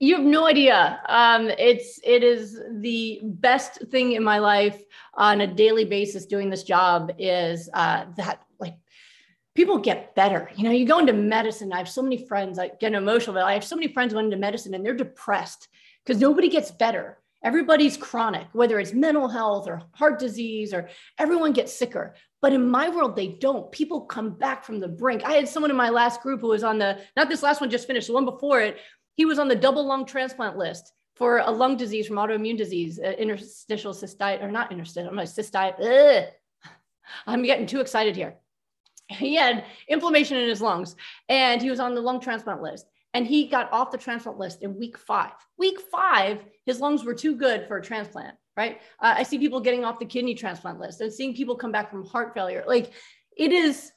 You 0.00 0.16
have 0.16 0.24
no 0.24 0.46
idea. 0.46 1.00
Um, 1.08 1.48
it's 1.50 2.00
it 2.04 2.24
is 2.24 2.60
the 2.80 3.20
best 3.22 3.86
thing 3.90 4.12
in 4.12 4.24
my 4.24 4.38
life 4.38 4.82
on 5.14 5.40
a 5.40 5.46
daily 5.46 5.84
basis 5.84 6.26
doing 6.26 6.50
this 6.50 6.64
job 6.64 7.12
is 7.16 7.70
uh, 7.72 8.06
that 8.16 8.43
people 9.54 9.78
get 9.78 10.14
better. 10.14 10.50
You 10.56 10.64
know, 10.64 10.70
you 10.70 10.86
go 10.86 10.98
into 10.98 11.12
medicine. 11.12 11.72
I 11.72 11.78
have 11.78 11.88
so 11.88 12.02
many 12.02 12.26
friends, 12.26 12.58
I 12.58 12.68
get 12.80 12.92
emotional, 12.92 13.34
but 13.34 13.44
I 13.44 13.54
have 13.54 13.64
so 13.64 13.76
many 13.76 13.92
friends 13.92 14.14
went 14.14 14.26
into 14.26 14.36
medicine 14.36 14.74
and 14.74 14.84
they're 14.84 14.94
depressed 14.94 15.68
because 16.04 16.20
nobody 16.20 16.48
gets 16.48 16.70
better. 16.70 17.18
Everybody's 17.42 17.96
chronic, 17.96 18.46
whether 18.52 18.80
it's 18.80 18.94
mental 18.94 19.28
health 19.28 19.68
or 19.68 19.82
heart 19.92 20.18
disease 20.18 20.72
or 20.72 20.88
everyone 21.18 21.52
gets 21.52 21.72
sicker. 21.72 22.14
But 22.40 22.54
in 22.54 22.68
my 22.68 22.88
world, 22.88 23.16
they 23.16 23.28
don't. 23.28 23.70
People 23.70 24.02
come 24.02 24.30
back 24.30 24.64
from 24.64 24.80
the 24.80 24.88
brink. 24.88 25.22
I 25.24 25.32
had 25.32 25.48
someone 25.48 25.70
in 25.70 25.76
my 25.76 25.90
last 25.90 26.22
group 26.22 26.40
who 26.40 26.48
was 26.48 26.64
on 26.64 26.78
the, 26.78 26.98
not 27.16 27.28
this 27.28 27.42
last 27.42 27.60
one 27.60 27.70
just 27.70 27.86
finished, 27.86 28.06
the 28.06 28.14
one 28.14 28.24
before 28.24 28.60
it, 28.60 28.78
he 29.16 29.26
was 29.26 29.38
on 29.38 29.48
the 29.48 29.54
double 29.54 29.86
lung 29.86 30.06
transplant 30.06 30.56
list 30.56 30.90
for 31.16 31.38
a 31.38 31.50
lung 31.50 31.76
disease 31.76 32.08
from 32.08 32.16
autoimmune 32.16 32.58
disease, 32.58 32.98
uh, 32.98 33.10
interstitial 33.10 33.92
cystitis, 33.92 34.42
or 34.42 34.50
not 34.50 34.72
interstitial, 34.72 35.10
I'm 35.10 35.18
a 35.18 35.22
cystitis. 35.22 36.28
I'm 37.26 37.42
getting 37.44 37.66
too 37.66 37.80
excited 37.80 38.16
here 38.16 38.36
he 39.08 39.34
had 39.34 39.64
inflammation 39.88 40.36
in 40.36 40.48
his 40.48 40.60
lungs 40.60 40.96
and 41.28 41.60
he 41.60 41.70
was 41.70 41.80
on 41.80 41.94
the 41.94 42.00
lung 42.00 42.20
transplant 42.20 42.62
list 42.62 42.86
and 43.12 43.26
he 43.26 43.46
got 43.46 43.72
off 43.72 43.92
the 43.92 43.98
transplant 43.98 44.38
list 44.38 44.62
in 44.62 44.78
week 44.78 44.98
five. 44.98 45.32
Week 45.58 45.78
five 45.80 46.44
his 46.66 46.80
lungs 46.80 47.04
were 47.04 47.14
too 47.14 47.36
good 47.36 47.66
for 47.68 47.78
a 47.78 47.82
transplant 47.82 48.34
right? 48.56 48.80
Uh, 49.00 49.14
i 49.16 49.22
see 49.22 49.38
people 49.38 49.60
getting 49.60 49.84
off 49.84 49.98
the 49.98 50.04
kidney 50.04 50.34
transplant 50.34 50.78
list 50.78 51.00
and 51.00 51.12
seeing 51.12 51.34
people 51.34 51.56
come 51.56 51.72
back 51.72 51.90
from 51.90 52.06
heart 52.06 52.34
failure. 52.34 52.64
Like 52.66 52.92
it 53.36 53.52
is 53.52 53.92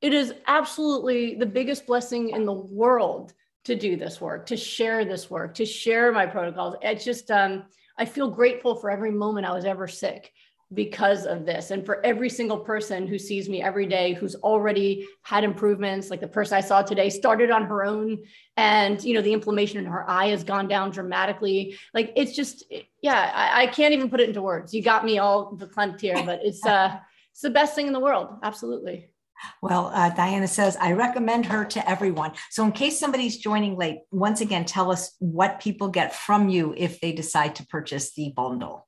it 0.00 0.14
is 0.14 0.32
absolutely 0.46 1.34
the 1.34 1.46
biggest 1.46 1.86
blessing 1.86 2.30
in 2.30 2.44
the 2.44 2.52
world 2.52 3.32
to 3.64 3.74
do 3.74 3.96
this 3.96 4.20
work 4.20 4.46
to 4.46 4.56
share 4.56 5.04
this 5.04 5.28
work 5.30 5.54
to 5.54 5.66
share 5.66 6.10
my 6.12 6.26
protocols. 6.26 6.76
It's 6.82 7.04
just 7.04 7.30
um, 7.30 7.64
i 7.98 8.04
feel 8.04 8.30
grateful 8.30 8.76
for 8.76 8.90
every 8.90 9.10
moment 9.10 9.46
i 9.46 9.52
was 9.52 9.64
ever 9.64 9.88
sick 9.88 10.32
because 10.74 11.24
of 11.24 11.46
this. 11.46 11.70
And 11.70 11.84
for 11.86 12.04
every 12.04 12.28
single 12.28 12.58
person 12.58 13.06
who 13.06 13.18
sees 13.18 13.48
me 13.48 13.62
every 13.62 13.86
day 13.86 14.12
who's 14.12 14.34
already 14.36 15.06
had 15.22 15.42
improvements 15.42 16.10
like 16.10 16.20
the 16.20 16.28
person 16.28 16.58
i 16.58 16.60
saw 16.60 16.82
today 16.82 17.08
started 17.08 17.50
on 17.50 17.64
her 17.64 17.84
own 17.84 18.18
and 18.56 19.02
you 19.02 19.14
know 19.14 19.22
the 19.22 19.32
inflammation 19.32 19.78
in 19.78 19.86
her 19.86 20.08
eye 20.08 20.28
has 20.28 20.44
gone 20.44 20.68
down 20.68 20.90
dramatically. 20.90 21.78
Like 21.94 22.12
it's 22.16 22.36
just 22.36 22.64
yeah 23.02 23.30
i, 23.34 23.62
I 23.62 23.66
can't 23.68 23.94
even 23.94 24.10
put 24.10 24.20
it 24.20 24.28
into 24.28 24.42
words. 24.42 24.74
You 24.74 24.82
got 24.82 25.04
me 25.04 25.18
all 25.18 25.56
verklempt 25.56 26.00
here 26.00 26.22
but 26.24 26.40
it's 26.42 26.64
uh 26.66 26.98
it's 27.32 27.42
the 27.42 27.50
best 27.50 27.74
thing 27.74 27.86
in 27.86 27.92
the 27.92 28.00
world. 28.00 28.28
Absolutely. 28.42 29.10
Well, 29.62 29.92
uh, 29.94 30.10
Diana 30.10 30.48
says, 30.48 30.76
I 30.76 30.90
recommend 30.90 31.46
her 31.46 31.64
to 31.66 31.88
everyone. 31.88 32.32
So, 32.50 32.64
in 32.64 32.72
case 32.72 32.98
somebody's 32.98 33.38
joining 33.38 33.76
late, 33.76 34.00
once 34.10 34.40
again, 34.40 34.64
tell 34.64 34.90
us 34.90 35.14
what 35.20 35.60
people 35.60 35.86
get 35.86 36.12
from 36.12 36.48
you 36.48 36.74
if 36.76 37.00
they 37.00 37.12
decide 37.12 37.54
to 37.56 37.66
purchase 37.66 38.12
the 38.14 38.32
bundle. 38.34 38.87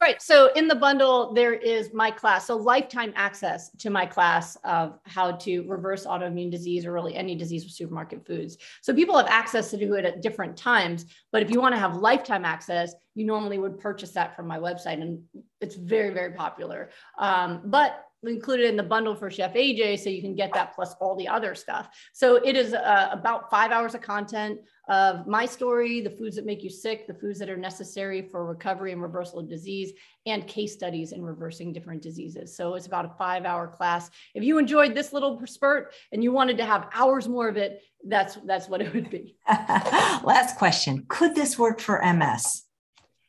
Right. 0.00 0.22
So 0.22 0.52
in 0.54 0.68
the 0.68 0.76
bundle, 0.76 1.32
there 1.32 1.54
is 1.54 1.92
my 1.92 2.12
class. 2.12 2.46
So 2.46 2.56
lifetime 2.56 3.12
access 3.16 3.70
to 3.78 3.90
my 3.90 4.06
class 4.06 4.56
of 4.62 4.96
how 5.02 5.32
to 5.32 5.62
reverse 5.62 6.06
autoimmune 6.06 6.52
disease 6.52 6.86
or 6.86 6.92
really 6.92 7.16
any 7.16 7.34
disease 7.34 7.64
with 7.64 7.72
supermarket 7.72 8.24
foods. 8.24 8.58
So 8.80 8.94
people 8.94 9.16
have 9.16 9.26
access 9.26 9.70
to 9.72 9.76
do 9.76 9.94
it 9.94 10.04
at 10.04 10.22
different 10.22 10.56
times. 10.56 11.06
But 11.32 11.42
if 11.42 11.50
you 11.50 11.60
want 11.60 11.74
to 11.74 11.80
have 11.80 11.96
lifetime 11.96 12.44
access, 12.44 12.94
you 13.16 13.26
normally 13.26 13.58
would 13.58 13.80
purchase 13.80 14.12
that 14.12 14.36
from 14.36 14.46
my 14.46 14.58
website. 14.58 15.02
And 15.02 15.20
it's 15.60 15.74
very, 15.74 16.14
very 16.14 16.32
popular. 16.32 16.90
Um, 17.18 17.62
but 17.64 18.04
included 18.24 18.66
in 18.66 18.76
the 18.76 18.82
bundle 18.82 19.14
for 19.14 19.30
Chef 19.30 19.54
AJ, 19.54 20.00
so 20.00 20.10
you 20.10 20.20
can 20.20 20.34
get 20.34 20.52
that 20.54 20.74
plus 20.74 20.94
all 21.00 21.16
the 21.16 21.28
other 21.28 21.54
stuff. 21.54 21.88
So 22.12 22.36
it 22.36 22.56
is 22.56 22.74
uh, 22.74 23.08
about 23.12 23.50
five 23.50 23.70
hours 23.70 23.94
of 23.94 24.00
content 24.00 24.60
of 24.88 25.26
my 25.26 25.44
story, 25.44 26.00
the 26.00 26.10
foods 26.10 26.36
that 26.36 26.46
make 26.46 26.62
you 26.62 26.70
sick, 26.70 27.06
the 27.06 27.14
foods 27.14 27.38
that 27.38 27.50
are 27.50 27.56
necessary 27.56 28.22
for 28.22 28.44
recovery 28.46 28.92
and 28.92 29.02
reversal 29.02 29.38
of 29.40 29.48
disease, 29.48 29.92
and 30.26 30.46
case 30.46 30.72
studies 30.72 31.12
in 31.12 31.22
reversing 31.22 31.72
different 31.72 32.02
diseases. 32.02 32.56
So 32.56 32.74
it's 32.74 32.86
about 32.86 33.04
a 33.04 33.10
five 33.18 33.44
hour 33.44 33.68
class. 33.68 34.10
If 34.34 34.42
you 34.42 34.58
enjoyed 34.58 34.94
this 34.94 35.12
little 35.12 35.40
spurt 35.46 35.94
and 36.12 36.24
you 36.24 36.32
wanted 36.32 36.56
to 36.58 36.64
have 36.64 36.88
hours 36.92 37.28
more 37.28 37.48
of 37.48 37.56
it, 37.56 37.82
that's 38.06 38.36
that's 38.46 38.68
what 38.68 38.80
it 38.80 38.92
would 38.94 39.10
be. 39.10 39.36
Last 39.48 40.56
question. 40.56 41.04
Could 41.08 41.34
this 41.34 41.58
work 41.58 41.80
for 41.80 42.02
MS? 42.02 42.67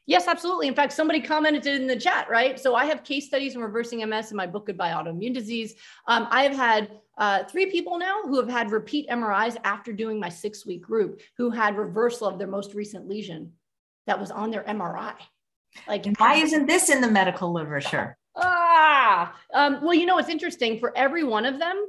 Yes, 0.09 0.27
absolutely. 0.27 0.67
In 0.67 0.73
fact, 0.73 0.91
somebody 0.91 1.21
commented 1.21 1.67
in 1.67 1.85
the 1.85 1.95
chat, 1.95 2.27
right? 2.31 2.59
So 2.59 2.73
I 2.73 2.85
have 2.85 3.03
case 3.03 3.27
studies 3.27 3.53
in 3.53 3.61
reversing 3.61 3.99
MS 4.09 4.31
in 4.31 4.37
my 4.37 4.47
book, 4.47 4.65
Goodbye 4.65 4.89
Autoimmune 4.89 5.35
Disease. 5.35 5.75
Um, 6.07 6.27
I 6.31 6.41
have 6.41 6.55
had 6.55 6.89
uh, 7.19 7.43
three 7.43 7.67
people 7.67 7.99
now 7.99 8.23
who 8.23 8.37
have 8.37 8.49
had 8.49 8.71
repeat 8.71 9.07
MRIs 9.07 9.55
after 9.63 9.93
doing 9.93 10.19
my 10.19 10.29
six 10.29 10.65
week 10.65 10.81
group 10.81 11.21
who 11.37 11.51
had 11.51 11.77
reversal 11.77 12.27
of 12.27 12.39
their 12.39 12.47
most 12.47 12.73
recent 12.73 13.07
lesion 13.07 13.51
that 14.07 14.19
was 14.19 14.31
on 14.31 14.49
their 14.49 14.63
MRI. 14.63 15.13
Like, 15.87 16.07
why 16.17 16.37
isn't 16.37 16.65
this 16.65 16.89
in 16.89 17.01
the 17.01 17.11
medical 17.11 17.53
literature? 17.53 18.17
Ah, 18.35 19.35
um, 19.53 19.79
well, 19.83 19.93
you 19.93 20.07
know, 20.07 20.17
it's 20.17 20.27
interesting. 20.27 20.79
For 20.79 20.91
every 20.97 21.23
one 21.23 21.45
of 21.45 21.59
them, 21.59 21.85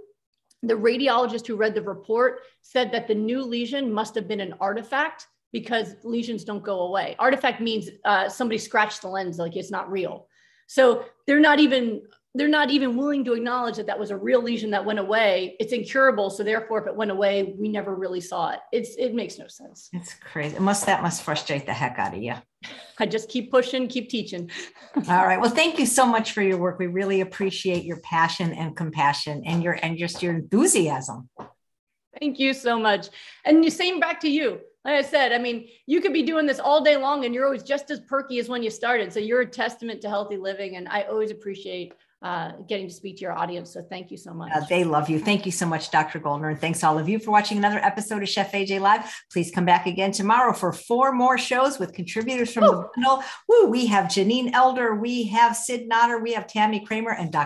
the 0.63 0.75
radiologist 0.75 1.47
who 1.47 1.57
read 1.57 1.75
the 1.75 1.81
report 1.81 2.41
said 2.61 2.93
that 2.93 3.09
the 3.09 3.15
new 3.15 3.43
lesion 3.43 3.91
must 3.91 4.15
have 4.15 4.29
been 4.29 4.41
an 4.41 4.57
artifact 4.61 5.27
because 5.53 5.97
lesions 6.05 6.45
don't 6.45 6.63
go 6.63 6.81
away. 6.83 7.17
Artifact 7.19 7.61
means 7.61 7.89
uh, 8.05 8.29
somebody 8.29 8.59
scratched 8.59 9.03
the 9.03 9.09
lens, 9.09 9.39
like 9.39 9.57
it's 9.57 9.71
not 9.71 9.91
real. 9.91 10.27
So 10.67 11.05
they're 11.27 11.41
not 11.41 11.59
even 11.61 12.03
they're 12.35 12.49
not 12.49 12.71
even 12.71 12.97
willing 12.97 13.25
to 13.25 13.33
acknowledge 13.33 13.77
that 13.77 13.87
that 13.87 13.99
was 13.99 14.13
a 14.13 14.17
real 14.17 14.41
lesion 14.41 14.71
that 14.71 14.85
went 14.85 15.01
away. 15.01 15.57
It's 15.59 15.73
incurable, 15.73 16.31
so 16.31 16.45
therefore, 16.45 16.81
if 16.81 16.87
it 16.87 16.95
went 16.95 17.11
away, 17.11 17.57
we 17.59 17.69
never 17.69 17.93
really 17.97 18.21
saw 18.21 18.51
it. 18.51 18.61
It's 18.71 18.95
it 18.97 19.15
makes 19.15 19.37
no 19.39 19.49
sense. 19.49 19.89
It's 19.93 20.15
crazy. 20.15 20.55
It 20.55 20.63
must 20.63 20.87
that 20.87 21.03
must 21.03 21.25
frustrate 21.25 21.67
the 21.67 21.73
heck 21.73 21.99
out 21.99 22.15
of 22.15 22.23
you. 22.23 22.35
I 22.99 23.07
just 23.07 23.29
keep 23.29 23.51
pushing, 23.51 23.89
keep 23.89 24.11
teaching. 24.11 24.51
All 25.09 25.27
right. 25.27 25.41
Well, 25.41 25.51
thank 25.51 25.79
you 25.81 25.87
so 25.87 26.07
much 26.07 26.33
for 26.33 26.43
your 26.43 26.59
work. 26.59 26.79
We 26.79 26.87
really 26.87 27.21
appreciate 27.21 27.85
your 27.85 27.99
passion 28.01 28.53
and 28.53 28.77
compassion 28.77 29.43
and 29.45 29.65
your 29.65 29.79
and 29.83 29.99
just 29.99 30.23
your 30.23 30.35
enthusiasm. 30.35 31.29
Thank 32.21 32.39
you 32.39 32.55
so 32.55 32.79
much. 32.79 33.09
And 33.45 33.65
the 33.65 33.71
same 33.71 33.99
back 33.99 34.21
to 34.21 34.29
you 34.29 34.61
like 34.85 34.95
I 34.95 35.03
said, 35.03 35.33
I 35.33 35.39
mean, 35.39 35.69
you 35.87 36.01
could 36.01 36.13
be 36.13 36.23
doing 36.23 36.47
this 36.47 36.59
all 36.59 36.83
day 36.83 36.97
long 36.97 37.25
and 37.25 37.35
you're 37.35 37.45
always 37.45 37.63
just 37.63 37.91
as 37.91 38.01
perky 38.01 38.39
as 38.39 38.49
when 38.49 38.63
you 38.63 38.71
started. 38.71 39.13
So 39.13 39.21
you're 39.21 39.43
a 39.43 39.47
testament 39.47 40.01
to 40.03 40.09
healthy 40.09 40.39
living. 40.39 40.77
And 40.77 40.89
I 40.89 41.03
always 41.03 41.31
appreciate 41.31 41.93
uh, 42.23 42.53
getting 42.69 42.87
to 42.87 42.93
speak 42.93 43.17
to 43.17 43.23
your 43.23 43.33
audience. 43.33 43.73
So 43.73 43.83
thank 43.83 44.11
you 44.11 44.17
so 44.19 44.35
much. 44.35 44.53
Uh, 44.55 44.61
they 44.69 44.85
love 44.85 45.09
you. 45.09 45.19
Thank 45.19 45.47
you 45.47 45.53
so 45.53 45.65
much, 45.65 45.91
Dr. 45.91 46.19
Goldner. 46.19 46.51
And 46.51 46.61
thanks 46.61 46.85
all 46.85 46.99
of 46.99 47.09
you 47.09 47.19
for 47.19 47.31
watching 47.31 47.57
another 47.57 47.79
episode 47.79 48.23
of 48.23 48.29
Chef 48.29 48.53
AJ 48.53 48.81
Live. 48.81 49.23
Please 49.33 49.51
come 49.51 49.65
back 49.65 49.87
again 49.87 50.13
tomorrow 50.13 50.53
for 50.53 50.73
four 50.73 51.13
more 51.13 51.39
shows 51.39 51.79
with 51.79 51.95
contributors 51.95 52.53
from 52.53 52.65
Woo. 52.65 52.71
the 52.71 52.89
bundle. 52.95 53.25
Woo, 53.49 53.67
we 53.71 53.87
have 53.87 54.07
Janine 54.07 54.51
Elder, 54.53 54.95
we 54.95 55.25
have 55.29 55.57
Sid 55.57 55.89
Notter, 55.89 56.23
we 56.23 56.35
have 56.35 56.47
Tammy 56.47 56.81
Kramer, 56.81 57.13
and 57.13 57.33
Dr. 57.33 57.39